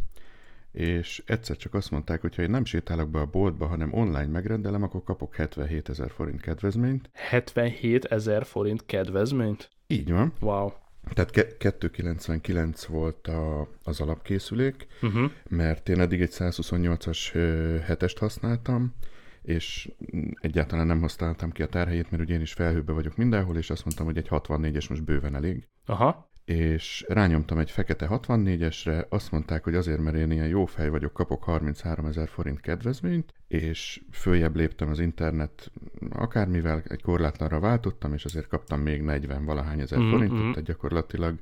és 0.73 1.23
egyszer 1.27 1.57
csak 1.57 1.75
azt 1.75 1.90
mondták, 1.90 2.21
hogy 2.21 2.35
ha 2.35 2.43
én 2.43 2.51
nem 2.51 2.64
sétálok 2.64 3.11
be 3.11 3.21
a 3.21 3.27
boltba, 3.27 3.67
hanem 3.67 3.93
online 3.93 4.27
megrendelem, 4.27 4.83
akkor 4.83 5.03
kapok 5.03 5.35
77 5.35 5.88
ezer 5.88 6.11
forint 6.11 6.40
kedvezményt. 6.40 7.11
77 7.12 8.05
ezer 8.05 8.45
forint 8.45 8.87
kedvezményt? 8.87 9.71
Így 9.87 10.12
van. 10.12 10.33
Wow. 10.40 10.73
Tehát 11.12 11.57
299 11.59 12.85
volt 12.85 13.29
a, 13.29 13.69
az 13.83 14.01
alapkészülék, 14.01 14.87
uh-huh. 15.03 15.31
mert 15.49 15.88
én 15.88 16.01
eddig 16.01 16.21
egy 16.21 16.33
128-as 16.33 17.19
hetest 17.85 18.19
használtam, 18.19 18.95
és 19.43 19.90
egyáltalán 20.40 20.87
nem 20.87 21.01
használtam 21.01 21.51
ki 21.51 21.62
a 21.62 21.67
tárhelyét, 21.67 22.11
mert 22.11 22.23
ugye 22.23 22.35
én 22.35 22.40
is 22.40 22.53
felhőbe 22.53 22.93
vagyok 22.93 23.17
mindenhol, 23.17 23.57
és 23.57 23.71
azt 23.71 23.85
mondtam, 23.85 24.07
hogy 24.07 24.17
egy 24.17 24.29
64-es 24.31 24.88
most 24.88 25.05
bőven 25.05 25.35
elég. 25.35 25.69
Aha 25.87 26.33
és 26.44 27.04
rányomtam 27.09 27.59
egy 27.59 27.70
fekete 27.70 28.07
64-esre, 28.11 29.09
azt 29.09 29.30
mondták, 29.30 29.64
hogy 29.64 29.74
azért, 29.74 30.00
mert 30.00 30.16
én 30.16 30.30
ilyen 30.30 30.48
jó 30.48 30.64
fej 30.64 30.88
vagyok, 30.88 31.12
kapok 31.12 31.44
33 31.44 32.07
ezer 32.07 32.28
forint 32.28 32.61
kedvezményt, 32.61 33.35
és 33.48 34.02
följebb 34.11 34.57
léptem 34.57 34.88
az 34.88 34.98
internet 34.98 35.70
akármivel, 36.11 36.83
egy 36.88 37.02
korlátlanra 37.02 37.61
váltottam, 37.61 38.12
és 38.12 38.24
azért 38.24 38.46
kaptam 38.46 38.80
még 38.80 39.02
40 39.02 39.44
valahány 39.44 39.80
ezer 39.80 39.98
mm-hmm. 39.98 40.11
forintot, 40.11 40.38
tehát 40.38 40.62
gyakorlatilag 40.62 41.38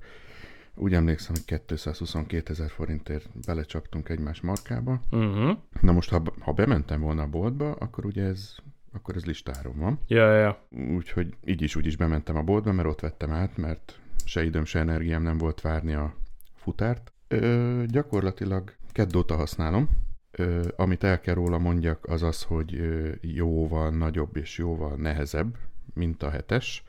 úgy 0.74 0.94
emlékszem, 0.94 1.34
hogy 1.34 1.44
222 1.44 2.52
ezer 2.52 2.70
forintért 2.70 3.28
belecsaptunk 3.46 4.08
egymás 4.08 4.40
markába. 4.40 5.02
Mm-hmm. 5.16 5.50
Na 5.80 5.92
most, 5.92 6.10
ha, 6.10 6.22
ha 6.40 6.52
bementem 6.52 7.00
volna 7.00 7.22
a 7.22 7.26
boltba, 7.26 7.72
akkor 7.72 8.04
ugye 8.04 8.22
ez 8.22 8.54
akkor 8.94 9.16
ez 9.16 9.24
listáron 9.24 9.78
van. 9.78 9.98
Ja, 10.06 10.32
ja, 10.32 10.38
ja. 10.38 10.66
Úgyhogy 10.94 11.34
így 11.44 11.62
is 11.62 11.76
úgy 11.76 11.86
is 11.86 11.96
bementem 11.96 12.36
a 12.36 12.42
boltba, 12.42 12.72
mert 12.72 12.88
ott 12.88 13.00
vettem 13.00 13.32
át, 13.32 13.56
mert 13.56 14.01
se 14.24 14.44
időm, 14.44 14.64
se 14.64 14.78
energiám 14.78 15.22
nem 15.22 15.38
volt 15.38 15.61
várni 15.61 15.92
a 15.92 16.14
futárt. 16.54 17.12
Ö, 17.28 17.82
gyakorlatilag 17.87 18.74
keddóta 18.92 19.37
használom. 19.37 19.88
Ö, 20.30 20.68
amit 20.76 21.04
el 21.04 21.20
kell 21.20 21.35
róla 21.35 21.58
mondjak, 21.58 22.06
az 22.06 22.22
az, 22.22 22.42
hogy 22.42 22.80
jóval 23.20 23.90
nagyobb 23.90 24.37
és 24.37 24.58
jóval 24.58 24.96
nehezebb, 24.96 25.56
mint 25.94 26.22
a 26.22 26.30
hetes. 26.30 26.85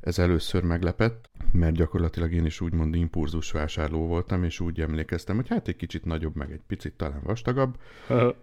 Ez 0.00 0.18
először 0.18 0.62
meglepett, 0.62 1.30
mert 1.52 1.74
gyakorlatilag 1.74 2.32
én 2.32 2.44
is 2.44 2.60
úgymond 2.60 2.94
impulzus 2.94 3.50
vásárló 3.50 4.06
voltam, 4.06 4.44
és 4.44 4.60
úgy 4.60 4.80
emlékeztem, 4.80 5.36
hogy 5.36 5.48
hát 5.48 5.68
egy 5.68 5.76
kicsit 5.76 6.04
nagyobb, 6.04 6.36
meg 6.36 6.52
egy 6.52 6.62
picit 6.66 6.92
talán 6.92 7.20
vastagabb. 7.22 7.78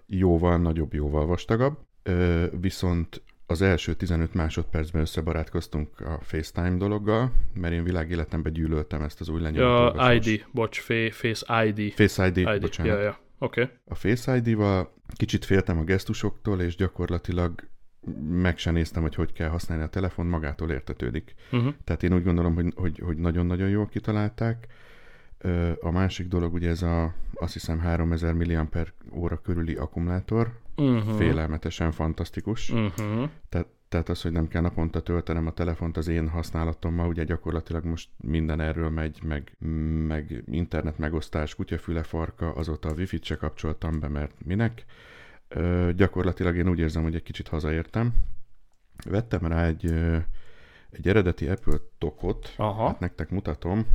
Jóval 0.06 0.58
nagyobb, 0.58 0.94
jóval 0.94 1.26
vastagabb. 1.26 1.78
Viszont 2.60 3.24
az 3.50 3.62
első 3.62 3.94
15 3.94 4.34
másodpercben 4.34 5.02
összebarátkoztunk 5.02 6.02
a 6.02 6.20
FaceTime 6.22 6.78
dologgal, 6.78 7.32
mert 7.54 7.74
én 7.74 7.84
világéletemben 7.84 8.54
gyűlöltem 8.54 9.02
ezt 9.02 9.22
az 9.22 9.30
új 9.30 9.42
lenyomatogatást. 9.42 10.26
Ja, 10.26 10.32
ID, 10.34 10.46
bocs, 10.52 10.82
Face 11.12 11.66
ID. 11.66 11.94
Face 11.94 12.28
ID, 12.28 12.38
ID. 12.38 12.62
bocsánat. 12.62 12.94
Ja, 12.94 13.02
ja. 13.02 13.20
Okay. 13.40 13.70
A 13.86 13.96
Face 13.96 14.36
ID-val 14.36 14.94
kicsit 15.16 15.46
féltem 15.46 15.78
a 15.78 15.84
gesztusoktól, 15.84 16.62
és 16.62 16.76
gyakorlatilag 16.76 17.68
meg 18.30 18.58
sem 18.58 18.74
néztem, 18.74 19.02
hogy 19.02 19.16
hogy 19.16 19.34
kell 19.34 19.50
használni 19.50 19.84
a 19.84 19.88
telefon, 19.88 20.26
magától 20.26 20.72
értetődik. 20.72 21.36
Uh-huh. 21.52 21.74
Tehát 21.84 22.04
én 22.04 22.14
úgy 22.14 22.24
gondolom, 22.24 22.56
hogy, 22.56 22.74
hogy, 22.76 23.00
hogy 23.04 23.18
nagyon-nagyon 23.18 23.70
jól 23.70 23.88
kitalálták. 23.88 24.68
A 25.80 25.92
másik 25.92 26.28
dolog 26.28 26.54
ugye 26.54 26.70
ez 26.70 26.82
a, 26.82 27.14
azt 27.34 27.54
hiszem 27.54 27.80
3000 27.80 28.34
mAh 28.34 29.42
körüli 29.44 29.76
akkumulátor, 29.76 30.52
uh-huh. 30.78 31.18
félelmetesen 31.18 31.92
fantasztikus. 31.92 32.70
Uh-huh. 32.70 33.30
Tehát, 33.50 33.68
tehát 33.90 34.10
az, 34.10 34.22
hogy 34.22 34.32
nem 34.32 34.48
kell 34.48 34.62
naponta 34.62 35.02
töltenem 35.02 35.48
a 35.48 35.52
telefont 35.52 35.98
az 35.98 36.08
én 36.08 36.30
használatommal, 36.30 37.08
ugye 37.08 37.24
gyakorlatilag 37.24 37.86
most 37.86 38.10
minden 38.18 38.60
erről 38.60 38.90
megy, 38.90 39.20
meg, 39.24 39.56
meg 40.08 40.44
internet 40.46 40.98
megosztás, 40.98 41.56
kutyafüle 41.56 42.04
farka, 42.04 42.54
azóta 42.54 42.90
a 42.90 42.94
wifi-t 42.94 43.24
se 43.24 43.36
kapcsoltam 43.36 44.00
be, 44.00 44.08
mert 44.08 44.46
minek. 44.46 44.86
Ö, 45.48 45.90
gyakorlatilag 45.96 46.56
én 46.56 46.70
úgy 46.70 46.80
érzem, 46.80 47.04
hogy 47.04 47.16
egy 47.16 47.24
kicsit 47.24 47.48
hazaértem. 47.48 48.14
Vettem 49.10 49.46
rá 49.46 49.66
egy, 49.66 49.94
egy 50.90 51.08
eredeti 51.08 51.48
Apple 51.48 51.78
tokot, 51.98 52.54
Aha. 52.58 52.88
hát 52.88 53.00
nektek 53.00 53.30
mutatom, 53.30 53.86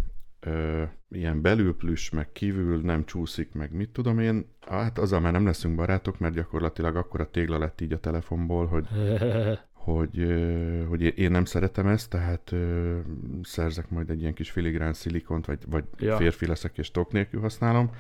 ö, 0.46 0.82
ilyen 1.10 1.40
belül 1.42 1.76
plüss, 1.76 2.10
meg 2.10 2.32
kívül 2.32 2.80
nem 2.80 3.04
csúszik, 3.04 3.52
meg 3.52 3.72
mit 3.72 3.90
tudom 3.90 4.18
én, 4.18 4.46
hát 4.60 4.98
azzal 4.98 5.20
már 5.20 5.32
nem 5.32 5.44
leszünk 5.44 5.74
barátok, 5.74 6.18
mert 6.18 6.34
gyakorlatilag 6.34 6.96
akkor 6.96 7.20
a 7.20 7.30
tégla 7.30 7.58
lett 7.58 7.80
így 7.80 7.92
a 7.92 8.00
telefonból, 8.00 8.66
hogy, 8.66 8.88
hogy, 9.72 10.18
ö, 10.18 10.84
hogy 10.88 11.18
én 11.18 11.30
nem 11.30 11.44
szeretem 11.44 11.86
ezt, 11.86 12.10
tehát 12.10 12.52
ö, 12.52 12.98
szerzek 13.42 13.90
majd 13.90 14.10
egy 14.10 14.20
ilyen 14.20 14.34
kis 14.34 14.50
filigrán 14.50 14.92
szilikont, 14.92 15.46
vagy, 15.46 15.58
vagy 15.66 15.84
ja. 15.98 16.16
férfi 16.16 16.46
leszek 16.46 16.78
és 16.78 16.90
tok 16.90 17.12
nélkül 17.12 17.40
használom. 17.40 17.90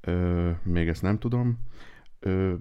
Ö, 0.00 0.50
még 0.62 0.88
ezt 0.88 1.02
nem 1.02 1.18
tudom. 1.18 1.58
Ö, 2.20 2.54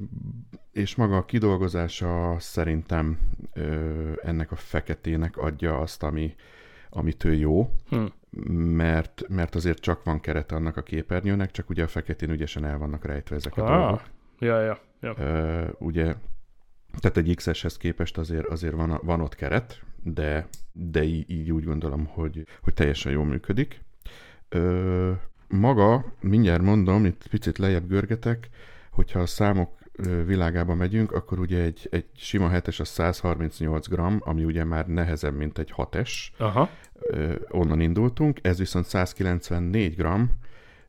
és 0.71 0.95
maga 0.95 1.17
a 1.17 1.25
kidolgozása 1.25 2.35
szerintem 2.39 3.19
ö, 3.53 4.11
ennek 4.21 4.51
a 4.51 4.55
feketének 4.55 5.37
adja 5.37 5.79
azt, 5.79 6.03
ami, 6.03 6.35
amitől 6.89 7.33
jó, 7.33 7.73
Hm. 7.89 8.05
mert, 8.53 9.23
mert 9.27 9.55
azért 9.55 9.79
csak 9.79 10.03
van 10.03 10.19
keret 10.19 10.51
annak 10.51 10.77
a 10.77 10.81
képernyőnek, 10.83 11.51
csak 11.51 11.69
ugye 11.69 11.83
a 11.83 11.87
feketén 11.87 12.29
ügyesen 12.29 12.65
el 12.65 12.77
vannak 12.77 13.05
rejtve 13.05 13.35
ezek 13.35 13.57
a 13.57 13.61
Ah, 13.63 13.77
dolgok. 13.79 14.01
ja, 14.39 14.61
ja, 14.61 14.79
ja. 15.01 15.13
Ö, 15.17 15.67
ugye, 15.79 16.15
tehát 16.99 17.17
egy 17.17 17.35
XS-hez 17.35 17.77
képest 17.77 18.17
azért, 18.17 18.45
azért 18.47 18.73
van, 18.73 18.99
van 19.03 19.21
ott 19.21 19.35
keret, 19.35 19.81
de, 20.03 20.47
de 20.71 21.03
így, 21.03 21.29
így 21.29 21.51
úgy 21.51 21.63
gondolom, 21.63 22.05
hogy, 22.05 22.47
hogy 22.61 22.73
teljesen 22.73 23.11
jól 23.11 23.25
működik. 23.25 23.81
Ö, 24.49 25.11
maga, 25.47 26.13
mindjárt 26.19 26.61
mondom, 26.61 27.05
itt 27.05 27.27
picit 27.29 27.57
lejjebb 27.57 27.87
görgetek, 27.87 28.49
hogyha 28.91 29.19
a 29.19 29.25
számok 29.25 29.76
világába 30.25 30.75
megyünk, 30.75 31.11
akkor 31.11 31.39
ugye 31.39 31.61
egy, 31.61 31.87
egy 31.91 32.05
sima 32.15 32.49
7-es 32.53 32.79
az 32.79 32.87
138 32.87 33.87
g, 33.87 33.99
ami 34.19 34.43
ugye 34.43 34.63
már 34.63 34.87
nehezebb, 34.87 35.35
mint 35.35 35.57
egy 35.57 35.73
6-es, 35.77 36.11
Aha. 36.37 36.69
ö, 36.93 37.33
onnan 37.49 37.79
indultunk, 37.79 38.39
ez 38.41 38.57
viszont 38.57 38.85
194 38.85 39.95
g, 39.95 40.07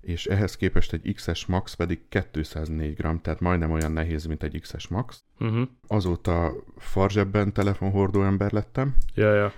és 0.01 0.27
ehhez 0.27 0.57
képest 0.57 0.93
egy 0.93 1.15
XS 1.15 1.47
Max 1.47 1.75
pedig 1.75 2.01
204 2.09 2.95
g, 2.95 3.21
tehát 3.21 3.41
majdnem 3.41 3.71
olyan 3.71 3.93
nehéz, 3.93 4.25
mint 4.27 4.43
egy 4.43 4.61
XS 4.61 4.89
Max. 4.89 5.23
Uh-huh. 5.41 5.69
Azóta 5.87 6.53
farzsebben 6.77 7.53
telefonhordó 7.53 8.23
ember 8.23 8.53
lettem, 8.53 8.97
Ja, 9.15 9.35
ja. 9.35 9.53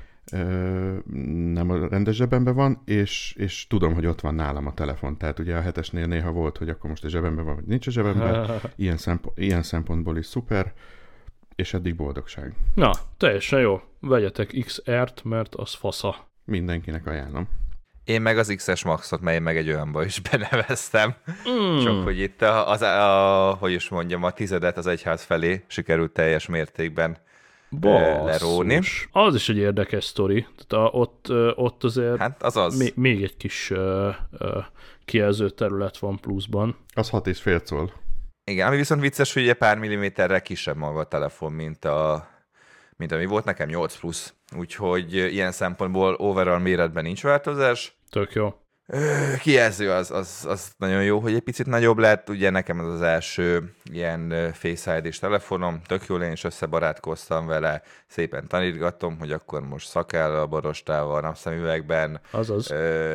Nem 1.52 1.70
a 1.70 1.88
rendes 1.88 2.16
zsebemben 2.16 2.54
van, 2.54 2.82
és, 2.84 3.34
és 3.38 3.66
tudom, 3.66 3.94
hogy 3.94 4.06
ott 4.06 4.20
van 4.20 4.34
nálam 4.34 4.66
a 4.66 4.74
telefon. 4.74 5.18
Tehát 5.18 5.38
ugye 5.38 5.56
a 5.56 5.60
hetesnél 5.60 6.06
néha 6.06 6.30
volt, 6.30 6.58
hogy 6.58 6.68
akkor 6.68 6.90
most 6.90 7.04
a 7.04 7.08
zsebemben 7.08 7.44
van, 7.44 7.54
vagy 7.54 7.64
nincs 7.64 7.86
a 7.86 7.90
zsebemben. 7.90 8.50
Ilyen, 8.76 8.96
szempont, 8.96 9.38
ilyen 9.38 9.62
szempontból 9.62 10.16
is 10.16 10.26
szuper, 10.26 10.72
és 11.54 11.74
eddig 11.74 11.96
boldogság. 11.96 12.54
Na, 12.74 12.90
teljesen 13.16 13.60
jó. 13.60 13.80
Vegyetek 14.00 14.56
XR-t, 14.64 15.24
mert 15.24 15.54
az 15.54 15.74
fasza. 15.74 16.16
Mindenkinek 16.44 17.06
ajánlom. 17.06 17.48
Én 18.04 18.22
meg 18.22 18.38
az 18.38 18.52
XS 18.56 18.84
Maxot, 18.84 19.20
mely 19.20 19.38
meg 19.38 19.56
egy 19.56 19.68
olyanba 19.68 20.04
is 20.04 20.20
beneveztem. 20.30 21.14
Mm. 21.48 21.78
Csak 21.78 22.02
hogy 22.02 22.18
itt 22.18 22.42
a, 22.42 22.70
az, 22.70 22.82
a, 22.82 23.56
hogy 23.60 23.72
is 23.72 23.88
mondjam, 23.88 24.22
a 24.22 24.30
tizedet 24.30 24.76
az 24.76 24.86
egyház 24.86 25.22
felé 25.22 25.64
sikerült 25.66 26.12
teljes 26.12 26.46
mértékben 26.46 27.16
Basszus. 27.70 28.24
leróni. 28.24 28.80
Az 29.12 29.34
is 29.34 29.48
egy 29.48 29.56
érdekes 29.56 30.04
sztori. 30.04 30.46
Tehát 30.56 30.86
a, 30.86 30.98
ott, 30.98 31.26
ott 31.54 31.84
azért 31.84 32.18
hát, 32.18 32.42
az 32.42 32.56
az. 32.56 32.78
még, 32.78 32.92
még 32.96 33.22
egy 33.22 33.36
kis 33.36 33.70
uh, 33.70 34.14
uh, 34.40 34.64
kijelző 35.04 35.50
terület 35.50 35.98
van 35.98 36.18
pluszban. 36.18 36.76
Az 36.94 37.10
hat 37.10 37.26
és 37.26 37.40
fél 37.40 37.60
szól. 37.64 37.92
Igen, 38.50 38.66
ami 38.66 38.76
viszont 38.76 39.00
vicces, 39.00 39.32
hogy 39.32 39.42
ugye 39.42 39.54
pár 39.54 39.78
milliméterrel 39.78 40.42
kisebb 40.42 40.76
maga 40.76 40.98
a 40.98 41.04
telefon, 41.04 41.52
mint 41.52 41.84
a 41.84 42.28
mint 42.96 43.12
ami 43.12 43.26
volt 43.26 43.44
nekem 43.44 43.68
8 43.68 43.98
plusz. 43.98 44.34
Úgyhogy 44.56 45.14
ilyen 45.14 45.52
szempontból 45.52 46.14
overall 46.14 46.58
méretben 46.58 47.04
nincs 47.04 47.22
változás. 47.22 47.98
Tök 48.10 48.32
jó. 48.32 48.54
Kijelző 49.40 49.90
az, 49.90 50.10
az, 50.10 50.46
az 50.48 50.72
nagyon 50.78 51.04
jó, 51.04 51.18
hogy 51.18 51.34
egy 51.34 51.40
picit 51.40 51.66
nagyobb 51.66 51.98
lett. 51.98 52.28
Ugye 52.28 52.50
nekem 52.50 52.80
ez 52.80 52.86
az 52.86 53.02
első 53.02 53.72
ilyen 53.92 54.52
Face 54.52 54.96
ID-s 54.98 55.18
telefonom, 55.18 55.80
tök 55.86 56.06
jól 56.06 56.22
én 56.22 56.32
is 56.32 56.44
összebarátkoztam 56.44 57.46
vele, 57.46 57.82
szépen 58.06 58.46
tanítgattam, 58.46 59.18
hogy 59.18 59.32
akkor 59.32 59.60
most 59.60 59.88
szakállal, 59.88 60.46
borostával, 60.46 61.20
napszemüvegben, 61.20 62.20
Azaz. 62.30 62.72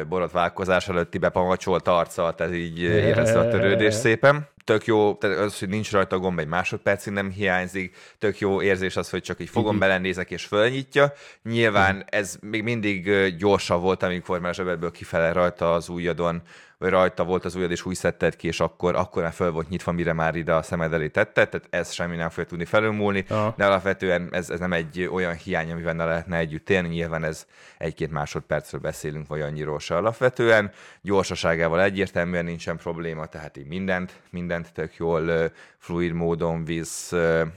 borotválkozás 0.10 0.88
előtti 0.90 1.18
bepamacsolt 1.18 1.88
arccal, 1.88 2.36
tehát 2.36 2.54
így 2.54 2.82
érezte 2.82 3.40
a 3.40 3.48
törődés 3.48 3.94
szépen. 3.94 4.48
Tök 4.66 4.86
jó, 4.86 5.14
tehát 5.14 5.38
az, 5.38 5.60
hogy 5.60 5.70
nincs 5.70 5.92
rajta 5.92 6.20
gomb, 6.20 6.40
egy 6.40 6.48
másodpercig 6.48 7.14
nem 7.14 7.32
hiányzik, 7.32 7.98
tök 8.18 8.40
jó 8.40 8.62
érzés 8.62 8.96
az, 8.96 9.10
hogy 9.10 9.22
csak 9.22 9.40
így 9.40 9.50
fogom, 9.50 9.80
belenézek 9.80 10.32
és 10.32 10.46
fölnyitja. 10.46 11.14
Nyilván 11.44 12.06
ez 12.10 12.38
még 12.42 12.64
mindig 12.64 13.36
gyorsabb 13.38 13.82
volt, 13.82 14.04
amikor 14.04 14.40
már 14.40 14.54
zsebedből 14.54 14.92
kifele 14.92 15.32
rajta 15.32 15.74
az 15.74 15.90
ujjadon, 15.90 16.42
vagy 16.75 16.75
rajta 16.90 17.24
volt 17.24 17.46
az 17.46 17.56
ujjad, 17.56 17.72
és 17.72 17.86
úgy 17.86 17.96
szedted 17.96 18.36
ki, 18.36 18.48
és 18.48 18.60
akkor, 18.60 18.96
akkor 18.96 19.24
már 19.24 19.34
föl 19.34 19.52
volt 19.52 19.70
nyitva, 19.70 19.92
mire 19.92 20.14
már 20.14 20.36
ide 20.36 20.54
a 20.54 20.62
szemed 20.62 20.94
elé 20.94 21.08
tetted, 21.08 21.50
tehát 21.50 21.68
ez 21.70 21.92
semmi 21.92 22.16
nem 22.16 22.30
fogja 22.30 22.46
tudni 22.46 22.66
felülmúlni, 22.66 23.26
Aha. 23.30 23.54
de 23.58 23.66
alapvetően 23.66 24.28
ez, 24.32 24.50
ez 24.50 24.60
nem 24.60 24.74
egy 24.74 25.10
olyan 25.12 25.34
hiány, 25.34 25.72
amivel 25.72 25.94
ne 25.94 26.06
lehetne 26.06 26.38
együtt 26.38 26.70
élni, 26.70 26.88
nyilván 26.88 27.24
ez 27.24 27.46
egy-két 27.78 28.12
másodpercről 28.12 28.82
beszélünk, 28.82 29.28
vagy 29.28 29.42
annyiról 29.42 29.80
se 29.80 29.96
alapvetően. 29.96 30.72
Gyorsaságával 31.02 31.82
egyértelműen 31.82 32.46
nincsen 32.46 32.78
probléma, 32.78 33.26
tehát 33.26 33.58
így 33.58 33.68
mindent, 33.68 34.14
mindent 34.30 34.74
tök 34.74 34.96
jól 34.96 35.52
fluid 35.78 36.12
módon 36.12 36.66
visz. 36.66 37.12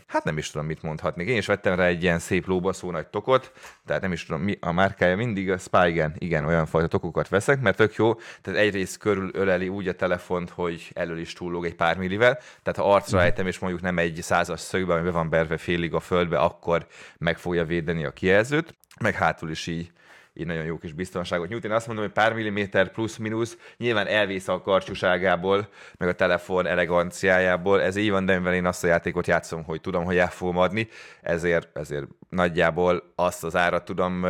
Hát 0.07 0.25
nem 0.25 0.39
is 0.39 0.51
tudom, 0.51 0.67
mit 0.67 0.83
mondhatnék. 0.83 1.29
Én 1.29 1.37
is 1.37 1.47
vettem 1.47 1.75
rá 1.75 1.85
egy 1.87 2.03
ilyen 2.03 2.19
szép 2.19 2.47
lóbaszó 2.47 2.91
nagy 2.91 3.07
tokot, 3.07 3.53
tehát 3.87 4.03
nem 4.03 4.13
is 4.13 4.25
tudom, 4.25 4.43
mi 4.43 4.59
a 4.61 4.73
márkája 4.73 5.17
mindig, 5.17 5.51
a 5.51 5.59
Spygen, 5.59 6.15
igen, 6.19 6.45
olyan 6.45 6.67
fajta 6.67 6.89
tokokat 6.89 7.29
veszek, 7.29 7.61
mert 7.61 7.77
tök 7.77 7.95
jó, 7.95 8.15
tehát 8.43 8.61
egyrészt 8.61 8.99
körül 8.99 9.18
öleli 9.33 9.69
úgy 9.69 9.89
a 9.89 9.95
telefont, 9.95 10.51
hogy 10.51 10.91
elől 10.95 11.19
is 11.19 11.33
túllóg 11.33 11.65
egy 11.65 11.75
pár 11.75 11.97
millivel, 11.97 12.39
tehát 12.63 12.79
ha 12.79 12.93
arcra 12.95 13.23
ejtem, 13.23 13.47
és 13.47 13.59
mondjuk 13.59 13.83
nem 13.83 13.99
egy 13.99 14.19
százas 14.23 14.61
szögbe, 14.61 14.95
ami 14.95 15.03
be 15.03 15.11
van 15.11 15.29
berve 15.29 15.57
félig 15.57 15.95
a 15.95 16.01
földbe, 16.01 16.39
akkor 16.39 16.87
meg 17.19 17.39
fogja 17.39 17.65
védeni 17.65 18.05
a 18.05 18.13
kijelzőt, 18.13 18.75
meg 19.01 19.15
hátul 19.15 19.51
is 19.51 19.67
így 19.67 19.91
így 20.39 20.47
nagyon 20.47 20.65
jó 20.65 20.79
kis 20.79 20.93
biztonságot 20.93 21.49
nyújt. 21.49 21.65
Én 21.65 21.71
azt 21.71 21.87
mondom, 21.87 22.05
hogy 22.05 22.15
pár 22.15 22.33
milliméter 22.33 22.91
plusz-minusz 22.91 23.57
nyilván 23.77 24.07
elvész 24.07 24.49
a 24.49 24.61
karcsúságából, 24.61 25.69
meg 25.97 26.09
a 26.09 26.15
telefon 26.15 26.67
eleganciájából. 26.67 27.83
Ez 27.83 27.97
így 27.97 28.11
van, 28.11 28.25
de 28.25 28.37
mivel 28.39 28.55
én 28.55 28.67
azt 28.67 28.85
a 28.85 28.87
játékot 28.87 29.27
játszom, 29.27 29.65
hogy 29.65 29.81
tudom, 29.81 30.05
hogy 30.05 30.17
el 30.17 30.31
fogom 30.31 30.57
adni, 30.57 30.89
ezért, 31.23 31.77
ezért 31.77 32.07
nagyjából 32.29 33.13
azt 33.15 33.45
az 33.45 33.57
árat 33.57 33.85
tudom 33.85 34.27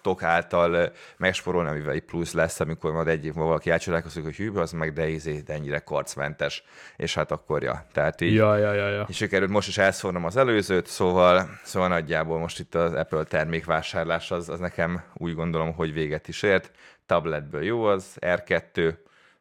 tok 0.00 0.22
által 0.22 0.92
megsporolni, 1.16 1.68
amivel 1.68 1.92
egy 1.92 2.02
plusz 2.02 2.32
lesz, 2.32 2.60
amikor 2.60 2.92
majd 2.92 3.08
egy 3.08 3.24
év 3.24 3.32
múlva 3.32 3.48
valaki 3.48 3.70
elcsodálkozik, 3.70 4.24
hogy 4.24 4.36
hű, 4.36 4.50
az 4.50 4.72
meg 4.72 4.92
de, 4.92 5.08
izé, 5.08 5.40
de 5.40 5.52
ennyire 5.52 5.78
karcmentes, 5.78 6.64
és 6.96 7.14
hát 7.14 7.30
akkor 7.30 7.62
ja. 7.62 7.86
Tehát 7.92 8.20
így, 8.20 8.34
Ja, 8.34 8.56
ja, 8.56 8.72
ja, 8.72 8.88
ja. 8.88 9.06
és 9.08 9.16
sikerült 9.16 9.50
most 9.50 9.68
is 9.68 9.78
elszórnom 9.78 10.24
az 10.24 10.36
előzőt, 10.36 10.86
szóval, 10.86 11.58
szóval 11.64 11.88
nagyjából 11.88 12.38
most 12.38 12.58
itt 12.58 12.74
az 12.74 12.92
Apple 12.92 13.24
termékvásárlás 13.24 14.30
az, 14.30 14.48
az 14.48 14.58
nekem 14.58 15.02
úgy 15.14 15.34
gondolom, 15.34 15.74
hogy 15.74 15.92
véget 15.92 16.28
is 16.28 16.42
ért. 16.42 16.70
Tabletből 17.06 17.62
jó 17.62 17.84
az, 17.84 18.16
R2, 18.20 18.94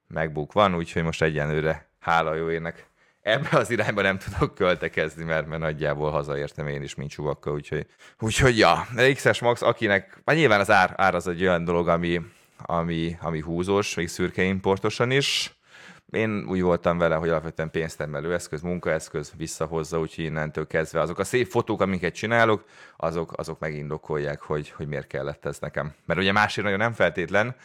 MacBook 0.07 0.53
van, 0.53 0.75
úgyhogy 0.75 1.03
most 1.03 1.21
egyenlőre 1.21 1.87
hála 1.99 2.33
jó 2.33 2.49
ének 2.49 2.87
ebbe 3.25 3.57
az 3.57 3.69
irányba 3.69 4.01
nem 4.01 4.17
tudok 4.17 4.55
költekezni, 4.55 5.23
mert, 5.23 5.47
mert 5.47 5.61
nagyjából 5.61 6.11
hazaértem 6.11 6.67
én 6.67 6.81
is, 6.81 6.95
mint 6.95 7.09
csuvakka, 7.09 7.51
úgyhogy, 7.51 7.85
úgyhogy 8.19 8.57
ja, 8.57 8.87
XS 9.13 9.39
Max, 9.39 9.61
akinek, 9.61 10.21
hát 10.25 10.35
nyilván 10.35 10.59
az 10.59 10.71
ár, 10.71 10.93
ár 10.97 11.15
az 11.15 11.27
egy 11.27 11.41
olyan 11.41 11.63
dolog, 11.63 11.87
ami, 11.87 12.21
ami, 12.57 13.17
ami 13.21 13.39
húzós, 13.39 13.95
még 13.95 14.07
szürke 14.07 14.43
importosan 14.43 15.11
is, 15.11 15.55
én 16.11 16.45
úgy 16.47 16.61
voltam 16.61 16.97
vele, 16.97 17.15
hogy 17.15 17.29
alapvetően 17.29 17.71
pénztermelő 17.71 18.33
eszköz, 18.33 18.61
munkaeszköz 18.61 19.31
visszahozza, 19.37 19.99
úgyhogy 19.99 20.23
innentől 20.23 20.67
kezdve 20.67 21.01
azok 21.01 21.19
a 21.19 21.23
szép 21.23 21.47
fotók, 21.47 21.81
amiket 21.81 22.13
csinálok, 22.13 22.65
azok, 22.97 23.37
azok 23.37 23.59
megindokolják, 23.59 24.41
hogy, 24.41 24.69
hogy 24.69 24.87
miért 24.87 25.07
kellett 25.07 25.45
ez 25.45 25.59
nekem. 25.59 25.93
Mert 26.05 26.19
ugye 26.19 26.31
másért 26.31 26.65
nagyon 26.65 26.79
nem 26.79 26.93
feltétlen, 26.93 27.55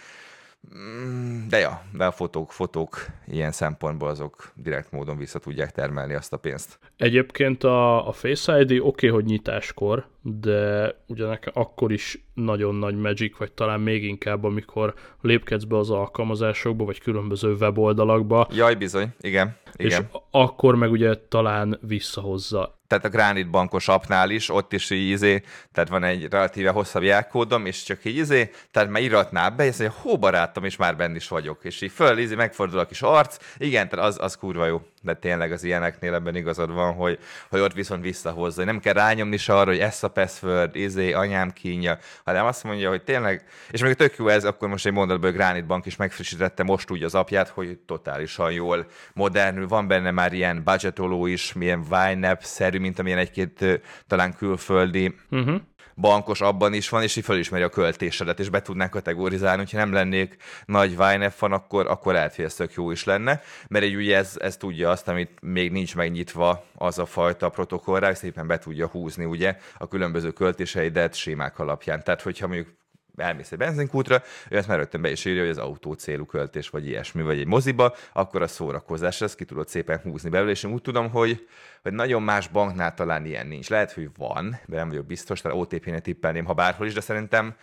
de 1.48 1.58
ja, 1.58 1.82
de 1.92 2.04
a 2.04 2.10
fotók, 2.10 2.52
fotók 2.52 3.06
ilyen 3.26 3.52
szempontból 3.52 4.08
azok 4.08 4.52
direkt 4.54 4.90
módon 4.90 5.16
vissza 5.16 5.38
tudják 5.38 5.70
termelni 5.70 6.14
azt 6.14 6.32
a 6.32 6.36
pénzt. 6.36 6.78
Egyébként 6.96 7.64
a, 7.64 8.08
a 8.08 8.12
Face 8.12 8.60
ID 8.60 8.70
oké, 8.70 8.78
okay, 8.78 9.08
hogy 9.08 9.24
nyitáskor, 9.24 10.06
de 10.22 10.94
ugye 11.06 11.26
nekem 11.26 11.52
akkor 11.56 11.92
is 11.92 12.24
nagyon 12.34 12.74
nagy 12.74 12.96
magic, 12.96 13.36
vagy 13.36 13.52
talán 13.52 13.80
még 13.80 14.04
inkább, 14.04 14.44
amikor 14.44 14.94
lépkedsz 15.20 15.64
be 15.64 15.76
az 15.76 15.90
alkalmazásokba, 15.90 16.84
vagy 16.84 17.00
különböző 17.00 17.54
weboldalakba, 17.54 18.48
Jaj, 18.52 18.74
bizony, 18.74 19.08
igen. 19.20 19.56
igen. 19.76 20.02
és 20.02 20.18
akkor 20.30 20.74
meg 20.74 20.90
ugye 20.90 21.14
talán 21.28 21.78
visszahozza. 21.82 22.79
Tehát 22.90 23.04
a 23.04 23.08
Granite 23.08 23.48
bankos 23.48 23.88
appnál 23.88 24.30
is, 24.30 24.48
ott 24.48 24.72
is 24.72 24.90
így 24.90 25.08
izé, 25.08 25.42
tehát 25.72 25.88
van 25.88 26.04
egy 26.04 26.28
relatíve 26.30 26.70
hosszabb 26.70 27.02
jelkódom, 27.02 27.66
és 27.66 27.82
csak 27.82 28.04
így 28.04 28.16
izé, 28.16 28.50
tehát 28.70 28.90
már 28.90 29.02
iratnál 29.02 29.50
be, 29.50 29.64
és 29.64 29.76
mondja, 29.76 29.98
hó 30.00 30.18
barátom, 30.18 30.64
és 30.64 30.76
már 30.76 30.96
benn 30.96 31.14
is 31.14 31.28
vagyok. 31.28 31.64
És 31.64 31.80
így 31.80 31.92
föl, 31.92 32.18
izé, 32.18 32.34
megfordul 32.34 32.78
a 32.78 32.86
kis 32.86 33.02
arc, 33.02 33.36
igen, 33.56 33.88
tehát 33.88 34.06
az, 34.06 34.16
az 34.20 34.36
kurva 34.36 34.66
jó. 34.66 34.80
De 35.02 35.14
tényleg 35.14 35.52
az 35.52 35.64
ilyeneknél 35.64 36.14
ebben 36.14 36.36
igazad 36.36 36.72
van, 36.72 36.94
hogy, 36.94 37.18
hogy 37.50 37.60
ott 37.60 37.72
viszont 37.72 38.02
visszahozza. 38.02 38.64
Nem 38.64 38.80
kell 38.80 38.92
rányomni 38.92 39.36
se 39.36 39.54
arra, 39.54 39.70
hogy 39.70 39.78
ez 39.78 40.02
a 40.02 40.08
password, 40.08 40.76
izé, 40.76 41.12
anyám 41.12 41.50
kínja, 41.50 41.98
hanem 42.24 42.46
azt 42.46 42.64
mondja, 42.64 42.88
hogy 42.88 43.02
tényleg, 43.02 43.44
és 43.70 43.82
még 43.82 43.94
tök 43.94 44.16
jó 44.16 44.28
ez, 44.28 44.44
akkor 44.44 44.68
most 44.68 44.86
egy 44.86 44.92
mondatból 44.92 45.30
Granite 45.30 45.66
Bank 45.66 45.86
is 45.86 45.96
megfrissítette 45.96 46.62
most 46.62 46.90
úgy 46.90 47.02
az 47.02 47.14
apját, 47.14 47.48
hogy 47.48 47.78
totálisan 47.86 48.52
jól 48.52 48.86
modernül. 49.12 49.68
Van 49.68 49.86
benne 49.86 50.10
már 50.10 50.32
ilyen 50.32 50.62
budgetoló 50.64 51.26
is, 51.26 51.52
milyen 51.52 51.86
YNAB-szerű, 52.10 52.78
mint 52.78 52.98
amilyen 52.98 53.18
egy-két 53.18 53.80
talán 54.06 54.34
külföldi 54.34 55.14
uh-huh 55.30 55.60
bankos 55.94 56.40
abban 56.40 56.72
is 56.72 56.88
van, 56.88 57.02
és 57.02 57.16
így 57.16 57.24
felismeri 57.24 57.62
a 57.62 57.68
költésedet, 57.68 58.40
és 58.40 58.48
be 58.48 58.62
tudnánk 58.62 58.90
kategorizálni, 58.90 59.58
hogyha 59.58 59.78
nem 59.78 59.92
lennék 59.92 60.36
nagy 60.64 60.92
YNF 60.92 61.36
fan, 61.36 61.52
akkor, 61.52 61.86
akkor 61.86 62.12
lehet, 62.12 62.36
jó 62.74 62.90
is 62.90 63.04
lenne, 63.04 63.40
mert 63.68 63.84
egy 63.84 63.94
ugye 63.94 64.16
ez, 64.16 64.34
ez 64.38 64.56
tudja 64.56 64.90
azt, 64.90 65.08
amit 65.08 65.30
még 65.40 65.72
nincs 65.72 65.96
megnyitva 65.96 66.64
az 66.74 66.98
a 66.98 67.06
fajta 67.06 67.48
protokoll 67.48 68.14
szépen 68.14 68.46
be 68.46 68.58
tudja 68.58 68.86
húzni 68.86 69.24
ugye 69.24 69.56
a 69.78 69.88
különböző 69.88 70.30
költéseidet 70.30 71.14
sémák 71.14 71.58
alapján. 71.58 72.04
Tehát, 72.04 72.22
hogyha 72.22 72.46
mondjuk 72.46 72.79
elmész 73.16 73.52
egy 73.52 73.58
benzinkútra, 73.58 74.22
ő 74.48 74.56
ezt 74.56 74.68
már 74.68 74.78
rögtön 74.78 75.02
be 75.02 75.10
is 75.10 75.24
írja, 75.24 75.40
hogy 75.40 75.50
az 75.50 75.58
autó 75.58 75.92
célú 75.92 76.24
költés, 76.24 76.68
vagy 76.68 76.86
ilyesmi, 76.86 77.22
vagy 77.22 77.38
egy 77.38 77.46
moziba, 77.46 77.94
akkor 78.12 78.42
a 78.42 78.46
szórakozás, 78.46 79.20
ezt 79.20 79.36
ki 79.36 79.44
tudod 79.44 79.68
szépen 79.68 80.00
húzni 80.02 80.30
belőle, 80.30 80.50
és 80.50 80.62
én 80.62 80.72
úgy 80.72 80.82
tudom, 80.82 81.10
hogy, 81.10 81.48
hogy 81.82 81.92
nagyon 81.92 82.22
más 82.22 82.48
banknál 82.48 82.94
talán 82.94 83.24
ilyen 83.24 83.46
nincs. 83.46 83.68
Lehet, 83.68 83.92
hogy 83.92 84.10
van, 84.16 84.60
de 84.66 84.76
nem 84.76 84.88
vagyok 84.88 85.06
biztos, 85.06 85.40
tehát 85.40 85.58
OTP-nél 85.58 86.00
tippelném, 86.00 86.44
ha 86.44 86.52
bárhol 86.52 86.86
is, 86.86 86.94
de 86.94 87.00
szerintem 87.00 87.54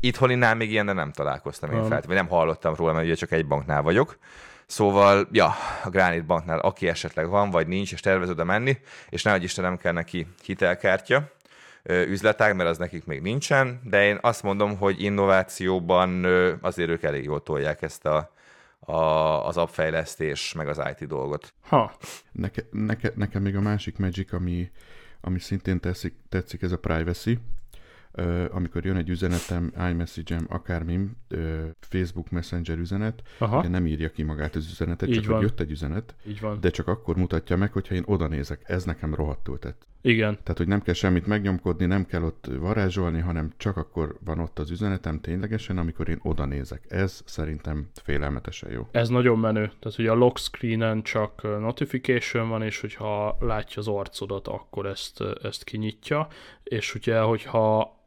itthoninnál 0.00 0.54
még 0.54 0.70
ilyen, 0.70 0.86
de 0.86 0.92
nem 0.92 1.12
találkoztam 1.12 1.72
én 1.72 1.84
fel, 1.84 2.02
vagy 2.06 2.16
nem 2.16 2.28
hallottam 2.28 2.74
róla, 2.74 2.92
mert 2.92 3.04
ugye 3.04 3.14
csak 3.14 3.32
egy 3.32 3.46
banknál 3.46 3.82
vagyok. 3.82 4.18
Szóval, 4.66 5.28
ja, 5.32 5.54
a 5.84 5.88
Granite 5.88 6.22
Banknál, 6.22 6.58
aki 6.58 6.88
esetleg 6.88 7.28
van, 7.28 7.50
vagy 7.50 7.66
nincs, 7.66 7.92
és 7.92 8.00
tervez 8.00 8.30
oda 8.30 8.44
menni, 8.44 8.78
és 9.08 9.22
nehogy 9.22 9.42
Isten 9.42 9.64
nem 9.64 9.76
kell 9.76 9.92
neki 9.92 10.26
hitelkártya, 10.42 11.30
üzletág, 11.84 12.56
mert 12.56 12.68
az 12.68 12.78
nekik 12.78 13.04
még 13.04 13.20
nincsen, 13.20 13.80
de 13.84 14.06
én 14.06 14.18
azt 14.20 14.42
mondom, 14.42 14.76
hogy 14.76 15.02
innovációban 15.02 16.24
azért 16.60 16.90
ők 16.90 17.02
elég 17.02 17.24
jól 17.24 17.42
tolják 17.42 17.82
ezt 17.82 18.06
a, 18.06 18.32
a, 18.80 18.92
az 19.46 19.56
appfejlesztés, 19.56 20.52
meg 20.52 20.68
az 20.68 20.80
IT 20.90 21.08
dolgot. 21.08 21.54
Ha. 21.60 21.92
Neke, 22.32 22.62
neke, 22.70 23.12
nekem 23.14 23.42
még 23.42 23.56
a 23.56 23.60
másik 23.60 23.98
Magic, 23.98 24.32
ami, 24.32 24.70
ami 25.20 25.38
szintén 25.38 25.80
teszik, 25.80 26.14
tetszik, 26.28 26.62
ez 26.62 26.72
a 26.72 26.78
privacy 26.78 27.38
amikor 28.50 28.84
jön 28.84 28.96
egy 28.96 29.08
üzenetem, 29.08 29.72
iMessage-em, 29.90 30.46
akármim, 30.48 31.16
Facebook 31.80 32.30
Messenger 32.30 32.78
üzenet, 32.78 33.22
Aha. 33.38 33.58
ugye 33.58 33.68
nem 33.68 33.86
írja 33.86 34.10
ki 34.10 34.22
magát 34.22 34.54
az 34.54 34.66
üzenetet, 34.70 35.08
Így 35.08 35.14
csak 35.14 35.24
van. 35.26 35.36
hogy 35.36 35.44
jött 35.44 35.60
egy 35.60 35.70
üzenet, 35.70 36.14
Így 36.26 36.40
van. 36.40 36.60
de 36.60 36.70
csak 36.70 36.86
akkor 36.88 37.16
mutatja 37.16 37.56
meg, 37.56 37.72
hogyha 37.72 37.94
én 37.94 38.02
oda 38.06 38.26
nézek. 38.26 38.60
Ez 38.64 38.84
nekem 38.84 39.14
rohadtul 39.14 39.58
tett. 39.58 39.86
Igen. 40.02 40.38
Tehát, 40.42 40.58
hogy 40.58 40.68
nem 40.68 40.82
kell 40.82 40.94
semmit 40.94 41.26
megnyomkodni, 41.26 41.86
nem 41.86 42.06
kell 42.06 42.22
ott 42.22 42.46
varázsolni, 42.58 43.20
hanem 43.20 43.52
csak 43.56 43.76
akkor 43.76 44.16
van 44.24 44.38
ott 44.38 44.58
az 44.58 44.70
üzenetem 44.70 45.20
ténylegesen, 45.20 45.78
amikor 45.78 46.08
én 46.08 46.18
oda 46.22 46.44
nézek. 46.44 46.84
Ez 46.88 47.22
szerintem 47.24 47.88
félelmetesen 48.02 48.70
jó. 48.70 48.88
Ez 48.90 49.08
nagyon 49.08 49.38
menő. 49.38 49.66
Tehát, 49.78 49.96
hogy 49.96 50.06
a 50.06 50.14
lock 50.14 50.38
screenen 50.38 51.02
csak 51.02 51.42
notification 51.42 52.48
van, 52.48 52.62
és 52.62 52.80
hogyha 52.80 53.36
látja 53.40 53.80
az 53.80 53.88
arcodat, 53.88 54.48
akkor 54.48 54.86
ezt, 54.86 55.20
ezt 55.42 55.64
kinyitja, 55.64 56.28
és 56.62 56.94
ugye, 56.94 57.20
hogyha 57.20 57.98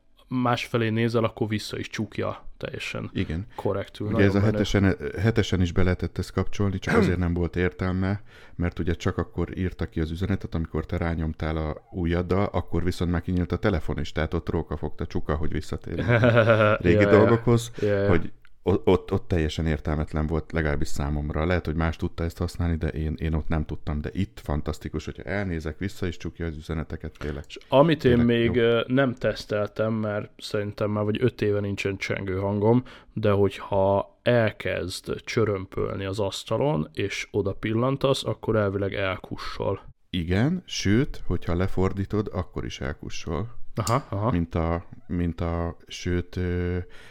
másfelé 0.42 0.90
nézel, 0.90 1.24
akkor 1.24 1.48
vissza 1.48 1.78
is 1.78 1.90
csukja 1.90 2.48
teljesen 2.58 3.10
Igen. 3.14 3.48
korrektül. 3.56 4.08
Ugye 4.08 4.24
ez 4.24 4.36
a 4.36 4.40
hetesen, 4.40 4.96
hetesen 5.20 5.62
is 5.62 5.72
be 5.72 5.84
lehetett 5.84 6.18
ezt 6.18 6.32
kapcsolni, 6.32 6.80
csak 6.80 6.98
azért 6.98 7.18
nem 7.18 7.34
volt 7.34 7.56
értelme, 7.56 8.22
mert 8.56 8.80
ugye 8.80 8.94
csak 8.94 9.18
akkor 9.18 9.58
írta 9.58 9.86
ki 9.86 10.00
az 10.00 10.12
üzenetet, 10.12 10.56
amikor 10.56 10.86
te 10.86 10.98
rányomtál 10.98 11.58
a 11.58 11.88
ujjaddal, 11.92 12.50
akkor 12.52 12.84
viszont 12.84 13.12
már 13.12 13.22
kinyílt 13.22 13.52
a 13.52 13.58
telefon 13.58 14.00
is, 14.00 14.12
tehát 14.12 14.34
ott 14.34 14.50
róka 14.50 14.78
fogta 14.78 15.06
csuka, 15.06 15.36
hogy 15.36 15.52
visszatér 15.52 16.06
régi 16.86 17.04
ja, 17.04 17.10
dolgokhoz, 17.10 17.72
ja. 17.80 17.88
Ja, 17.88 18.02
ja. 18.02 18.10
hogy 18.10 18.32
ott, 18.64 19.12
ott 19.12 19.28
teljesen 19.28 19.66
értelmetlen 19.66 20.28
volt, 20.28 20.52
legalábbis 20.52 20.88
számomra. 20.88 21.46
Lehet, 21.46 21.66
hogy 21.66 21.76
más 21.76 21.96
tudta 21.96 22.24
ezt 22.24 22.38
használni, 22.38 22.76
de 22.76 22.88
én, 22.88 23.16
én 23.18 23.34
ott 23.34 23.48
nem 23.48 23.66
tudtam. 23.66 24.02
De 24.02 24.10
itt 24.14 24.40
fantasztikus, 24.44 25.06
hogyha 25.06 25.24
elnézek 25.24 25.78
vissza, 25.78 26.06
és 26.06 26.18
csukja 26.18 26.46
az 26.46 26.58
üzeneteket 26.58 27.12
tényleg. 27.20 27.44
És 27.48 27.58
amit 27.68 28.00
tényleg 28.00 28.20
én 28.20 28.26
még 28.26 28.56
jó. 28.56 28.80
nem 28.88 29.14
teszteltem, 29.14 29.94
mert 29.94 30.32
szerintem 30.38 30.92
már 30.92 31.04
vagy 31.04 31.24
öt 31.24 31.42
éve 31.42 31.60
nincsen 31.60 31.98
csengő 31.98 32.38
hangom, 32.38 32.84
de 33.14 33.32
hogyha 33.32 34.18
elkezd 34.22 35.22
csörömpölni 35.24 36.06
az 36.06 36.20
asztalon, 36.20 36.90
és 36.94 37.28
oda 37.32 37.54
pillantasz, 37.54 38.26
akkor 38.26 38.56
elvileg 38.56 38.94
elkussol. 38.94 39.82
Igen, 40.10 40.64
sőt, 40.66 41.22
hogyha 41.26 41.56
lefordítod, 41.56 42.30
akkor 42.34 42.66
is 42.66 42.80
elkussol. 42.80 43.62
Aha, 43.76 44.06
aha. 44.10 44.32
Mint, 44.32 44.56
a, 44.56 44.86
mint 45.08 45.42
a, 45.42 45.78
sőt, 45.88 46.40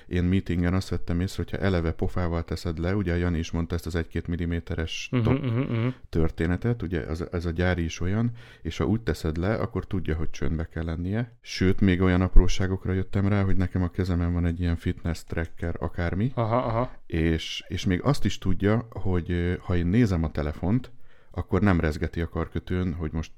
én 0.07 0.25
meetingen 0.25 0.75
azt 0.75 0.89
vettem 0.89 1.21
észre, 1.21 1.43
hogyha 1.43 1.65
eleve 1.65 1.93
pofával 1.93 2.45
teszed 2.45 2.79
le, 2.79 2.97
ugye 2.97 3.17
Jani 3.17 3.39
is 3.39 3.51
mondta 3.51 3.75
ezt 3.75 3.87
az 3.87 4.05
1-2 4.13 4.27
milliméteres 4.29 5.09
uh-huh, 5.13 5.35
uh-huh, 5.35 5.71
uh-huh. 5.71 5.93
történetet, 6.09 6.83
ugye 6.83 7.07
ez, 7.07 7.25
ez 7.31 7.47
a 7.47 7.51
gyári 7.51 7.85
is 7.85 8.01
olyan, 8.01 8.31
és 8.63 8.77
ha 8.77 8.85
úgy 8.85 9.01
teszed 9.01 9.37
le, 9.37 9.55
akkor 9.55 9.87
tudja, 9.87 10.17
hogy 10.17 10.31
csöndbe 10.31 10.69
kell 10.69 10.85
lennie. 10.85 11.37
Sőt, 11.41 11.81
még 11.81 12.01
olyan 12.01 12.21
apróságokra 12.21 12.93
jöttem 12.93 13.29
rá, 13.29 13.43
hogy 13.43 13.57
nekem 13.57 13.83
a 13.83 13.91
kezemen 13.91 14.33
van 14.33 14.47
egy 14.47 14.61
ilyen 14.61 14.77
fitness 14.77 15.25
tracker, 15.25 15.75
akármi, 15.79 16.31
aha, 16.35 16.57
aha. 16.57 16.93
És, 17.07 17.65
és 17.69 17.85
még 17.85 18.03
azt 18.03 18.25
is 18.25 18.39
tudja, 18.39 18.87
hogy 18.91 19.59
ha 19.61 19.77
én 19.77 19.87
nézem 19.87 20.25
a 20.25 20.31
telefont, 20.31 20.91
akkor 21.31 21.61
nem 21.61 21.81
rezgeti 21.81 22.21
a 22.21 22.29
karkötőn, 22.29 22.95
hogy 22.95 23.13
most 23.13 23.33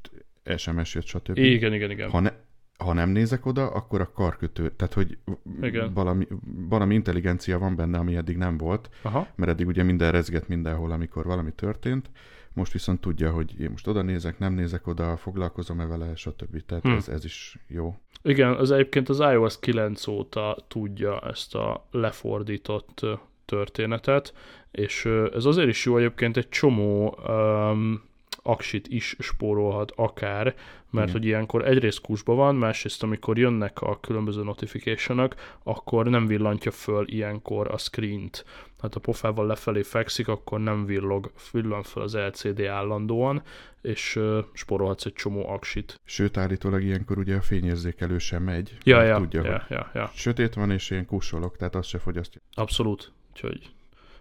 SMS 0.56 0.94
jött, 0.94 1.06
stb. 1.06 1.38
Igen, 1.38 1.72
igen, 1.72 1.90
igen. 1.90 2.10
Ha, 2.10 2.20
ne, 2.20 2.30
ha 2.78 2.92
nem 2.92 3.08
nézek 3.08 3.46
oda, 3.46 3.70
akkor 3.70 4.00
a 4.00 4.10
karkötő, 4.12 4.70
tehát 4.76 4.94
hogy 4.94 5.18
Igen. 5.60 5.94
Valami, 5.94 6.26
valami 6.68 6.94
intelligencia 6.94 7.58
van 7.58 7.76
benne, 7.76 7.98
ami 7.98 8.16
eddig 8.16 8.36
nem 8.36 8.56
volt, 8.56 8.90
Aha. 9.02 9.28
mert 9.34 9.50
eddig 9.50 9.66
ugye 9.66 9.82
minden 9.82 10.12
rezget 10.12 10.48
mindenhol, 10.48 10.90
amikor 10.90 11.24
valami 11.24 11.52
történt, 11.52 12.10
most 12.52 12.72
viszont 12.72 13.00
tudja, 13.00 13.30
hogy 13.30 13.60
én 13.60 13.70
most 13.70 13.86
oda 13.86 14.02
nézek, 14.02 14.38
nem 14.38 14.52
nézek 14.54 14.86
oda, 14.86 15.16
foglalkozom-e 15.16 15.86
vele, 15.86 16.16
stb. 16.16 16.60
Tehát 16.66 16.84
hm. 16.84 16.90
ez, 16.90 17.08
ez 17.08 17.24
is 17.24 17.58
jó. 17.66 17.96
Igen, 18.22 18.54
az 18.54 18.70
egyébként 18.70 19.08
az 19.08 19.18
iOS 19.18 19.58
9 19.58 20.06
óta 20.06 20.56
tudja 20.68 21.20
ezt 21.20 21.54
a 21.54 21.86
lefordított 21.90 23.06
történetet, 23.44 24.34
és 24.70 25.04
ez 25.32 25.44
azért 25.44 25.68
is 25.68 25.84
jó 25.84 25.96
egyébként 25.96 26.36
egy 26.36 26.48
csomó 26.48 27.18
um, 27.28 28.02
aksit 28.46 28.88
is 28.88 29.16
spórolhat 29.18 29.92
akár, 29.96 30.54
mert 30.90 31.08
Igen. 31.08 31.20
hogy 31.20 31.24
ilyenkor 31.24 31.66
egyrészt 31.66 32.00
kusba 32.00 32.34
van, 32.34 32.54
másrészt 32.54 33.02
amikor 33.02 33.38
jönnek 33.38 33.80
a 33.80 34.00
különböző 34.00 34.42
notification 34.42 35.30
akkor 35.62 36.06
nem 36.06 36.26
villantja 36.26 36.70
föl 36.70 37.08
ilyenkor 37.08 37.70
a 37.70 37.78
screen-t. 37.78 38.44
Hát 38.80 38.94
a 38.94 39.00
pofával 39.00 39.46
lefelé 39.46 39.82
fekszik, 39.82 40.28
akkor 40.28 40.60
nem 40.60 40.86
villog, 40.86 41.32
villan 41.52 41.82
föl 41.82 42.02
az 42.02 42.14
LCD 42.14 42.62
állandóan, 42.62 43.42
és 43.82 44.16
uh, 44.16 44.38
spórolhatsz 44.52 45.04
egy 45.04 45.12
csomó 45.12 45.48
aksit. 45.48 46.00
Sőt, 46.04 46.36
állítólag 46.36 46.82
ilyenkor 46.82 47.18
ugye 47.18 47.36
a 47.36 47.42
fényérzékelő 47.42 48.18
sem 48.18 48.42
megy. 48.42 48.76
Ja, 48.82 49.02
ja, 49.02 49.16
tudja, 49.16 49.44
ja, 49.44 49.66
ja, 49.68 49.90
ja. 49.94 50.10
sötét 50.14 50.54
van, 50.54 50.70
és 50.70 50.90
én 50.90 51.06
kussolok, 51.06 51.56
tehát 51.56 51.74
azt 51.74 51.88
se 51.88 51.98
fogyasztja. 51.98 52.40
Abszolút. 52.54 53.12
Úgyhogy 53.32 53.72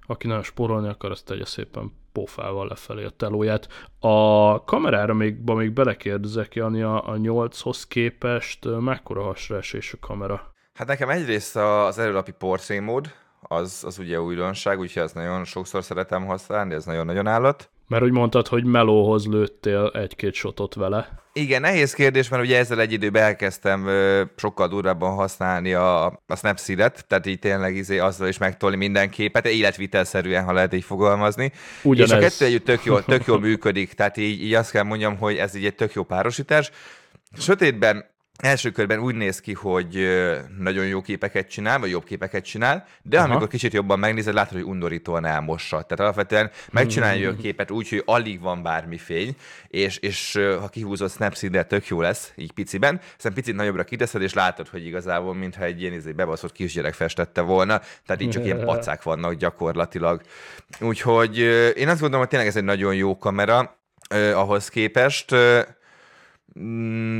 aki 0.05 0.27
nagyon 0.27 0.43
spórolni 0.43 0.87
akar, 0.87 1.11
azt 1.11 1.25
tegye 1.25 1.45
szépen 1.45 1.91
pofával 2.13 2.67
lefelé 2.67 3.03
a 3.03 3.09
telóját. 3.09 3.67
A 3.99 4.63
kamerára 4.63 5.13
még, 5.13 5.35
még 5.45 5.71
belekérdezek, 5.71 6.55
Jani, 6.55 6.81
a, 6.81 7.09
a 7.09 7.13
8-hoz 7.13 7.87
képest 7.87 8.67
mekkora 8.79 9.23
hasraesés 9.23 9.93
a 9.93 9.97
kamera? 10.07 10.51
Hát 10.73 10.87
nekem 10.87 11.09
egyrészt 11.09 11.55
az 11.55 11.97
előlapi 11.97 12.31
portrémód, 12.31 13.11
az, 13.41 13.83
az 13.85 13.99
ugye 13.99 14.21
újdonság, 14.21 14.79
úgyhogy 14.79 15.03
ezt 15.03 15.15
nagyon 15.15 15.43
sokszor 15.43 15.83
szeretem 15.83 16.25
használni, 16.25 16.73
ez 16.73 16.85
nagyon-nagyon 16.85 17.27
állat. 17.27 17.69
Mert 17.93 18.05
úgy 18.05 18.11
mondtad, 18.11 18.47
hogy 18.47 18.63
melóhoz 18.63 19.27
lőttél 19.27 19.91
egy-két 19.93 20.33
shotot 20.33 20.73
vele. 20.73 21.09
Igen, 21.33 21.61
nehéz 21.61 21.93
kérdés, 21.93 22.29
mert 22.29 22.43
ugye 22.43 22.57
ezzel 22.57 22.79
egy 22.79 22.91
időben 22.91 23.23
elkezdtem 23.23 23.87
ö, 23.87 24.23
sokkal 24.35 24.67
durvábban 24.67 25.15
használni 25.15 25.73
a, 25.73 26.05
a 26.05 26.35
Snapseed-et, 26.35 27.05
tehát 27.07 27.25
így 27.25 27.39
tényleg 27.39 27.75
izé 27.75 27.97
azzal 27.97 28.27
is 28.27 28.37
megtolni 28.37 28.75
minden 28.75 29.09
képet, 29.09 29.45
életvitelszerűen, 29.45 30.43
ha 30.43 30.53
lehet 30.53 30.73
így 30.73 30.83
fogalmazni. 30.83 31.51
Ugyanez. 31.83 32.11
És 32.11 32.17
a 32.17 32.19
kettő 32.19 32.45
együtt 32.45 32.65
tök 32.65 32.83
jól, 32.83 33.03
tök 33.03 33.25
jól 33.25 33.39
működik, 33.49 33.93
tehát 33.93 34.17
így, 34.17 34.43
így 34.43 34.53
azt 34.53 34.71
kell 34.71 34.83
mondjam, 34.83 35.17
hogy 35.17 35.35
ez 35.35 35.55
így 35.55 35.65
egy 35.65 35.75
tök 35.75 35.93
jó 35.93 36.03
párosítás. 36.03 36.71
Sötétben 37.37 38.05
első 38.39 38.69
körben 38.71 38.99
úgy 38.99 39.15
néz 39.15 39.39
ki, 39.39 39.53
hogy 39.53 40.07
nagyon 40.57 40.85
jó 40.85 41.01
képeket 41.01 41.49
csinál, 41.49 41.79
vagy 41.79 41.89
jobb 41.89 42.03
képeket 42.03 42.43
csinál, 42.43 42.87
de 43.01 43.19
Aha. 43.19 43.29
amikor 43.29 43.47
kicsit 43.47 43.73
jobban 43.73 43.99
megnézed, 43.99 44.33
látod, 44.33 44.53
hogy 44.53 44.67
undorítóan 44.67 45.25
elmossa. 45.25 45.81
Tehát 45.81 45.99
alapvetően 45.99 46.51
megcsinálja 46.71 47.29
a 47.29 47.35
képet 47.35 47.71
úgy, 47.71 47.89
hogy 47.89 48.03
alig 48.05 48.41
van 48.41 48.63
bármi 48.63 48.97
fény, 48.97 49.35
és, 49.67 49.97
és 49.97 50.39
ha 50.59 50.67
kihúzod 50.67 51.11
snapseed 51.11 51.67
tök 51.67 51.87
jó 51.87 52.01
lesz, 52.01 52.31
így 52.35 52.51
piciben, 52.51 53.01
aztán 53.17 53.33
picit 53.33 53.55
nagyobbra 53.55 53.83
kiteszed, 53.83 54.21
és 54.21 54.33
látod, 54.33 54.67
hogy 54.67 54.85
igazából, 54.85 55.33
mintha 55.33 55.63
egy 55.63 55.81
ilyen 55.81 55.93
izé, 55.93 56.11
bebaszott 56.11 56.51
kisgyerek 56.51 56.93
festette 56.93 57.41
volna, 57.41 57.81
tehát 58.05 58.21
így 58.21 58.29
csak 58.29 58.45
ilyen 58.45 58.65
pacák 58.65 59.03
vannak 59.03 59.33
gyakorlatilag. 59.33 60.21
Úgyhogy 60.79 61.37
én 61.77 61.87
azt 61.87 61.99
gondolom, 61.99 62.19
hogy 62.19 62.27
tényleg 62.27 62.47
ez 62.47 62.55
egy 62.55 62.63
nagyon 62.63 62.95
jó 62.95 63.17
kamera, 63.17 63.77
ö, 64.09 64.33
ahhoz 64.33 64.69
képest. 64.69 65.35
Mm, 65.35 65.59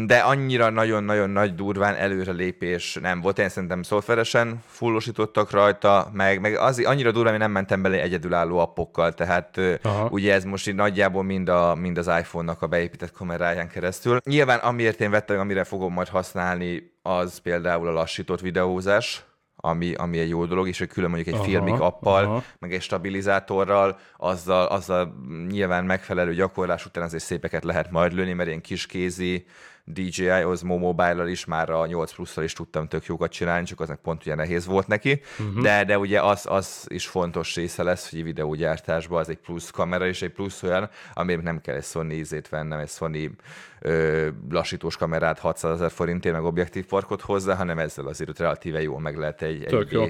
de 0.05 0.17
annyira 0.17 0.69
nagyon-nagyon 0.69 1.29
nagy 1.29 1.55
durván 1.55 1.95
előrelépés 1.95 2.97
nem 3.01 3.21
volt. 3.21 3.39
Én 3.39 3.49
szerintem 3.49 3.83
szoftveresen 3.83 4.63
fullosítottak 4.67 5.51
rajta, 5.51 6.09
meg, 6.13 6.41
meg 6.41 6.55
az, 6.55 6.79
annyira 6.85 7.11
durván, 7.11 7.31
hogy 7.31 7.41
nem 7.41 7.51
mentem 7.51 7.81
bele 7.81 8.01
egyedülálló 8.01 8.57
appokkal, 8.57 9.13
tehát 9.13 9.59
Aha. 9.81 10.07
ugye 10.11 10.33
ez 10.33 10.43
most 10.43 10.67
így 10.67 10.75
nagyjából 10.75 11.23
mind, 11.23 11.49
a, 11.49 11.75
mind 11.75 11.97
az 11.97 12.07
iPhone-nak 12.07 12.61
a 12.61 12.67
beépített 12.67 13.11
kameráján 13.11 13.69
keresztül. 13.69 14.17
Nyilván 14.25 14.59
amiért 14.59 15.01
én 15.01 15.11
vettem, 15.11 15.39
amire 15.39 15.63
fogom 15.63 15.93
majd 15.93 16.07
használni, 16.07 16.91
az 17.01 17.37
például 17.37 17.87
a 17.87 17.91
lassított 17.91 18.41
videózás, 18.41 19.23
ami, 19.65 19.93
ami 19.93 20.19
egy 20.19 20.29
jó 20.29 20.45
dolog, 20.45 20.67
és 20.67 20.77
hogy 20.77 20.87
külön 20.87 21.09
mondjuk 21.09 21.33
egy 21.33 21.39
aha, 21.41 21.49
filmik 21.49 21.79
appal, 21.79 22.23
aha. 22.23 22.43
meg 22.59 22.73
egy 22.73 22.81
stabilizátorral, 22.81 23.99
azzal, 24.17 24.65
azzal 24.65 25.15
nyilván 25.49 25.85
megfelelő 25.85 26.33
gyakorlás 26.33 26.85
után 26.85 27.03
azért 27.03 27.23
szépeket 27.23 27.63
lehet 27.63 27.91
majd 27.91 28.13
lőni, 28.13 28.33
mert 28.33 28.47
ilyen 28.47 28.61
kiskézi 28.61 29.45
DJI 29.85 30.43
Osmo 30.43 30.77
Mobile-al 30.77 31.27
is 31.27 31.45
már 31.45 31.69
a 31.69 31.85
8 31.85 32.13
plus 32.13 32.37
is 32.37 32.53
tudtam 32.53 32.87
tök 32.87 33.05
jókat 33.05 33.31
csinálni, 33.31 33.65
csak 33.65 33.79
aznak 33.79 34.01
pont 34.01 34.21
ugye 34.21 34.35
nehéz 34.35 34.65
volt 34.65 34.87
neki, 34.87 35.21
uh-huh. 35.39 35.63
de, 35.63 35.83
de 35.83 35.97
ugye 35.97 36.21
az, 36.21 36.45
az 36.49 36.85
is 36.87 37.07
fontos 37.07 37.55
része 37.55 37.83
lesz, 37.83 38.09
hogy 38.09 38.23
videógyártásban 38.23 39.19
az 39.19 39.29
egy 39.29 39.37
plusz 39.37 39.69
kamera 39.69 40.07
és 40.07 40.21
egy 40.21 40.31
plusz 40.31 40.63
olyan, 40.63 40.89
amiért 41.13 41.41
nem 41.41 41.61
kell 41.61 41.75
egy 41.75 41.83
Sony 41.83 42.11
ízét 42.11 42.49
vennem, 42.49 42.79
egy 42.79 42.89
Sony 42.89 43.35
ö, 43.79 44.27
lassítós 44.49 44.97
kamerát 44.97 45.39
600 45.39 45.71
ezer 45.71 45.91
forintért, 45.91 46.35
meg 46.35 46.43
objektív 46.43 46.85
parkot 46.85 47.21
hozzá, 47.21 47.55
hanem 47.55 47.79
ezzel 47.79 48.07
azért 48.07 48.39
relatíve 48.39 48.81
jól 48.81 48.99
meg 48.99 49.17
lehet 49.17 49.41
egy, 49.41 49.63
egy 49.63 49.91
jó. 49.91 50.05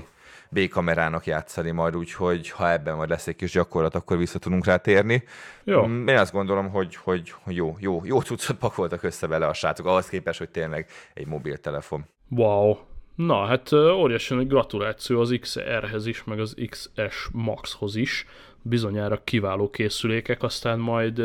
B-kamerának 0.54 1.26
játszani 1.26 1.72
majd, 1.72 1.96
úgyhogy 1.96 2.50
ha 2.50 2.72
ebben 2.72 2.96
majd 2.96 3.10
lesz 3.10 3.28
egy 3.28 3.36
kis 3.36 3.52
gyakorlat, 3.52 3.96
akkor 3.96 4.18
vissza 4.18 4.40
tudunk 4.40 4.66
rá 4.66 4.76
térni. 4.76 5.24
Jó. 5.64 5.86
Mm, 5.86 6.08
én 6.08 6.18
azt 6.18 6.34
gondolom, 6.34 6.70
hogy, 6.70 6.96
hogy 6.96 7.34
jó, 7.48 7.76
jó, 7.80 8.02
jó 8.06 8.22
cuccot 8.22 8.58
pakoltak 8.58 9.04
össze 9.04 9.28
vele 9.28 9.48
a 9.48 9.54
srácok, 9.54 9.86
ahhoz 9.86 10.10
képest, 10.10 10.40
hogy 10.40 10.50
tényleg 10.50 10.88
egy 11.14 11.28
mobiltelefon. 11.28 12.06
Wow, 12.30 12.78
Na, 13.16 13.46
hát 13.46 13.72
óriási 13.74 14.36
egy 14.36 14.48
gratuláció 14.48 15.20
az 15.20 15.38
XR-hez 15.40 16.06
is, 16.06 16.24
meg 16.24 16.40
az 16.40 16.56
XS 16.70 17.30
Maxhoz 17.32 17.96
is. 17.96 18.26
Bizonyára 18.62 19.24
kiváló 19.24 19.70
készülékek, 19.70 20.44
aztán 20.44 20.80
majd 20.80 21.22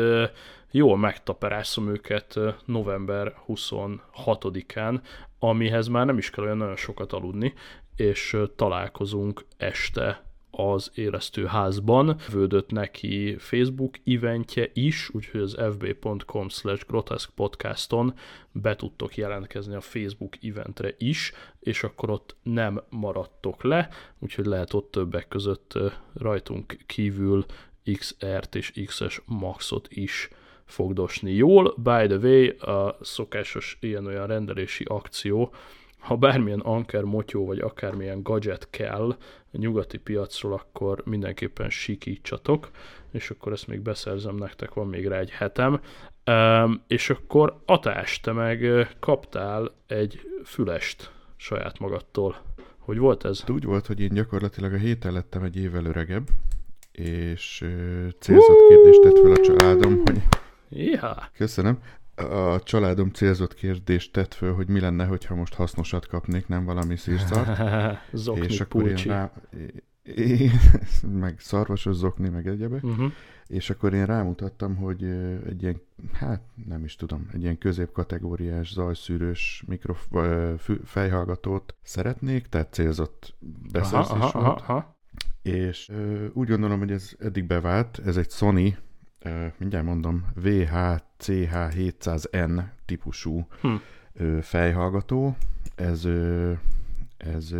jól 0.71 0.97
megtaperászom 0.97 1.89
őket 1.89 2.39
november 2.65 3.33
26-án, 3.47 4.99
amihez 5.39 5.87
már 5.87 6.05
nem 6.05 6.17
is 6.17 6.29
kell 6.29 6.43
olyan 6.43 6.57
nagyon 6.57 6.75
sokat 6.75 7.13
aludni, 7.13 7.53
és 7.99 8.37
találkozunk 8.55 9.45
este 9.57 10.23
az 10.51 10.91
élesztőházban. 10.95 12.19
Vődött 12.31 12.71
neki 12.71 13.35
Facebook 13.37 13.95
eventje 14.05 14.69
is, 14.73 15.09
úgyhogy 15.09 15.41
az 15.41 15.57
fb.com 15.71 16.49
slash 16.49 16.85
grotesque 16.87 17.33
podcaston 17.35 18.13
be 18.51 18.75
tudtok 18.75 19.17
jelentkezni 19.17 19.75
a 19.75 19.81
Facebook 19.81 20.43
eventre 20.43 20.95
is, 20.97 21.33
és 21.59 21.83
akkor 21.83 22.09
ott 22.09 22.35
nem 22.43 22.81
maradtok 22.89 23.63
le, 23.63 23.89
úgyhogy 24.19 24.45
lehet 24.45 24.73
ott 24.73 24.91
többek 24.91 25.27
között 25.27 25.79
rajtunk 26.13 26.77
kívül 26.85 27.45
XR-t 27.97 28.55
és 28.55 28.71
XS 28.85 29.21
Maxot 29.25 29.87
is 29.89 30.29
fogdosni 30.65 31.31
jól. 31.31 31.73
By 31.77 32.07
the 32.07 32.17
way, 32.17 32.47
a 32.59 32.97
szokásos 33.01 33.77
ilyen-olyan 33.81 34.27
rendelési 34.27 34.83
akció 34.87 35.53
ha 35.99 36.15
bármilyen 36.15 36.59
anker, 36.59 37.03
motyó 37.03 37.45
vagy 37.45 37.59
akármilyen 37.59 38.23
gadget 38.23 38.67
kell 38.69 39.09
a 39.51 39.57
nyugati 39.57 39.97
piacról, 39.97 40.53
akkor 40.53 41.01
mindenképpen 41.05 41.69
sikítsatok, 41.69 42.69
és 43.11 43.29
akkor 43.29 43.51
ezt 43.51 43.67
még 43.67 43.81
beszerzem 43.81 44.35
nektek, 44.35 44.73
van 44.73 44.87
még 44.87 45.07
rá 45.07 45.17
egy 45.17 45.31
hetem. 45.31 45.81
És 46.87 47.09
akkor 47.09 47.61
Atás, 47.65 48.19
te 48.19 48.31
meg 48.31 48.87
kaptál 48.99 49.71
egy 49.87 50.21
fülest 50.43 51.11
saját 51.35 51.79
magadtól. 51.79 52.35
Hogy 52.77 52.97
volt 52.97 53.25
ez? 53.25 53.43
Úgy 53.47 53.63
volt, 53.63 53.85
hogy 53.85 53.99
én 53.99 54.13
gyakorlatilag 54.13 54.73
a 54.73 54.77
héten 54.77 55.13
lettem 55.13 55.43
egy 55.43 55.57
évvel 55.57 55.85
öregebb, 55.85 56.27
és 56.91 57.65
célzott 58.19 58.67
kérdést 58.67 59.01
tett 59.01 59.17
fel 59.17 59.31
a 59.31 59.41
családom, 59.41 60.01
hogy... 60.05 60.21
Ja. 60.69 61.29
Köszönöm 61.33 61.79
a 62.19 62.61
családom 62.63 63.11
célzott 63.11 63.53
kérdést 63.53 64.11
tett 64.11 64.33
föl, 64.33 64.53
hogy 64.53 64.67
mi 64.67 64.79
lenne, 64.79 65.05
hogyha 65.05 65.35
most 65.35 65.53
hasznosat 65.53 66.07
kapnék, 66.07 66.47
nem 66.47 66.65
valami 66.65 66.95
szírszart. 66.95 67.61
zokni, 68.13 68.45
és 68.45 68.61
akkor 68.61 68.87
én 68.87 68.95
rá, 68.95 69.31
én, 70.15 70.51
meg 71.23 71.39
szarvasos 71.39 71.95
zokni, 71.95 72.29
meg 72.29 72.47
egyebek. 72.47 72.83
Uh-huh. 72.83 73.11
És 73.47 73.69
akkor 73.69 73.93
én 73.93 74.05
rámutattam, 74.05 74.75
hogy 74.75 75.03
egy 75.47 75.61
ilyen, 75.61 75.81
hát 76.13 76.41
nem 76.65 76.83
is 76.83 76.95
tudom, 76.95 77.29
egy 77.33 77.41
ilyen 77.41 77.57
középkategóriás, 77.57 78.73
zajszűrős 78.73 79.63
mikrof, 79.67 80.07
fejhallgatót 80.83 81.75
szeretnék, 81.81 82.47
tehát 82.47 82.73
célzott 82.73 83.35
beszerzés 83.71 84.11
aha, 84.11 84.25
aha, 84.25 84.41
volt. 84.41 84.61
Aha. 84.61 84.97
És 85.41 85.89
ö, 85.89 86.25
úgy 86.33 86.47
gondolom, 86.47 86.79
hogy 86.79 86.91
ez 86.91 87.11
eddig 87.19 87.43
bevált, 87.45 88.01
ez 88.05 88.17
egy 88.17 88.29
Sony 88.29 88.77
mindjárt 89.57 89.85
mondom, 89.85 90.25
VHCH700N 90.43 92.63
típusú 92.85 93.47
hm. 93.61 93.75
fejhallgató. 94.41 95.35
Ez, 95.75 96.07
ez 97.17 97.55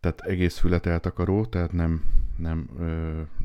tehát 0.00 0.20
egész 0.20 0.58
fület 0.58 0.86
eltakaró, 0.86 1.44
tehát 1.44 1.72
nem, 1.72 2.02
nem, 2.36 2.68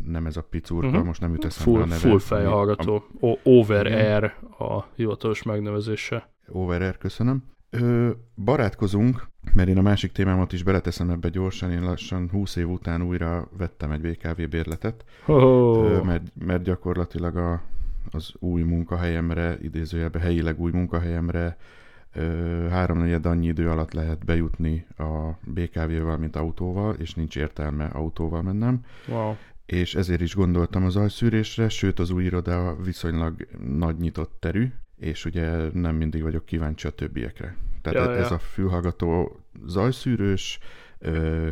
nem 0.05 0.25
ez 0.25 0.37
a 0.37 0.43
picurka, 0.43 0.87
uh-huh. 0.87 1.05
most 1.05 1.21
nem 1.21 1.31
jut 1.31 1.45
eszembe 1.45 1.71
full, 1.71 1.81
a 1.81 1.85
neve. 1.85 1.99
Full 1.99 2.19
fejhallgató, 2.19 3.03
a, 3.21 3.37
Over 3.43 3.85
Air 3.85 4.23
a 4.57 4.85
hivatalos 4.95 5.43
megnevezése. 5.43 6.29
Over 6.47 6.81
Air, 6.81 6.97
köszönöm. 6.97 7.43
Ö, 7.73 8.09
barátkozunk, 8.35 9.27
mert 9.53 9.69
én 9.69 9.77
a 9.77 9.81
másik 9.81 10.11
témámat 10.11 10.53
is 10.53 10.63
beleteszem 10.63 11.09
ebbe 11.09 11.29
gyorsan, 11.29 11.71
én 11.71 11.83
lassan 11.83 12.29
20 12.29 12.55
év 12.55 12.69
után 12.69 13.01
újra 13.01 13.47
vettem 13.57 13.91
egy 13.91 14.01
BKV 14.01 14.41
bérletet, 14.49 15.05
oh. 15.25 15.85
ö, 15.85 16.01
mert, 16.01 16.23
mert 16.45 16.63
gyakorlatilag 16.63 17.37
a, 17.37 17.61
az 18.11 18.33
új 18.39 18.61
munkahelyemre, 18.61 19.57
idézőjelben 19.61 20.21
helyileg 20.21 20.59
új 20.59 20.71
munkahelyemre 20.71 21.57
háromnegyed 22.69 23.25
annyi 23.25 23.47
idő 23.47 23.69
alatt 23.69 23.93
lehet 23.93 24.25
bejutni 24.25 24.85
a 24.97 25.29
BKV-val, 25.45 26.17
mint 26.17 26.35
autóval, 26.35 26.93
és 26.93 27.13
nincs 27.13 27.37
értelme 27.37 27.85
autóval 27.85 28.41
mennem. 28.41 28.79
Wow. 29.07 29.35
És 29.65 29.95
ezért 29.95 30.21
is 30.21 30.35
gondoltam 30.35 30.85
az 30.85 30.95
ajszűrésre, 30.95 31.69
sőt 31.69 31.99
az 31.99 32.09
új 32.09 32.23
iroda 32.23 32.75
viszonylag 32.83 33.47
nagy 33.77 33.97
nyitott 33.97 34.35
terű, 34.39 34.71
és 35.01 35.25
ugye 35.25 35.69
nem 35.73 35.95
mindig 35.95 36.21
vagyok 36.21 36.45
kíváncsi 36.45 36.87
a 36.87 36.89
többiekre. 36.89 37.55
Tehát 37.81 38.07
ja, 38.07 38.15
ez 38.15 38.29
ja. 38.29 38.35
a 38.35 38.39
fülhallgató 38.39 39.39
zajszűrős, 39.65 40.59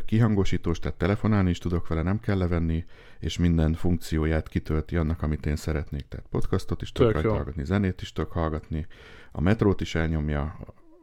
kihangosítós, 0.05 0.79
tehát 0.79 0.97
telefonálni 0.97 1.49
is 1.49 1.57
tudok 1.57 1.87
vele, 1.87 2.01
nem 2.01 2.19
kell 2.19 2.37
levenni, 2.37 2.85
és 3.19 3.37
minden 3.37 3.73
funkcióját 3.73 4.47
kitölti 4.47 4.95
annak, 4.95 5.21
amit 5.21 5.45
én 5.45 5.55
szeretnék. 5.55 6.07
Tehát 6.07 6.25
podcastot 6.29 6.81
is 6.81 6.91
tudok 6.91 7.11
rajta 7.11 7.29
hallgatni, 7.29 7.65
zenét 7.65 8.01
is 8.01 8.13
tudok 8.13 8.31
hallgatni, 8.31 8.87
a 9.31 9.41
metrót 9.41 9.81
is 9.81 9.95
elnyomja, 9.95 10.59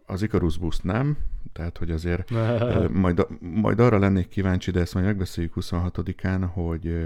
az 0.06 0.22
Icarus 0.22 0.58
Boost 0.58 0.84
nem, 0.84 1.16
tehát 1.52 1.78
hogy 1.78 1.90
azért 1.90 2.30
majd, 3.04 3.26
majd 3.40 3.80
arra 3.80 3.98
lennék 3.98 4.28
kíváncsi, 4.28 4.70
de 4.70 4.80
ezt 4.80 4.94
majd 4.94 5.06
megbeszéljük 5.06 5.52
26-án, 5.56 6.48
hogy 6.52 6.96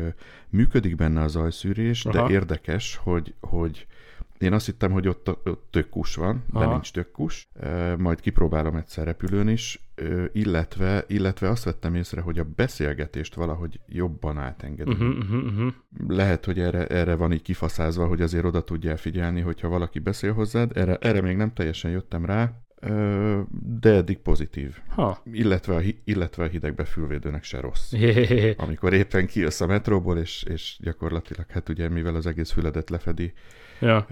működik 0.49 0.97
benne 0.97 1.23
az 1.23 1.31
zajszűrés, 1.31 2.05
Aha. 2.05 2.27
de 2.27 2.33
érdekes, 2.33 2.97
hogy, 3.03 3.35
hogy 3.41 3.87
én 4.41 4.53
azt 4.53 4.67
hittem, 4.67 4.93
hogy 4.93 5.09
ott, 5.09 5.29
ott 5.29 5.67
tökkus 5.71 6.15
van, 6.15 6.45
Aha. 6.53 6.65
de 6.65 6.73
nincs 6.73 6.93
tökkus. 6.93 7.49
Majd 7.99 8.21
kipróbálom 8.21 8.77
egyszer 8.77 9.05
repülőn 9.05 9.49
is, 9.49 9.91
illetve, 10.33 11.05
illetve 11.07 11.49
azt 11.49 11.65
vettem 11.65 11.95
észre, 11.95 12.21
hogy 12.21 12.39
a 12.39 12.47
beszélgetést 12.57 13.35
valahogy 13.35 13.81
jobban 13.87 14.39
átengedi. 14.39 14.91
Uh-huh, 14.91 15.09
uh-huh, 15.09 15.45
uh-huh. 15.45 15.73
Lehet, 16.09 16.45
hogy 16.45 16.59
erre, 16.59 16.87
erre 16.87 17.15
van 17.15 17.33
így 17.33 17.43
kifaszázva, 17.43 18.07
hogy 18.07 18.21
azért 18.21 18.45
oda 18.45 18.65
tudjál 18.65 18.97
figyelni, 18.97 19.41
hogyha 19.41 19.69
valaki 19.69 19.99
beszél 19.99 20.33
hozzád. 20.33 20.77
Erre, 20.77 20.97
erre 20.97 21.21
még 21.21 21.37
nem 21.37 21.53
teljesen 21.53 21.91
jöttem 21.91 22.25
rá, 22.25 22.53
de 23.81 23.95
eddig 23.95 24.19
pozitív. 24.19 24.77
Ha. 24.89 25.23
Illetve, 25.33 25.75
a, 25.75 25.81
illetve 26.05 26.45
a 26.45 26.47
hidegbe 26.47 26.85
fülvédőnek 26.85 27.45
se 27.45 27.61
rossz. 27.61 27.93
Amikor 28.57 28.93
éppen 28.93 29.27
kijössz 29.27 29.61
a 29.61 29.67
metróból, 29.67 30.19
és, 30.19 30.43
és 30.43 30.77
gyakorlatilag, 30.81 31.51
hát 31.51 31.69
ugye 31.69 31.89
mivel 31.89 32.15
az 32.15 32.27
egész 32.27 32.51
füledet 32.51 32.91
lefedi, 32.91 33.33
Ja. 33.81 34.07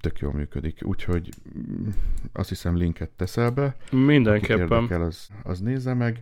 Tök 0.00 0.18
jól 0.18 0.32
működik, 0.32 0.78
úgyhogy 0.82 1.28
mm, 1.58 1.88
azt 2.32 2.48
hiszem 2.48 2.76
linket 2.76 3.10
teszel 3.10 3.50
be. 3.50 3.76
Mindenképpen. 3.90 4.62
Aki 4.62 4.72
érdekel, 4.72 5.02
az, 5.02 5.28
az 5.42 5.60
nézze 5.60 5.94
meg, 5.94 6.20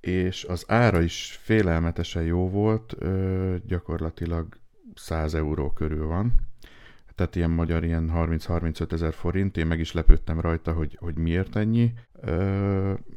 és 0.00 0.44
az 0.44 0.64
ára 0.68 1.00
is 1.00 1.38
félelmetesen 1.42 2.22
jó 2.22 2.48
volt, 2.48 2.96
gyakorlatilag 3.66 4.46
100 4.94 5.34
euró 5.34 5.70
körül 5.70 6.06
van. 6.06 6.32
Tehát 7.14 7.36
ilyen 7.36 7.50
magyar, 7.50 7.84
ilyen 7.84 8.10
30-35 8.14 8.92
ezer 8.92 9.12
forint. 9.12 9.56
Én 9.56 9.66
meg 9.66 9.78
is 9.80 9.92
lepődtem 9.92 10.40
rajta, 10.40 10.72
hogy, 10.72 10.96
hogy 11.00 11.16
miért 11.16 11.56
ennyi. 11.56 11.92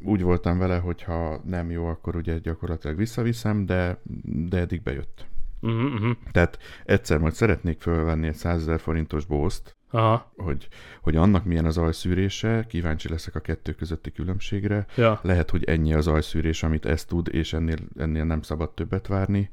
úgy 0.03 0.21
voltam 0.21 0.57
vele, 0.57 0.77
hogy 0.77 1.03
ha 1.03 1.41
nem 1.45 1.71
jó, 1.71 1.85
akkor 1.85 2.15
ugye 2.15 2.37
gyakorlatilag 2.37 2.97
visszaviszem, 2.97 3.65
de, 3.65 4.01
de 4.23 4.57
eddig 4.57 4.81
bejött. 4.81 5.25
Uh-huh, 5.61 5.93
uh-huh. 5.93 6.11
Tehát 6.31 6.59
egyszer 6.85 7.17
majd 7.17 7.33
szeretnék 7.33 7.81
fölvenni 7.81 8.27
egy 8.27 8.35
100 8.35 8.61
ezer 8.61 8.79
forintos 8.79 9.25
bószt, 9.25 9.77
Aha, 9.91 10.31
hogy, 10.35 10.67
hogy 11.01 11.15
annak 11.15 11.45
milyen 11.45 11.65
az 11.65 11.77
ajszűrése, 11.77 12.65
kíváncsi 12.67 13.09
leszek 13.09 13.35
a 13.35 13.39
kettő 13.39 13.71
közötti 13.71 14.11
különbségre. 14.11 14.85
ja. 14.95 15.19
Lehet, 15.23 15.49
hogy 15.49 15.63
ennyi 15.63 15.93
az 15.93 16.07
ajszűrés, 16.07 16.63
amit 16.63 16.85
ez 16.85 17.05
tud, 17.05 17.27
és 17.31 17.53
ennél, 17.53 17.77
ennél 17.97 18.23
nem 18.23 18.41
szabad 18.41 18.73
többet 18.73 19.07
várni. 19.07 19.49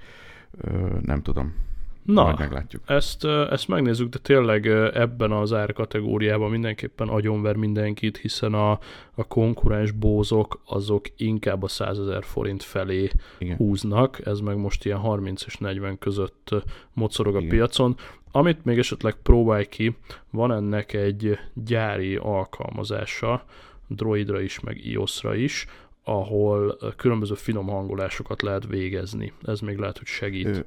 Ö, 0.50 0.98
nem 1.02 1.22
tudom. 1.22 1.54
Na, 2.06 2.22
Majd 2.22 2.38
meglátjuk. 2.38 2.82
Ezt, 2.86 3.24
ezt 3.24 3.68
megnézzük, 3.68 4.08
de 4.08 4.18
tényleg 4.18 4.66
ebben 4.94 5.32
az 5.32 5.52
árkategóriában 5.52 6.50
mindenképpen 6.50 7.08
agyonver 7.08 7.56
mindenkit, 7.56 8.16
hiszen 8.16 8.54
a, 8.54 8.70
a 9.14 9.24
konkurens 9.28 9.90
bózok 9.90 10.60
azok 10.64 11.06
inkább 11.16 11.62
a 11.62 11.68
100 11.68 11.98
ezer 11.98 12.24
forint 12.24 12.62
felé 12.62 13.10
Igen. 13.38 13.56
húznak, 13.56 14.26
ez 14.26 14.40
meg 14.40 14.56
most 14.56 14.84
ilyen 14.84 14.98
30 14.98 15.44
és 15.46 15.56
40 15.56 15.98
között 15.98 16.54
mocorog 16.92 17.34
a 17.34 17.38
Igen. 17.38 17.50
piacon. 17.50 17.96
Amit 18.30 18.64
még 18.64 18.78
esetleg 18.78 19.14
próbálj 19.22 19.66
ki, 19.66 19.96
van 20.30 20.52
ennek 20.52 20.92
egy 20.92 21.38
gyári 21.54 22.16
alkalmazása, 22.16 23.44
Droidra 23.88 24.40
is, 24.40 24.60
meg 24.60 24.86
iOS-ra 24.86 25.34
is, 25.34 25.66
ahol 26.04 26.78
különböző 26.96 27.34
finom 27.34 27.66
hangolásokat 27.66 28.42
lehet 28.42 28.66
végezni. 28.66 29.32
Ez 29.42 29.60
még 29.60 29.76
lehet, 29.76 29.98
hogy 29.98 30.06
segít. 30.06 30.46
Ö, 30.46 30.58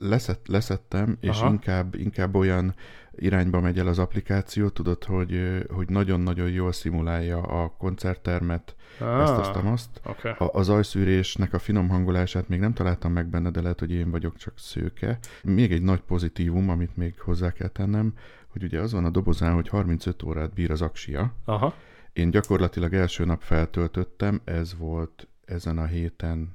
leszett, 0.00 0.46
leszettem, 0.46 1.16
és 1.20 1.40
Aha. 1.40 1.48
inkább, 1.48 1.94
inkább 1.94 2.34
olyan 2.34 2.74
irányba 3.12 3.60
megy 3.60 3.78
el 3.78 3.86
az 3.86 3.98
applikáció, 3.98 4.68
tudod, 4.68 5.04
hogy, 5.04 5.64
hogy 5.68 5.88
nagyon-nagyon 5.88 6.50
jól 6.50 6.72
szimulálja 6.72 7.40
a 7.42 7.74
koncerttermet, 7.78 8.74
Ah, 9.00 9.22
ezt, 9.22 9.32
azt, 9.32 9.56
azt. 9.56 10.00
Oké. 10.04 10.28
A, 10.28 10.50
az 10.52 10.68
ajszűrésnek 10.68 11.52
a 11.52 11.58
finom 11.58 11.88
hangolását 11.88 12.48
még 12.48 12.60
nem 12.60 12.72
találtam 12.72 13.12
meg 13.12 13.26
benne, 13.26 13.50
de 13.50 13.60
lehet, 13.60 13.78
hogy 13.78 13.92
én 13.92 14.10
vagyok 14.10 14.36
csak 14.36 14.58
szőke. 14.58 15.18
Még 15.42 15.72
egy 15.72 15.82
nagy 15.82 16.00
pozitívum, 16.00 16.68
amit 16.68 16.96
még 16.96 17.20
hozzá 17.20 17.52
kell 17.52 17.68
tennem, 17.68 18.14
hogy 18.48 18.62
ugye 18.62 18.80
az 18.80 18.92
van 18.92 19.04
a 19.04 19.10
dobozán, 19.10 19.54
hogy 19.54 19.68
35 19.68 20.22
órát 20.22 20.52
bír 20.52 20.70
az 20.70 20.82
aksia. 20.82 21.34
Aha. 21.44 21.74
Én 22.12 22.30
gyakorlatilag 22.30 22.94
első 22.94 23.24
nap 23.24 23.42
feltöltöttem, 23.42 24.40
ez 24.44 24.76
volt 24.76 25.28
ezen 25.44 25.78
a 25.78 25.86
héten 25.86 26.52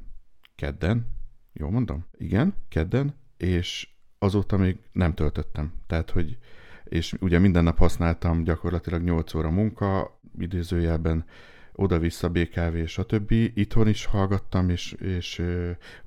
kedden, 0.56 1.08
jól 1.54 1.72
mondom? 1.72 2.06
Igen, 2.18 2.54
kedden, 2.70 3.16
és 3.38 3.88
azóta 4.20 4.58
még 4.58 4.78
nem 4.92 5.14
töltöttem. 5.14 5.74
Tehát, 5.88 6.10
hogy 6.10 6.38
és 6.84 7.14
ugye 7.20 7.40
minden 7.40 7.64
nap 7.64 7.78
használtam 7.78 8.44
gyakorlatilag 8.44 9.04
8 9.04 9.34
óra 9.34 9.50
munka, 9.50 10.20
idézőjelben 10.40 11.26
oda-vissza 11.74 12.30
BKV, 12.30 12.86
stb. 12.86 13.32
Itthon 13.32 13.88
is 13.88 14.06
hallgattam, 14.06 14.70
és, 14.70 14.92
és 14.92 15.42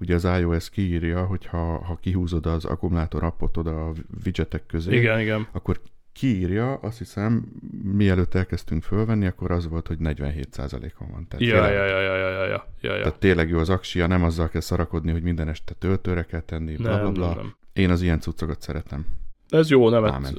ugye 0.00 0.14
az 0.14 0.24
iOS 0.24 0.70
kiírja, 0.70 1.24
hogy 1.24 1.46
ha, 1.46 1.84
ha 1.84 1.96
kihúzod 1.96 2.46
az 2.46 2.64
akkumulátor 2.64 3.22
appot 3.22 3.56
oda 3.56 3.88
a 3.88 3.92
widgetek 4.24 4.66
közé, 4.66 4.96
Igen, 4.96 5.20
igen. 5.20 5.46
akkor 5.52 5.80
kiírja, 6.18 6.74
azt 6.74 6.98
hiszem, 6.98 7.44
mielőtt 7.82 8.34
elkezdtünk 8.34 8.82
fölvenni, 8.82 9.26
akkor 9.26 9.50
az 9.50 9.68
volt, 9.68 9.86
hogy 9.86 9.96
47%-on 10.00 11.10
van. 11.10 11.26
Tehát 11.28 11.46
ja, 11.46 11.52
tényleg, 11.52 11.72
ja, 11.72 11.86
ja, 11.86 12.00
ja, 12.00 12.16
ja, 12.16 12.28
ja, 12.28 12.46
ja, 12.80 12.94
ja. 12.94 13.02
Tehát 13.02 13.18
tényleg 13.18 13.48
jó 13.48 13.58
az 13.58 13.68
aksia, 13.68 14.06
nem 14.06 14.24
azzal 14.24 14.48
kell 14.48 14.60
szarakodni, 14.60 15.10
hogy 15.12 15.22
minden 15.22 15.48
este 15.48 15.74
töltőre 15.74 16.22
kell 16.22 16.40
tenni, 16.40 16.76
bla, 16.76 17.00
bla, 17.00 17.10
bla. 17.10 17.26
Nem, 17.26 17.36
nem. 17.36 17.54
Én 17.72 17.90
az 17.90 18.02
ilyen 18.02 18.20
cuccokat 18.20 18.62
szeretem. 18.62 19.06
Ez 19.48 19.70
jó 19.70 19.88
nevet, 19.88 20.34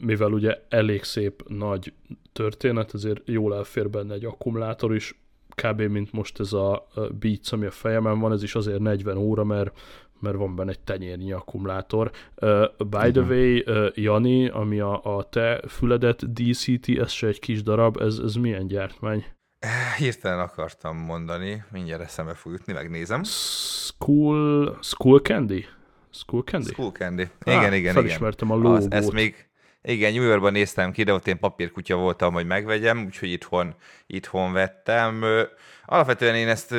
mivel 0.00 0.32
ugye 0.32 0.58
elég 0.68 1.02
szép 1.02 1.42
nagy 1.48 1.92
történet, 2.32 2.94
ezért 2.94 3.22
jól 3.24 3.54
elfér 3.54 3.90
benne 3.90 4.14
egy 4.14 4.24
akkumulátor 4.24 4.94
is, 4.94 5.20
kb. 5.62 5.80
mint 5.80 6.12
most 6.12 6.40
ez 6.40 6.52
a 6.52 6.86
Beats, 7.18 7.52
ami 7.52 7.66
a 7.66 7.70
fejemen 7.70 8.18
van, 8.18 8.32
ez 8.32 8.42
is 8.42 8.54
azért 8.54 8.80
40 8.80 9.16
óra, 9.16 9.44
mert 9.44 9.78
mert 10.20 10.36
van 10.36 10.56
benne 10.56 10.70
egy 10.70 10.80
tenyérnyi 10.80 11.32
akkumulátor. 11.32 12.10
Uh, 12.34 12.64
by 12.76 13.10
the 13.10 13.20
way, 13.20 13.62
uh, 13.66 13.90
Jani, 13.94 14.48
ami 14.48 14.80
a, 14.80 15.16
a 15.16 15.28
te 15.28 15.62
füledet 15.68 16.32
DCT, 16.32 16.88
ez 16.98 17.10
se 17.10 17.26
egy 17.26 17.38
kis 17.38 17.62
darab, 17.62 18.00
ez, 18.00 18.18
ez 18.18 18.34
milyen 18.34 18.66
gyártmány? 18.66 19.24
Hirtelen 19.96 20.40
akartam 20.40 20.96
mondani, 20.96 21.64
mindjárt 21.70 22.02
eszembe 22.02 22.34
fog 22.34 22.52
jutni, 22.52 22.72
megnézem. 22.72 23.22
School, 23.24 24.78
School 24.82 25.18
Candy? 25.18 25.66
School 26.10 26.42
Candy? 26.42 26.70
School 26.72 26.90
Candy. 26.90 27.22
Ah, 27.22 27.52
Igen, 27.52 27.62
igen, 27.62 27.72
igen. 27.72 27.94
felismertem 27.94 28.50
a 28.50 28.54
logót. 28.54 28.94
Ezt 28.94 29.12
még, 29.12 29.48
igen, 29.82 30.12
New 30.12 30.22
Yorkban 30.22 30.52
néztem 30.52 30.92
ki, 30.92 31.02
de 31.02 31.12
ott 31.12 31.26
én 31.26 31.38
papírkutya 31.38 31.96
voltam, 31.96 32.32
hogy 32.32 32.46
megvegyem, 32.46 33.04
úgyhogy 33.04 33.30
itthon, 33.30 33.74
itthon 34.06 34.52
vettem. 34.52 35.24
Alapvetően 35.86 36.34
én 36.34 36.48
ezt 36.48 36.74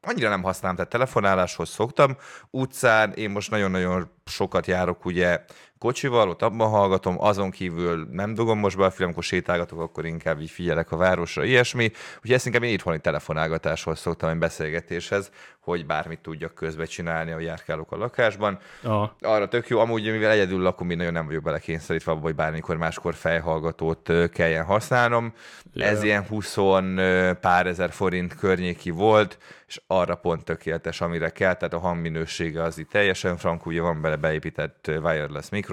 annyira 0.00 0.28
nem 0.28 0.42
használom, 0.42 0.76
tehát 0.76 0.90
telefonáláshoz 0.90 1.68
szoktam. 1.68 2.16
Utcán 2.50 3.12
én 3.12 3.30
most 3.30 3.50
nagyon-nagyon 3.50 4.10
sokat 4.24 4.66
járok 4.66 5.04
ugye 5.04 5.44
kocsival, 5.78 6.28
ott 6.28 6.42
abban 6.42 6.68
hallgatom, 6.68 7.20
azon 7.20 7.50
kívül 7.50 8.08
nem 8.10 8.34
dugom 8.34 8.58
most 8.58 8.76
be 8.76 8.84
a 8.84 8.90
film, 8.90 9.04
amikor 9.04 9.24
sétálgatok, 9.24 9.80
akkor 9.80 10.04
inkább 10.04 10.40
így 10.40 10.50
figyelek 10.50 10.92
a 10.92 10.96
városra, 10.96 11.44
ilyesmi. 11.44 11.90
Úgyhogy 12.16 12.32
ezt 12.32 12.46
inkább 12.46 12.62
én 12.62 12.72
itthoni 12.72 13.00
telefonálgatáshoz 13.00 13.98
szoktam, 13.98 14.30
egy 14.30 14.38
beszélgetéshez, 14.38 15.30
hogy 15.60 15.86
bármit 15.86 16.20
tudjak 16.20 16.54
közbe 16.54 16.84
csinálni, 16.84 17.30
hogy 17.30 17.42
járkálok 17.42 17.92
a 17.92 17.96
lakásban 17.96 18.58
Ah, 18.82 19.10
arra 19.20 19.48
tök 19.48 19.68
jó, 19.68 19.78
amúgy 19.78 20.02
mivel 20.10 20.30
egyedül 20.30 20.62
lakom, 20.62 20.90
én 20.90 20.96
nagyon 20.96 21.12
nem 21.12 21.26
vagyok 21.26 21.42
belekényszerítve 21.42 22.12
abba, 22.12 22.20
hogy 22.20 22.34
bármikor 22.34 22.76
máskor 22.76 23.14
fejhallgatót 23.14 24.12
kelljen 24.32 24.64
használnom. 24.64 25.32
Ja. 25.72 25.84
Ez 25.84 26.02
ilyen 26.02 26.26
20 26.26 26.56
ö, 26.56 27.32
pár 27.40 27.66
ezer 27.66 27.90
forint 27.90 28.34
környéki 28.34 28.90
volt, 28.90 29.38
és 29.66 29.80
arra 29.86 30.14
pont 30.14 30.44
tökéletes, 30.44 31.00
amire 31.00 31.30
kell, 31.30 31.54
tehát 31.54 31.74
a 31.74 31.78
hangminősége 31.78 32.62
az 32.62 32.78
itt 32.78 32.90
teljesen 32.90 33.36
frank, 33.36 33.66
ugye 33.66 33.80
van 33.80 34.00
bele 34.00 34.16
beépített 34.16 34.84
wireless 34.86 35.48
mikrofon, 35.48 35.67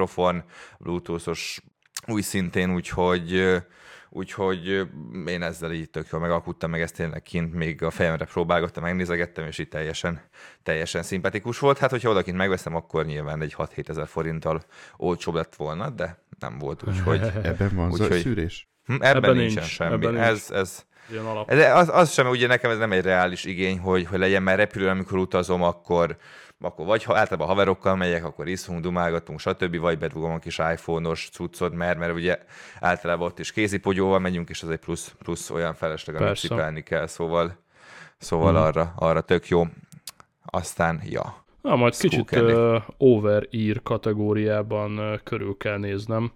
bluetoothos 0.79 1.61
új 2.07 2.21
szintén, 2.21 2.73
úgyhogy 2.73 3.55
úgyhogy 4.09 4.87
én 5.27 5.41
ezzel 5.41 5.71
így 5.71 5.89
tök 5.89 6.07
jól 6.11 6.21
megalkuttam, 6.21 6.69
meg 6.69 6.81
ezt 6.81 6.95
tényleg 6.95 7.21
kint 7.21 7.53
még 7.53 7.83
a 7.83 7.89
fejemre 7.89 8.25
próbálgattam, 8.25 8.83
megnézegettem, 8.83 9.45
és 9.45 9.57
így 9.57 9.67
teljesen, 9.67 10.21
teljesen 10.63 11.03
szimpatikus 11.03 11.59
volt. 11.59 11.77
Hát, 11.77 11.89
hogyha 11.89 12.09
odakint 12.09 12.37
megveszem, 12.37 12.75
akkor 12.75 13.05
nyilván 13.05 13.41
egy 13.41 13.55
6-7 13.57 13.89
ezer 13.89 14.07
forinttal 14.07 14.61
olcsóbb 14.97 15.35
lett 15.35 15.55
volna, 15.55 15.89
de 15.89 16.23
nem 16.39 16.57
volt, 16.59 16.83
úgyhogy 16.87 17.21
Ebben 17.43 17.71
van 17.75 17.91
Úgyhogy- 17.91 18.09
zajszűrés? 18.09 18.67
hm, 18.85 18.93
ebben, 18.93 19.15
Ebben 19.15 19.35
nincsen 19.35 19.61
nincs, 19.61 19.71
semmi. 19.73 19.93
ebben 19.93 20.13
nincs. 20.13 20.25
ez, 20.25 20.51
ez, 20.51 20.85
de 21.47 21.73
az, 21.73 21.89
az 21.93 22.11
sem, 22.11 22.27
ugye 22.27 22.47
nekem 22.47 22.71
ez 22.71 22.77
nem 22.77 22.91
egy 22.91 23.03
reális 23.03 23.45
igény, 23.45 23.79
hogy, 23.79 24.05
hogy 24.05 24.19
legyen, 24.19 24.43
mert 24.43 24.57
repülőn, 24.57 24.89
amikor 24.89 25.17
utazom, 25.17 25.63
akkor, 25.63 26.17
akkor 26.59 26.85
vagy 26.85 27.03
ha 27.03 27.17
általában 27.17 27.47
haverokkal 27.47 27.95
megyek, 27.95 28.25
akkor 28.25 28.47
iszunk, 28.47 28.81
dumálgatunk, 28.81 29.39
stb. 29.39 29.77
Vagy 29.77 29.97
bedugom 29.97 30.31
a 30.31 30.39
kis 30.39 30.57
iPhone-os 30.57 31.29
cuccot, 31.31 31.73
mert, 31.73 31.99
mert 31.99 32.13
ugye 32.13 32.37
általában 32.79 33.27
ott 33.27 33.39
is 33.39 33.51
kézipogyóval 33.51 34.19
megyünk, 34.19 34.49
és 34.49 34.63
az 34.63 34.69
egy 34.69 34.79
plusz, 34.79 35.15
plusz 35.23 35.49
olyan 35.49 35.73
felesleg, 35.73 36.15
amit 36.15 36.27
Persze. 36.27 36.47
cipelni 36.47 36.83
kell, 36.83 37.07
szóval, 37.07 37.57
szóval 38.17 38.51
Mhm. 38.51 38.61
arra, 38.61 38.93
arra 38.95 39.21
tök 39.21 39.47
jó. 39.47 39.63
Aztán, 40.45 41.01
ja. 41.05 41.43
Na, 41.61 41.75
majd 41.75 41.93
School 41.93 42.23
kicsit 42.25 42.41
uh, 42.41 42.81
over-ear 42.97 43.81
kategóriában 43.83 44.99
uh, 44.99 45.19
körül 45.23 45.57
kell 45.57 45.77
néznem, 45.77 46.31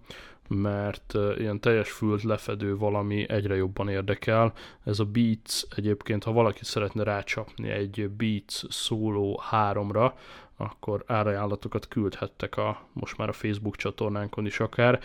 mert 0.54 1.14
ilyen 1.36 1.60
teljes 1.60 1.90
fült 1.90 2.22
lefedő 2.22 2.76
valami 2.76 3.28
egyre 3.28 3.56
jobban 3.56 3.88
érdekel. 3.88 4.52
Ez 4.84 4.98
a 4.98 5.04
Beats 5.04 5.62
egyébként, 5.76 6.24
ha 6.24 6.32
valaki 6.32 6.64
szeretne 6.64 7.02
rácsapni 7.02 7.68
egy 7.68 8.10
Beats 8.10 8.64
Solo 8.68 9.34
3-ra, 9.50 10.12
akkor 10.56 11.04
árajánlatokat 11.06 11.88
küldhettek 11.88 12.56
a, 12.56 12.86
most 12.92 13.16
már 13.16 13.28
a 13.28 13.32
Facebook 13.32 13.76
csatornánkon 13.76 14.46
is 14.46 14.60
akár. 14.60 15.00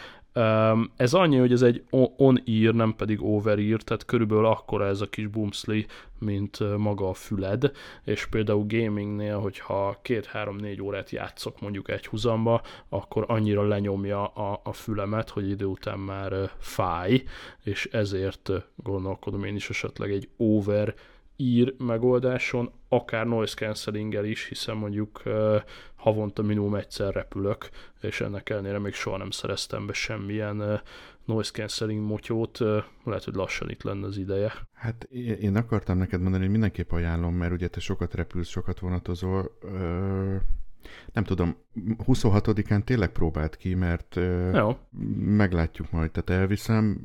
Ez 0.95 1.13
annyi, 1.13 1.37
hogy 1.37 1.51
ez 1.51 1.61
egy 1.61 1.83
on-ear, 2.17 2.73
nem 2.73 2.95
pedig 2.95 3.23
over-ear, 3.23 3.81
tehát 3.81 4.05
körülbelül 4.05 4.45
akkora 4.45 4.85
ez 4.85 5.01
a 5.01 5.09
kis 5.09 5.27
bumszli, 5.27 5.85
mint 6.19 6.77
maga 6.77 7.09
a 7.09 7.13
füled, 7.13 7.71
és 8.03 8.25
például 8.25 8.65
gamingnél, 8.67 9.39
hogyha 9.39 9.99
két-három-négy 10.01 10.81
órát 10.81 11.09
játszok 11.09 11.61
mondjuk 11.61 11.89
egy 11.89 12.07
huzamba, 12.07 12.61
akkor 12.89 13.25
annyira 13.27 13.67
lenyomja 13.67 14.25
a, 14.27 14.61
a 14.63 14.73
fülemet, 14.73 15.29
hogy 15.29 15.49
idő 15.49 15.65
után 15.65 15.99
már 15.99 16.49
fáj, 16.57 17.23
és 17.63 17.85
ezért 17.91 18.51
gondolkodom 18.75 19.43
én 19.43 19.55
is 19.55 19.69
esetleg 19.69 20.11
egy 20.11 20.29
over 20.37 20.93
ír 21.35 21.75
megoldáson, 21.77 22.71
akár 22.89 23.25
noise 23.25 23.55
cancellinggel 23.55 24.25
is, 24.25 24.47
hiszen 24.47 24.75
mondjuk 24.75 25.21
uh, 25.25 25.61
havonta 25.95 26.41
minimum 26.41 26.75
egyszer 26.75 27.13
repülök, 27.13 27.69
és 28.01 28.21
ennek 28.21 28.49
ellenére 28.49 28.79
még 28.79 28.93
soha 28.93 29.17
nem 29.17 29.31
szereztem 29.31 29.85
be 29.85 29.93
semmilyen 29.93 30.61
uh, 30.61 30.79
noise 31.25 31.51
cancelling 31.51 32.05
motyót, 32.05 32.59
uh, 32.59 32.83
lehet, 33.03 33.23
hogy 33.23 33.35
lassan 33.35 33.69
itt 33.69 33.83
lenne 33.83 34.05
az 34.05 34.17
ideje. 34.17 34.53
Hát 34.73 35.03
én 35.39 35.55
akartam 35.55 35.97
neked 35.97 36.21
mondani, 36.21 36.43
hogy 36.43 36.51
mindenképp 36.51 36.91
ajánlom, 36.91 37.35
mert 37.35 37.51
ugye 37.53 37.67
te 37.67 37.79
sokat 37.79 38.13
repülsz, 38.13 38.49
sokat 38.49 38.79
vonatozol. 38.79 39.57
Nem 41.13 41.23
tudom, 41.23 41.55
26-án 42.07 42.83
tényleg 42.83 43.11
próbált 43.11 43.55
ki, 43.55 43.73
mert 43.73 44.19
Jó, 44.53 44.77
meglátjuk 45.17 45.91
majd, 45.91 46.11
tehát 46.11 46.41
elviszem. 46.41 47.01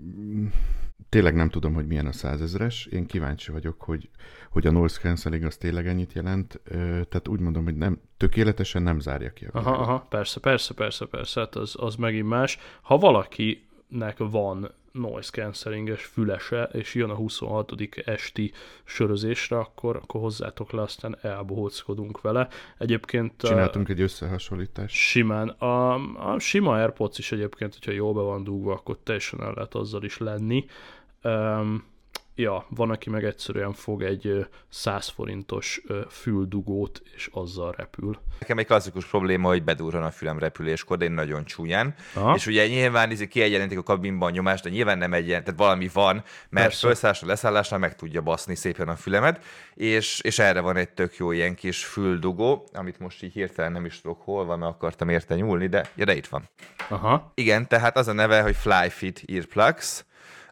Tényleg 1.09 1.35
nem 1.35 1.49
tudom, 1.49 1.75
hogy 1.75 1.87
milyen 1.87 2.07
a 2.07 2.13
százezres. 2.13 2.87
Én 2.87 3.07
kíváncsi 3.07 3.53
vagyok, 3.53 3.83
hogy, 3.83 4.09
hogy 4.51 4.67
a 4.67 4.71
noise 4.71 5.01
cancelling 5.01 5.45
az 5.45 5.57
tényleg 5.57 5.87
ennyit 5.87 6.13
jelent. 6.13 6.61
Tehát 7.09 7.29
úgy 7.29 7.41
mondom, 7.41 7.65
hogy 7.65 7.77
nem, 7.77 8.01
tökéletesen 8.17 8.83
nem 8.83 9.01
zárja 9.01 9.33
ki 9.33 9.45
a 9.45 9.59
aha, 9.59 9.71
aha, 9.71 10.07
persze, 10.09 10.41
persze, 10.41 10.75
persze, 10.75 11.07
persze, 11.07 11.41
hát 11.41 11.57
az, 11.57 11.75
az 11.79 11.95
megint 11.95 12.29
más. 12.29 12.59
Ha 12.83 12.99
valakinek 12.99 14.17
van 14.19 14.75
noise 14.93 15.31
cancellinges 15.31 16.05
fülese, 16.05 16.63
és 16.73 16.95
jön 16.95 17.11
a 17.11 17.15
26. 17.15 17.73
esti 18.05 18.53
sörözésre, 18.85 19.59
akkor, 19.59 19.97
akkor 19.97 20.21
hozzátok 20.21 20.71
le, 20.71 20.83
aztán 20.83 21.19
elbohóckodunk 21.23 22.21
vele. 22.21 22.49
Egyébként... 22.79 23.33
Csináltunk 23.37 23.89
egy 23.89 24.01
összehasonlítást. 24.01 24.95
Simán. 24.95 25.49
A, 25.49 25.95
a 26.33 26.39
sima 26.39 26.75
AirPods 26.75 27.19
is 27.19 27.33
egyébként, 27.33 27.73
hogyha 27.73 27.93
jól 27.93 28.13
be 28.15 28.21
van 28.21 28.45
dugva, 28.45 28.73
akkor 28.73 28.99
teljesen 29.03 29.43
el 29.43 29.53
lehet 29.55 29.75
azzal 29.75 30.03
is 30.03 30.19
lenni. 30.19 30.65
Um, 31.23 31.85
ja, 32.35 32.67
van, 32.69 32.91
aki 32.91 33.11
meg 33.11 33.25
egyszerűen 33.25 33.73
fog 33.73 34.03
egy 34.03 34.47
100 34.69 35.09
forintos 35.09 35.83
füldugót, 36.09 37.03
és 37.15 37.29
azzal 37.33 37.75
repül. 37.77 38.19
Nekem 38.39 38.59
egy 38.59 38.67
klasszikus 38.67 39.05
probléma, 39.05 39.49
hogy 39.49 39.63
bedurran 39.63 40.03
a 40.03 40.11
fülem 40.11 40.39
repüléskor, 40.39 40.97
de 40.97 41.05
én 41.05 41.13
nagyon 41.13 41.45
csúnyán. 41.45 41.95
Aha. 42.15 42.35
És 42.35 42.47
ugye 42.47 42.67
nyilván 42.67 43.11
izé 43.11 43.27
kiegyenlítik 43.27 43.79
a 43.79 43.83
kabinban 43.83 44.29
a 44.29 44.33
nyomást, 44.33 44.65
de 44.65 44.71
nyilván 44.71 44.99
nem 44.99 45.13
egy 45.13 45.27
tehát 45.27 45.53
valami 45.57 45.91
van, 45.93 46.25
mert 46.49 46.75
felszállásra, 46.75 47.27
leszállásra 47.27 47.79
meg 47.79 47.95
tudja 47.97 48.21
baszni 48.21 48.55
szépen 48.55 48.89
a 48.89 48.97
fülemet, 48.97 49.45
és, 49.75 50.21
és 50.21 50.39
erre 50.39 50.61
van 50.61 50.77
egy 50.77 50.91
tök 50.91 51.17
jó 51.17 51.31
ilyen 51.33 51.55
kis 51.55 51.85
füldugó, 51.85 52.69
amit 52.73 52.99
most 52.99 53.23
így 53.23 53.33
hirtelen 53.33 53.73
nem 53.73 53.85
is 53.85 54.01
tudok 54.01 54.23
hol 54.23 54.45
van, 54.45 54.59
mert 54.59 54.73
akartam 54.73 55.09
érte 55.09 55.35
nyúlni, 55.35 55.67
de, 55.67 55.91
ja, 55.95 56.05
de 56.05 56.15
itt 56.15 56.27
van. 56.27 56.49
Aha. 56.89 57.33
Igen, 57.35 57.69
tehát 57.69 57.97
az 57.97 58.09
a 58.09 58.13
neve, 58.13 58.43
hogy 58.43 58.57
Flyfit 58.57 59.23
Earplugs, 59.27 60.05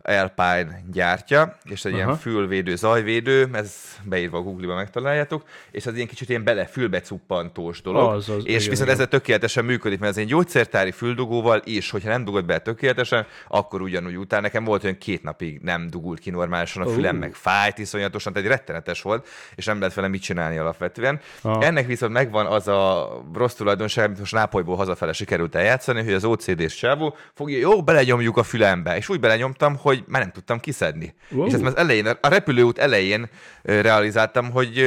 Alpine 0.02 0.82
gyártja, 0.92 1.56
és 1.64 1.84
egy 1.84 1.92
Aha. 1.92 2.02
ilyen 2.02 2.16
fülvédő, 2.16 2.76
zajvédő, 2.76 3.48
ez 3.52 3.74
beírva 4.04 4.38
a 4.38 4.40
Google-ba 4.40 4.74
megtaláljátok, 4.74 5.42
és 5.70 5.86
az 5.86 5.94
ilyen 5.94 6.06
kicsit 6.06 6.28
ilyen 6.28 6.44
bele 6.44 6.66
fülbe 6.66 7.00
cuppantós 7.00 7.82
dolog, 7.82 8.12
az, 8.12 8.28
az, 8.28 8.36
és 8.36 8.42
igen, 8.42 8.70
viszont 8.70 8.90
igen. 8.90 9.00
ez 9.00 9.08
tökéletesen 9.08 9.64
működik, 9.64 9.98
mert 9.98 10.12
ez 10.12 10.18
egy 10.18 10.26
gyógyszertári 10.26 10.90
füldugóval 10.90 11.60
is, 11.64 11.90
hogyha 11.90 12.08
nem 12.08 12.24
dugod 12.24 12.44
be 12.44 12.58
tökéletesen, 12.58 13.26
akkor 13.48 13.80
ugyanúgy 13.80 14.16
után 14.16 14.42
nekem 14.42 14.64
volt 14.64 14.84
olyan 14.84 14.98
két 14.98 15.22
napig 15.22 15.60
nem 15.62 15.90
dugult 15.90 16.18
ki 16.18 16.30
normálisan 16.30 16.82
a 16.82 16.88
fülem, 16.90 17.14
uh. 17.14 17.20
meg 17.20 17.34
fájt 17.34 17.78
iszonyatosan, 17.78 18.32
tehát 18.32 18.48
egy 18.48 18.54
rettenetes 18.56 19.02
volt, 19.02 19.28
és 19.54 19.64
nem 19.64 19.78
lehet 19.78 19.94
vele 19.94 20.08
mit 20.08 20.22
csinálni 20.22 20.58
alapvetően. 20.58 21.20
Aha. 21.40 21.62
Ennek 21.62 21.86
viszont 21.86 22.12
megvan 22.12 22.46
az 22.46 22.68
a 22.68 23.10
rossz 23.34 23.54
tulajdonság, 23.54 24.04
amit 24.04 24.18
most 24.18 24.32
Nápolyból 24.32 24.76
hazafele 24.76 25.12
sikerült 25.12 25.54
eljátszani, 25.54 26.02
hogy 26.04 26.12
az 26.12 26.24
OCD-s 26.24 26.74
csávó 26.74 27.16
fogja, 27.34 27.58
jó, 27.58 27.82
belenyomjuk 27.82 28.36
a 28.36 28.42
fülembe, 28.42 28.96
és 28.96 29.08
úgy 29.08 29.20
belenyomtam, 29.20 29.76
hogy 29.88 30.04
már 30.06 30.22
nem 30.22 30.30
tudtam 30.30 30.60
kiszedni. 30.60 31.14
Wow. 31.30 31.46
És 31.46 31.52
ezt 31.52 31.62
már 31.62 31.72
az 31.72 31.78
elején, 31.78 32.06
a 32.06 32.28
repülőút 32.28 32.78
elején 32.78 33.28
realizáltam, 33.62 34.50
hogy 34.50 34.84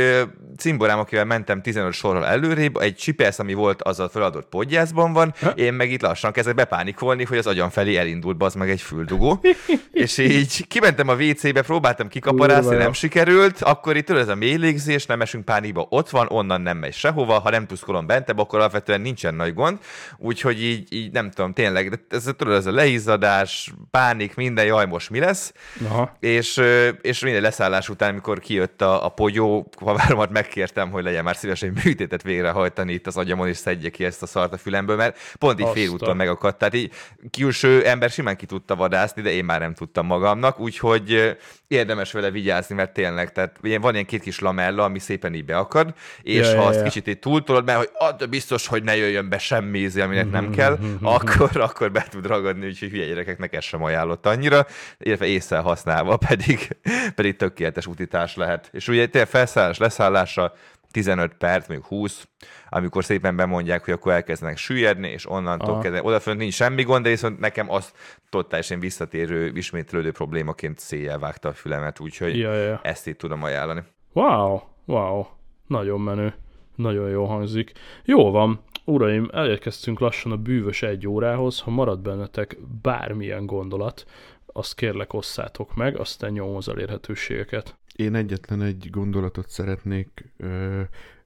cimborám, 0.58 1.00
akivel 1.00 1.26
mentem 1.26 1.62
15 1.62 1.94
sorral 1.94 2.26
előrébb, 2.26 2.78
egy 2.78 2.96
csipesz, 2.96 3.40
ami 3.40 3.54
volt, 3.54 3.82
az 3.82 4.00
a 4.00 4.10
feladott 4.10 4.50
podgyászban 4.50 5.14
van, 5.14 5.34
ha? 5.42 5.50
én 5.50 5.74
meg 5.74 5.92
itt 5.92 6.02
lassan 6.02 6.32
kezdek 6.32 6.56
bepánikolni, 6.56 7.24
hogy 7.24 7.38
az 7.38 7.48
agyam 7.48 7.70
felé 7.70 7.96
elindult 7.96 8.44
az 8.44 8.54
meg 8.54 8.70
egy 8.70 8.82
füldugó. 8.82 9.42
és 9.92 10.18
így 10.18 10.68
kimentem 10.68 11.08
a 11.08 11.16
WC-be, 11.16 11.62
próbáltam 11.62 12.08
kikaparászni, 12.08 12.76
nem 12.76 12.94
sikerült, 12.94 13.62
akkor 13.62 13.96
itt 13.96 14.10
ez 14.10 14.28
a 14.28 14.36
mély 14.36 14.56
légzés, 14.56 15.06
nem 15.06 15.22
esünk 15.22 15.46
pánikba, 15.46 15.86
ott 15.90 16.10
van, 16.10 16.28
onnan 16.30 16.62
nem 16.62 16.78
megy 16.78 16.94
sehova, 16.94 17.40
ha 17.40 17.50
nem 17.50 17.68
tuszkolom 17.68 18.06
bentebb, 18.08 18.40
akkor 18.40 18.60
alapvetően 18.60 19.02
nincsen 19.02 19.36
nagy 19.36 19.54
gond. 19.54 19.78
Úgyhogy 20.18 20.64
így, 20.64 20.94
így 20.94 21.12
nem 21.12 21.32
tudom, 21.32 21.54
tényleg, 21.54 21.90
de 21.90 21.98
ez, 22.10 22.30
tudod, 22.38 22.54
ez 22.54 22.66
a 22.66 22.72
leizzadás, 22.72 23.74
pánik, 23.92 24.36
minden, 24.36 24.66
jaj, 24.66 24.86
most 24.92 25.10
mi 25.10 25.20
lesz. 25.20 25.54
Aha. 25.86 26.18
És, 26.20 26.62
és 27.02 27.20
minden 27.20 27.42
leszállás 27.42 27.90
után, 27.90 28.10
amikor 28.10 28.40
kijött 28.40 28.82
a, 28.82 29.06
a 29.06 29.10
pogyó, 29.10 29.70
haváromat 29.80 30.32
megkértem, 30.32 30.90
hogy 30.92 31.04
legyen 31.04 31.24
már 31.24 31.36
szíves 31.36 31.62
egy 31.62 31.84
műtétet 31.84 32.24
végrehajtani 32.24 32.94
itt 32.94 33.08
az 33.08 33.18
agyamon, 33.18 33.48
és 33.48 33.58
szedje 33.58 33.90
ki 33.90 34.06
ezt 34.06 34.22
a 34.22 34.26
szart 34.26 34.54
a 34.54 34.58
fülemből, 34.58 34.96
mert 34.96 35.18
pont 35.40 35.60
így 35.60 35.70
félúton 35.74 36.16
megakadt. 36.16 36.58
Tehát 36.58 36.74
így 36.74 36.94
külső 37.38 37.86
ember 37.86 38.10
simán 38.10 38.36
ki 38.36 38.46
tudta 38.46 38.76
vadászni, 38.76 39.22
de 39.22 39.32
én 39.32 39.46
már 39.46 39.60
nem 39.60 39.74
tudtam 39.74 40.06
magamnak, 40.06 40.60
úgyhogy 40.60 41.38
érdemes 41.68 42.12
vele 42.12 42.32
vigyázni, 42.32 42.76
mert 42.76 42.94
tényleg, 42.94 43.32
tehát 43.32 43.58
van 43.82 43.94
ilyen 43.94 44.06
két 44.06 44.22
kis 44.22 44.40
lamella, 44.40 44.84
ami 44.84 45.00
szépen 45.00 45.34
így 45.34 45.46
beakad, 45.46 45.94
és 46.22 46.48
ja, 46.48 46.56
ha 46.56 46.62
ja, 46.62 46.68
azt 46.68 46.78
ja. 46.78 46.84
kicsit 46.84 47.08
így 47.08 47.20
túltolod, 47.20 47.66
mert 47.66 47.78
hogy 47.78 47.90
ad, 47.94 48.30
biztos, 48.30 48.68
hogy 48.68 48.84
ne 48.84 48.96
jöjjön 48.96 49.30
be 49.30 49.38
semmi 49.38 49.80
ízi, 49.80 50.02
aminek 50.02 50.32
nem 50.32 50.44
mhm, 50.44 50.54
kell, 50.54 50.76
mhm, 50.76 50.86
mhm, 50.86 51.06
akkor, 51.06 51.50
akkor 51.62 51.92
be 51.92 52.06
tud 52.10 52.26
ragadni, 52.26 52.66
úgyhogy 52.66 52.90
hülye 52.90 53.06
gyerekeknek 53.06 53.54
ez 53.54 53.64
sem 53.64 53.84
ajánlott 53.84 54.26
annyira 54.26 54.66
illetve 54.98 55.26
észre 55.26 55.58
használva 55.58 56.18
pedig, 56.28 56.78
pedig 57.16 57.36
tökéletes 57.36 57.88
utitás 57.88 58.36
lehet. 58.36 58.70
És 58.74 58.88
ugye 58.88 59.08
tényleg 59.08 59.30
felszállás, 59.30 59.78
leszállása 59.78 60.54
15 60.92 61.34
perc, 61.34 61.68
még 61.68 61.84
20, 61.84 62.28
amikor 62.70 63.04
szépen 63.04 63.36
bemondják, 63.36 63.84
hogy 63.86 63.94
akkor 63.94 64.12
elkezdenek 64.12 64.58
süllyedni, 64.58 65.08
és 65.08 65.30
onnantól 65.30 65.80
kezdve, 65.80 66.04
odafönt 66.04 66.38
nincs 66.38 66.54
semmi 66.54 66.84
gond, 66.84 67.04
de 67.04 67.10
viszont 67.10 67.40
nekem 67.40 67.72
az 67.72 67.94
totálisan 68.30 68.80
visszatérő, 68.80 69.52
ismétlődő 69.56 70.12
problémaként 70.12 70.80
széjjel 70.80 71.20
vágta 71.20 71.50
a 71.50 71.54
fülemet, 71.54 72.00
úgyhogy 72.00 72.38
ja, 72.38 72.54
ja. 72.54 72.80
ezt 72.84 73.08
itt 73.08 73.18
tudom 73.18 73.44
ajánlani. 73.44 73.82
Wow, 74.14 74.60
wow, 74.86 75.26
nagyon 75.68 76.02
menő, 76.02 76.34
nagyon 76.76 77.10
jó 77.10 77.26
hangzik. 77.26 77.72
Jó 78.06 78.32
van, 78.32 78.60
uraim, 78.86 79.30
elérkeztünk 79.34 80.00
lassan 80.00 80.32
a 80.32 80.38
bűvös 80.38 80.82
egy 80.82 81.08
órához, 81.08 81.60
ha 81.60 81.72
marad 81.72 82.00
bennetek 82.00 82.58
bármilyen 82.82 83.46
gondolat, 83.46 84.06
azt 84.54 84.76
kérlek 84.76 85.14
osszátok 85.14 85.76
meg, 85.76 85.98
aztán 85.98 86.32
nyomom 86.32 86.56
az 86.56 86.70
elérhetőségeket. 86.70 87.78
Én 87.96 88.16
egyetlen 88.16 88.62
egy 88.62 88.88
gondolatot 88.90 89.50
szeretnék, 89.50 90.34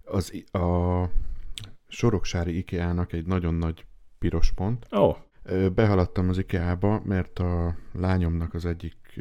az 0.03 0.43
a 0.51 1.09
Soroksári 1.87 2.57
IKEA-nak 2.57 3.13
egy 3.13 3.25
nagyon 3.25 3.53
nagy 3.53 3.85
piros 4.19 4.51
pont. 4.51 4.87
Ó. 4.91 4.97
Oh. 4.97 5.17
Behaladtam 5.73 6.29
az 6.29 6.37
IKEA-ba, 6.37 7.01
mert 7.05 7.39
a 7.39 7.75
lányomnak 7.93 8.53
az 8.53 8.65
egyik 8.65 9.19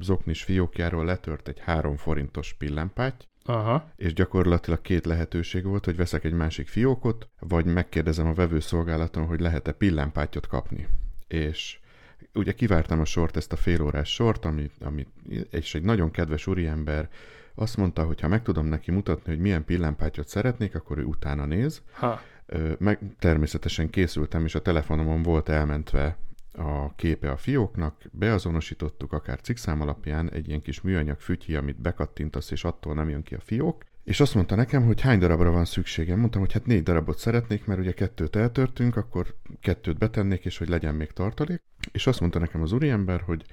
zoknis 0.00 0.42
fiókjáról 0.42 1.04
letört 1.04 1.48
egy 1.48 1.58
három 1.58 1.96
forintos 1.96 2.54
pillámpáty, 2.54 3.24
Aha. 3.44 3.90
és 3.96 4.12
gyakorlatilag 4.12 4.80
két 4.80 5.06
lehetőség 5.06 5.64
volt, 5.64 5.84
hogy 5.84 5.96
veszek 5.96 6.24
egy 6.24 6.32
másik 6.32 6.68
fiókot, 6.68 7.28
vagy 7.38 7.64
megkérdezem 7.64 8.26
a 8.26 8.34
vevőszolgálaton, 8.34 9.26
hogy 9.26 9.40
lehet-e 9.40 9.72
pillámpátyot 9.72 10.46
kapni. 10.46 10.88
És 11.28 11.79
ugye 12.34 12.52
kivártam 12.52 13.00
a 13.00 13.04
sort, 13.04 13.36
ezt 13.36 13.52
a 13.52 13.56
félórás 13.56 14.14
sort, 14.14 14.44
ami, 14.44 14.70
ami, 14.80 15.06
és 15.50 15.74
egy 15.74 15.82
nagyon 15.82 16.10
kedves 16.10 16.46
úriember 16.46 17.08
azt 17.54 17.76
mondta, 17.76 18.04
hogy 18.04 18.20
ha 18.20 18.28
meg 18.28 18.42
tudom 18.42 18.66
neki 18.66 18.90
mutatni, 18.90 19.32
hogy 19.32 19.40
milyen 19.40 19.64
pillámpátyot 19.64 20.28
szeretnék, 20.28 20.74
akkor 20.74 20.98
ő 20.98 21.04
utána 21.04 21.44
néz. 21.44 21.82
Ha. 21.92 22.20
Meg 22.78 22.98
természetesen 23.18 23.90
készültem, 23.90 24.44
és 24.44 24.54
a 24.54 24.62
telefonomon 24.62 25.22
volt 25.22 25.48
elmentve 25.48 26.16
a 26.52 26.94
képe 26.94 27.30
a 27.30 27.36
fióknak, 27.36 28.02
beazonosítottuk 28.10 29.12
akár 29.12 29.40
cikszám 29.40 29.80
alapján 29.80 30.30
egy 30.30 30.48
ilyen 30.48 30.62
kis 30.62 30.80
műanyag 30.80 31.20
fütyi, 31.20 31.56
amit 31.56 31.80
bekattintasz, 31.80 32.50
és 32.50 32.64
attól 32.64 32.94
nem 32.94 33.08
jön 33.08 33.22
ki 33.22 33.34
a 33.34 33.40
fiók. 33.40 33.84
És 34.04 34.20
azt 34.20 34.34
mondta 34.34 34.54
nekem, 34.54 34.84
hogy 34.84 35.00
hány 35.00 35.18
darabra 35.18 35.50
van 35.50 35.64
szükségem. 35.64 36.18
Mondtam, 36.18 36.40
hogy 36.40 36.52
hát 36.52 36.66
négy 36.66 36.82
darabot 36.82 37.18
szeretnék, 37.18 37.64
mert 37.64 37.80
ugye 37.80 37.92
kettőt 37.92 38.36
eltörtünk, 38.36 38.96
akkor 38.96 39.34
kettőt 39.60 39.98
betennék, 39.98 40.44
és 40.44 40.58
hogy 40.58 40.68
legyen 40.68 40.94
még 40.94 41.10
tartalék. 41.10 41.62
És 41.92 42.06
azt 42.06 42.20
mondta 42.20 42.38
nekem 42.38 42.62
az 42.62 42.72
úriember, 42.72 43.20
hogy, 43.20 43.44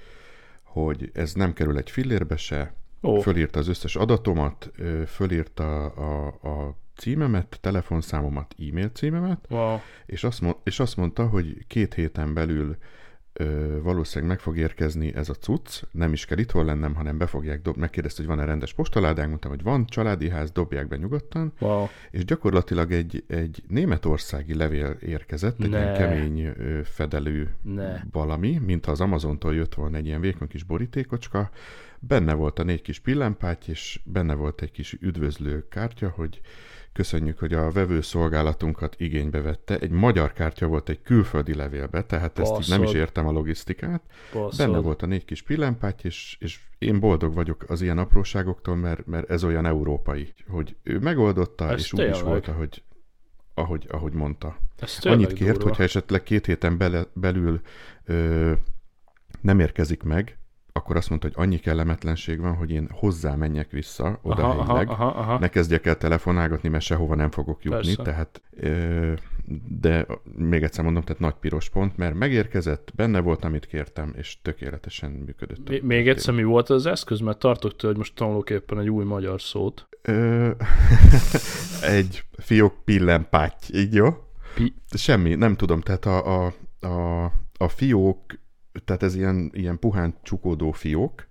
hogy 0.62 1.10
ez 1.14 1.34
nem 1.34 1.52
kerül 1.52 1.76
egy 1.76 1.90
fillérbe 1.90 2.36
se, 2.36 2.74
oh. 3.00 3.22
fölírta 3.22 3.58
az 3.58 3.68
összes 3.68 3.96
adatomat, 3.96 4.70
fölírta 5.06 5.86
a, 5.86 6.26
a 6.26 6.76
címemet, 6.96 7.58
telefonszámomat, 7.60 8.54
e-mail 8.58 8.88
címemet, 8.88 9.46
wow. 9.48 9.78
és, 10.06 10.24
azt, 10.24 10.42
és 10.64 10.80
azt 10.80 10.96
mondta, 10.96 11.26
hogy 11.26 11.66
két 11.66 11.94
héten 11.94 12.34
belül 12.34 12.76
ö, 13.38 13.78
valószínűleg 13.82 14.30
meg 14.30 14.40
fog 14.40 14.56
érkezni 14.56 15.14
ez 15.14 15.28
a 15.28 15.34
cucc, 15.34 15.82
nem 15.90 16.12
is 16.12 16.24
kell 16.24 16.38
itthon 16.38 16.64
lennem, 16.64 16.94
hanem 16.94 17.18
be 17.18 17.26
fogják 17.26 17.62
dobni, 17.62 17.80
megkérdezte, 17.80 18.22
hogy 18.22 18.30
van-e 18.30 18.44
rendes 18.44 18.74
postaládánk, 18.74 19.28
mondtam, 19.28 19.50
hogy 19.50 19.62
van, 19.62 19.86
családi 19.86 20.28
ház, 20.28 20.50
dobják 20.50 20.88
be 20.88 20.96
nyugodtan, 20.96 21.52
wow. 21.58 21.86
és 22.10 22.24
gyakorlatilag 22.24 22.92
egy, 22.92 23.24
egy 23.26 23.62
németországi 23.68 24.54
levél 24.54 24.96
érkezett, 25.00 25.62
egy 25.62 25.70
ne. 25.70 25.78
ilyen 25.80 25.94
kemény 25.94 26.40
ö, 26.40 26.80
fedelű 26.84 27.46
ne. 27.62 28.00
valami, 28.12 28.60
mint 28.64 28.86
az 28.86 29.00
Amazontól 29.00 29.54
jött 29.54 29.74
volna 29.74 29.96
egy 29.96 30.06
ilyen 30.06 30.20
vékony 30.20 30.48
kis 30.48 30.62
borítékocska, 30.62 31.50
benne 31.98 32.34
volt 32.34 32.58
a 32.58 32.62
négy 32.62 32.82
kis 32.82 32.98
pillámpáty, 32.98 33.68
és 33.70 34.00
benne 34.04 34.34
volt 34.34 34.62
egy 34.62 34.70
kis 34.70 34.96
üdvözlő 35.00 35.68
kártya, 35.68 36.08
hogy 36.08 36.40
Köszönjük, 36.92 37.38
hogy 37.38 37.52
a 37.52 37.70
vevőszolgálatunkat 37.70 38.94
igénybe 38.98 39.40
vette. 39.40 39.78
Egy 39.78 39.90
magyar 39.90 40.32
kártya 40.32 40.66
volt 40.66 40.88
egy 40.88 41.02
külföldi 41.02 41.54
levélbe, 41.54 42.02
tehát 42.04 42.34
Baszod. 42.34 42.58
ezt 42.58 42.68
így 42.68 42.74
nem 42.78 42.82
is 42.82 42.92
értem 42.92 43.26
a 43.26 43.30
logisztikát. 43.30 44.02
Baszod. 44.32 44.66
Benne 44.66 44.78
volt 44.78 45.02
a 45.02 45.06
négy 45.06 45.24
kis 45.24 45.42
pillámpáty, 45.42 46.04
és, 46.04 46.36
és 46.40 46.60
én 46.78 47.00
boldog 47.00 47.34
vagyok 47.34 47.64
az 47.68 47.82
ilyen 47.82 47.98
apróságoktól, 47.98 48.76
mert, 48.76 49.06
mert 49.06 49.30
ez 49.30 49.44
olyan 49.44 49.66
európai, 49.66 50.34
hogy 50.48 50.76
ő 50.82 50.98
megoldotta, 50.98 51.70
ez 51.70 51.80
és 51.80 51.92
úgy 51.92 52.08
is 52.08 52.20
volt, 52.20 52.48
ahogy, 52.48 52.82
ahogy, 53.54 53.86
ahogy 53.90 54.12
mondta. 54.12 54.56
Ez 54.78 54.98
Annyit 55.02 55.32
kért, 55.32 55.52
durva. 55.52 55.68
hogyha 55.68 55.82
esetleg 55.82 56.22
két 56.22 56.46
héten 56.46 56.78
bele, 56.78 57.06
belül 57.12 57.60
ö, 58.04 58.52
nem 59.40 59.60
érkezik 59.60 60.02
meg, 60.02 60.37
akkor 60.78 60.96
azt 60.96 61.08
mondta, 61.08 61.26
hogy 61.26 61.46
annyi 61.46 61.58
kellemetlenség 61.58 62.40
van, 62.40 62.54
hogy 62.54 62.70
én 62.70 62.88
hozzá 62.92 63.34
menjek 63.34 63.70
vissza 63.70 64.04
aha, 64.04 64.18
odahelyileg, 64.22 64.88
aha, 64.88 65.06
aha. 65.06 65.38
ne 65.38 65.48
kezdjek 65.48 65.86
el 65.86 65.96
telefonálgatni, 65.96 66.68
mert 66.68 66.84
sehova 66.84 67.14
nem 67.14 67.30
fogok 67.30 67.62
jutni, 67.62 67.94
Persze. 67.94 68.02
tehát 68.02 68.42
ö, 68.56 69.12
de 69.80 70.06
még 70.36 70.62
egyszer 70.62 70.84
mondom, 70.84 71.02
tehát 71.02 71.20
nagy 71.20 71.34
piros 71.34 71.68
pont, 71.68 71.96
mert 71.96 72.14
megérkezett, 72.14 72.90
benne 72.94 73.20
volt, 73.20 73.44
amit 73.44 73.66
kértem, 73.66 74.14
és 74.16 74.38
tökéletesen 74.42 75.10
működött. 75.10 75.68
Mi- 75.68 75.80
Még 75.80 76.08
egyszer 76.08 76.34
mi 76.34 76.42
volt 76.42 76.70
az 76.70 76.86
eszköz? 76.86 77.20
Mert 77.20 77.38
tartok 77.38 77.76
tőle, 77.76 77.92
hogy 77.92 77.98
most 78.02 78.14
tanulok 78.14 78.50
éppen 78.50 78.78
egy 78.78 78.90
új 78.90 79.04
magyar 79.04 79.40
szót. 79.40 79.88
Ö, 80.02 80.50
egy 81.82 82.22
fiók 82.38 82.84
pillenpáty, 82.84 83.74
így 83.74 83.94
jó? 83.94 84.08
Pi- 84.54 84.74
Semmi, 84.90 85.34
nem 85.34 85.56
tudom, 85.56 85.80
tehát 85.80 86.04
a, 86.04 86.44
a, 86.44 86.52
a, 86.86 87.24
a 87.58 87.68
fiók, 87.68 88.20
tehát 88.84 89.02
ez 89.02 89.14
ilyen, 89.14 89.50
ilyen 89.54 89.78
puhán 89.78 90.14
csukódó 90.22 90.70
fiók, 90.70 91.26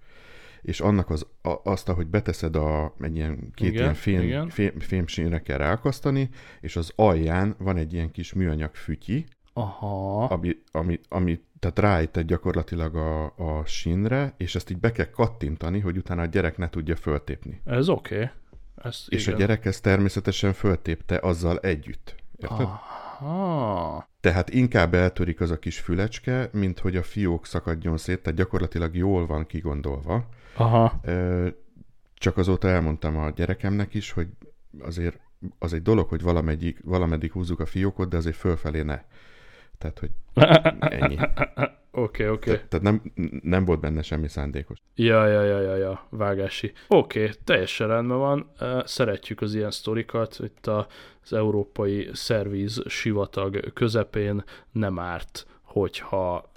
és 0.61 0.79
annak 0.79 1.09
az, 1.09 1.25
a, 1.41 1.53
azt, 1.63 1.89
ahogy 1.89 2.07
beteszed 2.07 2.55
a, 2.55 2.93
egy 2.99 3.15
ilyen 3.15 3.51
két 3.53 3.67
Igen, 3.67 3.81
ilyen 3.81 3.93
fém, 3.93 4.21
igen. 4.21 4.49
fém, 4.49 4.79
fémsínre 4.79 5.41
kell 5.41 5.57
ráakasztani, 5.57 6.29
és 6.61 6.75
az 6.75 6.91
alján 6.95 7.55
van 7.57 7.77
egy 7.77 7.93
ilyen 7.93 8.11
kis 8.11 8.33
műanyag 8.33 8.75
fütyi, 8.75 9.25
Aha. 9.53 10.23
ami, 10.23 10.55
ami, 10.71 10.99
ami 11.09 11.39
tehát 11.59 11.79
rájtett 11.79 12.25
gyakorlatilag 12.25 12.95
a, 12.95 13.23
a 13.25 13.65
sínre, 13.65 14.33
és 14.37 14.55
ezt 14.55 14.69
így 14.69 14.79
be 14.79 14.91
kell 14.91 15.09
kattintani, 15.09 15.79
hogy 15.79 15.97
utána 15.97 16.21
a 16.21 16.25
gyerek 16.25 16.57
ne 16.57 16.69
tudja 16.69 16.95
föltépni. 16.95 17.61
Ez 17.65 17.89
oké. 17.89 18.15
Okay. 18.15 18.29
Ez 18.75 19.05
És 19.07 19.21
igen. 19.21 19.35
a 19.35 19.37
gyerek 19.37 19.65
ezt 19.65 19.83
természetesen 19.83 20.53
föltépte 20.53 21.19
azzal 21.21 21.59
együtt. 21.59 22.15
Érted? 22.37 22.59
Ah. 22.59 22.79
Aha. 23.19 24.07
Tehát 24.19 24.49
inkább 24.49 24.93
eltörik 24.93 25.41
az 25.41 25.51
a 25.51 25.59
kis 25.59 25.79
fülecske, 25.79 26.49
mint 26.51 26.79
hogy 26.79 26.95
a 26.95 27.03
fiók 27.03 27.45
szakadjon 27.45 27.97
szét, 27.97 28.21
tehát 28.21 28.39
gyakorlatilag 28.39 28.95
jól 28.95 29.25
van 29.25 29.45
kigondolva. 29.45 30.29
Aha. 30.55 31.01
Csak 32.13 32.37
azóta 32.37 32.67
elmondtam 32.67 33.17
a 33.17 33.29
gyerekemnek 33.29 33.93
is, 33.93 34.11
hogy 34.11 34.27
azért 34.79 35.19
az 35.59 35.73
egy 35.73 35.81
dolog, 35.81 36.09
hogy 36.09 36.21
valameddig, 36.21 36.81
valameddig 36.83 37.31
húzzuk 37.31 37.59
a 37.59 37.65
fiókot, 37.65 38.09
de 38.09 38.17
azért 38.17 38.35
fölfelé 38.35 38.81
ne. 38.81 39.01
Tehát, 39.77 39.99
hogy 39.99 40.11
ennyi. 40.79 41.17
Oké, 41.97 42.27
oké. 42.27 42.51
Te- 42.51 42.65
Tehát 42.67 42.85
nem, 42.85 43.01
nem 43.43 43.65
volt 43.65 43.79
benne 43.79 44.01
semmi 44.01 44.27
szándékos. 44.27 44.77
Ja, 44.95 45.27
ja, 45.27 45.41
ja, 45.41 45.59
ja, 45.59 45.75
ja, 45.75 46.07
vágási. 46.09 46.73
Oké, 46.87 47.21
okay, 47.21 47.35
teljesen 47.43 47.87
rendben 47.87 48.17
van. 48.17 48.51
Szeretjük 48.85 49.41
az 49.41 49.55
ilyen 49.55 49.71
sztorikat. 49.71 50.39
Itt 50.43 50.67
az 50.67 51.33
európai 51.33 52.09
szerviz 52.13 52.81
sivatag 52.87 53.73
közepén 53.73 54.43
nem 54.71 54.99
árt, 54.99 55.47
hogyha 55.61 56.51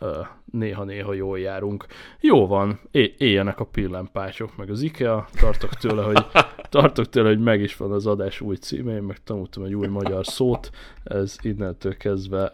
néha-néha 0.44 1.12
jól 1.12 1.38
járunk. 1.38 1.86
Jó 2.20 2.46
van, 2.46 2.80
éljenek 3.16 3.60
a 3.60 3.64
pillámpácsok, 3.64 4.56
meg 4.56 4.70
az 4.70 4.82
IKEA. 4.82 5.28
Tartok 5.40 5.70
tőle, 5.74 6.02
hogy, 6.02 6.26
tartok 6.68 7.08
tőle, 7.08 7.28
hogy 7.28 7.40
meg 7.40 7.60
is 7.60 7.76
van 7.76 7.92
az 7.92 8.06
adás 8.06 8.40
új 8.40 8.56
címe, 8.56 8.94
én 8.94 9.02
meg 9.02 9.22
tanultam 9.22 9.64
egy 9.64 9.74
új 9.74 9.86
magyar 9.86 10.26
szót. 10.26 10.70
Ez 11.04 11.36
innentől 11.42 11.96
kezdve 11.96 12.52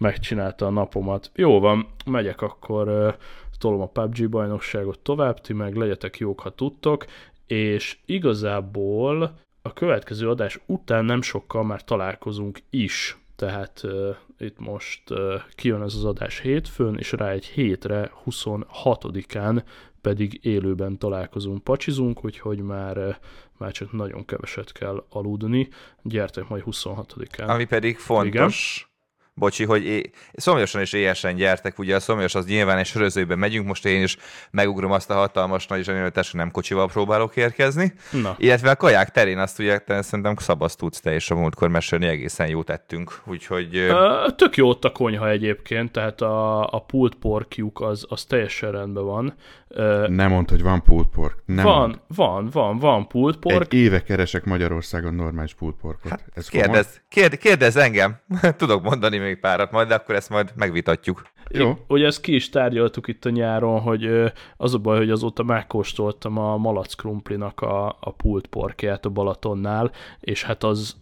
megcsinálta 0.00 0.66
a 0.66 0.70
napomat. 0.70 1.30
Jó 1.34 1.60
van, 1.60 1.86
megyek 2.04 2.42
akkor 2.42 3.16
tolom 3.58 3.80
a 3.80 3.86
PUBG 3.86 4.28
bajnokságot 4.28 4.98
tovább, 4.98 5.40
ti 5.40 5.52
meg 5.52 5.74
legyetek 5.74 6.18
jók, 6.18 6.40
ha 6.40 6.50
tudtok, 6.50 7.04
és 7.46 7.98
igazából 8.04 9.38
a 9.62 9.72
következő 9.72 10.28
adás 10.28 10.60
után 10.66 11.04
nem 11.04 11.22
sokkal 11.22 11.64
már 11.64 11.84
találkozunk 11.84 12.58
is, 12.70 13.18
tehát 13.36 13.80
uh, 13.84 14.16
itt 14.38 14.58
most 14.58 15.10
uh, 15.10 15.34
kijön 15.54 15.82
ez 15.82 15.94
az 15.94 16.04
adás 16.04 16.40
hétfőn, 16.40 16.96
és 16.96 17.12
rá 17.12 17.30
egy 17.30 17.44
hétre, 17.44 18.12
26-án 18.30 19.62
pedig 20.00 20.38
élőben 20.42 20.98
találkozunk, 20.98 21.64
pacsizunk, 21.64 22.24
úgyhogy 22.24 22.58
már, 22.58 22.98
uh, 22.98 23.14
már 23.58 23.72
csak 23.72 23.92
nagyon 23.92 24.24
keveset 24.24 24.72
kell 24.72 25.04
aludni. 25.10 25.68
Gyertek 26.02 26.48
majd 26.48 26.62
26-án. 26.66 27.46
Ami 27.48 27.64
pedig 27.64 27.98
fontos, 27.98 28.89
bocsi, 29.34 29.64
hogy 29.64 29.84
é- 29.84 30.10
szomjasan 30.32 30.80
és 30.80 30.92
éjesen 30.92 31.34
gyertek, 31.34 31.78
ugye 31.78 31.94
a 31.94 32.00
szomjas 32.00 32.34
az 32.34 32.46
nyilván 32.46 32.78
egy 32.78 32.86
sörözőben 32.86 33.38
megyünk, 33.38 33.66
most 33.66 33.86
én 33.86 34.02
is 34.02 34.16
megugrom 34.50 34.90
azt 34.90 35.10
a 35.10 35.14
hatalmas 35.14 35.66
nagy 35.66 35.84
zsanyolítást, 35.84 36.34
nem 36.34 36.50
kocsival 36.50 36.88
próbálok 36.88 37.36
érkezni, 37.36 37.92
Na, 38.22 38.34
illetve 38.38 38.70
a 38.70 38.76
kaják 38.76 39.10
terén 39.10 39.38
azt 39.38 39.58
ugye 39.58 39.78
te 39.78 40.02
szerintem 40.02 40.34
szabasz 40.36 40.76
tudsz 40.76 41.00
te 41.00 41.14
és 41.14 41.30
a 41.30 41.34
múltkor 41.34 41.68
mesélni, 41.68 42.06
egészen 42.06 42.48
jó 42.48 42.62
tettünk, 42.62 43.20
úgyhogy 43.26 43.76
ö, 43.76 44.26
Tök 44.36 44.56
jó 44.56 44.68
ott 44.68 44.84
a 44.84 44.92
konyha 44.92 45.28
egyébként, 45.28 45.92
tehát 45.92 46.20
a, 46.20 46.60
a 46.62 46.84
pulled 46.84 47.14
porkjuk 47.14 47.80
az, 47.80 48.04
az 48.08 48.24
teljesen 48.24 48.70
rendben 48.72 49.04
van. 49.04 49.34
Ö, 49.68 50.06
Nem 50.08 50.30
mondd, 50.30 50.50
hogy 50.50 50.62
van 50.62 50.82
pulled 50.82 51.06
pork. 51.06 51.42
Nem 51.44 51.64
van, 51.64 51.78
mondd. 51.78 51.94
van, 52.08 52.48
van, 52.52 52.78
van 52.78 53.06
pulled 53.08 53.36
pork. 53.36 53.72
Egy 53.72 53.78
éve 53.78 54.02
keresek 54.02 54.44
Magyarországon 54.44 55.14
normális 55.14 55.54
pulled 55.54 55.74
porkot. 55.80 56.10
Hát, 56.10 56.24
Ez 56.34 56.48
kérdez, 56.48 57.00
kérd, 57.08 57.36
kérdez 57.38 57.76
engem, 57.76 58.16
tudok 58.56 58.82
mondani 58.82 59.18
még 59.20 59.40
párat 59.40 59.70
majd, 59.70 59.88
de 59.88 59.94
akkor 59.94 60.14
ezt 60.14 60.30
majd 60.30 60.52
megvitatjuk. 60.56 61.22
Jó. 61.50 61.78
Ugye 61.88 62.06
ezt 62.06 62.20
ki 62.20 62.34
is 62.34 62.48
tárgyaltuk 62.48 63.08
itt 63.08 63.24
a 63.24 63.30
nyáron, 63.30 63.80
hogy 63.80 64.32
az 64.56 64.74
a 64.74 64.78
baj, 64.78 64.96
hogy 64.98 65.10
azóta 65.10 65.42
megkóstoltam 65.42 66.38
a 66.38 66.56
malac 66.56 66.94
krumplinak 66.94 67.60
a, 67.60 67.86
a 68.00 68.12
pulled 68.12 68.46
porkját 68.46 69.04
a 69.04 69.10
Balatonnál, 69.10 69.90
és 70.20 70.42
hát 70.42 70.64
az, 70.64 70.96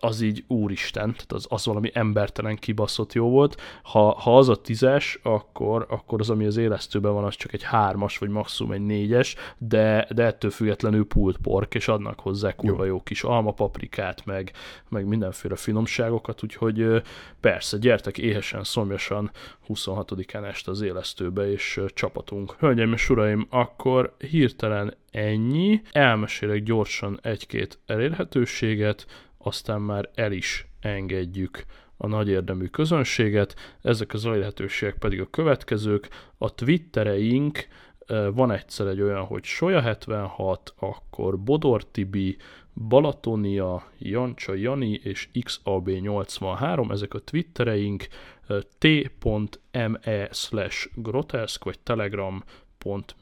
az 0.00 0.20
így 0.20 0.44
úristen, 0.46 1.12
tehát 1.12 1.32
az, 1.32 1.46
az 1.48 1.66
valami 1.66 1.90
embertelen 1.92 2.56
kibaszott 2.56 3.12
jó 3.12 3.28
volt. 3.30 3.60
Ha, 3.82 4.12
ha 4.12 4.38
az 4.38 4.48
a 4.48 4.56
tízes, 4.56 5.18
akkor, 5.22 5.86
akkor 5.88 6.20
az, 6.20 6.30
ami 6.30 6.44
az 6.44 6.56
élesztőben 6.56 7.12
van, 7.12 7.24
az 7.24 7.34
csak 7.34 7.52
egy 7.52 7.62
hármas, 7.62 8.18
vagy 8.18 8.28
maximum 8.28 8.72
egy 8.72 8.86
négyes, 8.86 9.34
de, 9.58 10.08
de 10.14 10.24
ettől 10.24 10.50
függetlenül 10.50 11.06
pulled 11.06 11.36
pork, 11.36 11.74
és 11.74 11.88
adnak 11.88 12.20
hozzá 12.20 12.54
kurva 12.54 12.84
jó, 12.84 12.90
jó 12.90 13.02
kis 13.02 13.22
almapaprikát, 13.22 14.24
meg, 14.24 14.52
meg 14.88 15.06
mindenféle 15.06 15.56
finomságokat, 15.56 16.42
úgyhogy 16.42 17.02
persze, 17.40 17.78
gyertek 17.78 18.18
éhesen, 18.18 18.64
szomjasan 18.64 19.30
26-án 19.68 20.44
este 20.44 20.70
az 20.70 20.80
élesztőbe, 20.80 21.50
és 21.50 21.80
csapatunk. 21.94 22.54
Hölgyeim 22.58 22.92
és 22.92 23.10
uraim, 23.10 23.46
akkor 23.50 24.14
hirtelen 24.30 24.94
ennyi. 25.10 25.82
Elmesélek 25.92 26.62
gyorsan 26.62 27.18
egy-két 27.22 27.78
elérhetőséget, 27.86 29.06
aztán 29.48 29.80
már 29.80 30.10
el 30.14 30.32
is 30.32 30.66
engedjük 30.80 31.64
a 31.96 32.06
nagy 32.06 32.28
érdemű 32.28 32.66
közönséget. 32.66 33.54
Ezek 33.82 34.12
az 34.12 34.26
elérhetőségek 34.26 34.98
pedig 34.98 35.20
a 35.20 35.30
következők. 35.30 36.08
A 36.38 36.54
Twittereink, 36.54 37.66
ö, 38.06 38.30
van 38.34 38.50
egyszer 38.50 38.86
egy 38.86 39.00
olyan, 39.00 39.24
hogy 39.24 39.44
Soja76, 39.44 40.58
akkor 40.78 41.38
Bodor 41.38 41.84
Tibi, 41.84 42.36
Balatonia, 42.88 43.90
Jancsa 43.98 44.54
Jani 44.54 45.00
és 45.02 45.28
XAB83, 45.32 46.90
ezek 46.90 47.14
a 47.14 47.18
Twittereink, 47.18 48.06
ö, 48.46 48.58
t.me 48.78 50.28
slash 50.30 50.88
groteszk, 50.94 51.64
vagy 51.64 51.78
telegram 51.78 52.44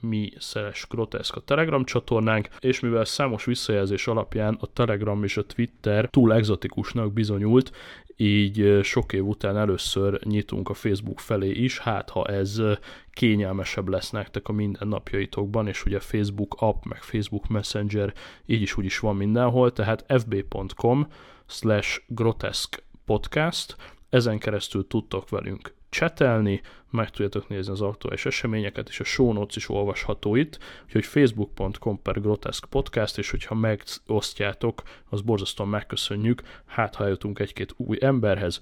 mi 0.00 0.32
slash 0.38 0.88
groteszk 0.88 1.36
a 1.36 1.40
Telegram 1.40 1.84
csatornánk, 1.84 2.48
és 2.60 2.80
mivel 2.80 3.04
számos 3.04 3.44
visszajelzés 3.44 4.06
alapján 4.06 4.58
a 4.60 4.66
Telegram 4.66 5.24
és 5.24 5.36
a 5.36 5.46
Twitter 5.46 6.08
túl 6.10 6.34
egzotikusnak 6.34 7.12
bizonyult, 7.12 7.72
így 8.16 8.80
sok 8.82 9.12
év 9.12 9.26
után 9.26 9.56
először 9.56 10.24
nyitunk 10.24 10.68
a 10.68 10.74
Facebook 10.74 11.20
felé 11.20 11.50
is, 11.50 11.78
hát 11.78 12.10
ha 12.10 12.24
ez 12.24 12.62
kényelmesebb 13.10 13.88
lesz 13.88 14.10
nektek 14.10 14.48
a 14.48 14.52
mindennapjaitokban, 14.52 15.68
és 15.68 15.84
ugye 15.84 16.00
Facebook 16.00 16.54
app, 16.58 16.84
meg 16.84 17.02
Facebook 17.02 17.48
Messenger 17.48 18.14
így 18.46 18.62
is 18.62 18.76
úgy 18.76 18.84
is 18.84 18.98
van 18.98 19.16
mindenhol, 19.16 19.72
tehát 19.72 20.04
fb.com 20.08 21.06
slash 21.46 22.00
groteszk 22.06 22.82
podcast, 23.04 23.76
ezen 24.08 24.38
keresztül 24.38 24.86
tudtok 24.86 25.28
velünk 25.28 25.75
csetelni, 25.88 26.60
meg 26.90 27.10
tudjátok 27.10 27.48
nézni 27.48 27.72
az 27.72 27.80
aktuális 27.80 28.26
eseményeket, 28.26 28.88
és 28.88 29.00
a 29.00 29.04
show 29.04 29.32
notes 29.32 29.56
is 29.56 29.68
olvasható 29.68 30.34
itt, 30.34 30.58
úgyhogy 30.84 31.04
facebook.com 31.04 32.02
per 32.02 32.20
groteszk 32.20 32.64
podcast, 32.64 33.18
és 33.18 33.30
hogyha 33.30 33.54
megosztjátok, 33.54 34.82
az 35.08 35.20
borzasztóan 35.20 35.68
megköszönjük, 35.68 36.42
hát 36.66 36.94
ha 36.94 37.04
eljutunk 37.04 37.38
egy-két 37.38 37.74
új 37.76 37.96
emberhez. 38.00 38.60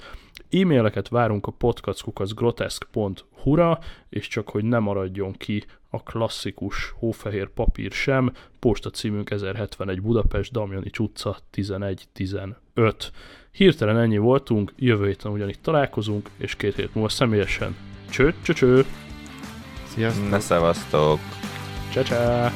E-maileket 0.50 1.08
várunk 1.08 1.46
a 1.46 1.52
podcastkukaszgroteszk.hu-ra, 1.52 3.78
és 4.08 4.28
csak 4.28 4.48
hogy 4.48 4.64
ne 4.64 4.78
maradjon 4.78 5.32
ki 5.32 5.64
a 5.90 6.02
klasszikus 6.02 6.94
hófehér 6.98 7.48
papír 7.48 7.92
sem, 7.92 8.32
posta 8.58 8.90
címünk 8.90 9.30
1071 9.30 10.00
Budapest, 10.00 10.52
Damjani 10.52 10.90
utca 10.98 11.36
1115. 11.50 13.12
Hirtelen 13.54 13.98
ennyi 13.98 14.18
voltunk, 14.18 14.72
jövő 14.76 15.06
héten 15.06 15.32
ugyanitt 15.32 15.62
találkozunk, 15.62 16.30
és 16.36 16.56
két 16.56 16.74
hét 16.74 16.94
múlva 16.94 17.08
személyesen. 17.08 17.76
Cső, 18.10 18.34
cső, 18.42 18.52
cső, 18.52 18.84
Sziasztok! 19.94 20.30
Ne 20.30 20.40
szevasztok! 20.40 21.18
csá, 21.92 22.02
csá. 22.02 22.52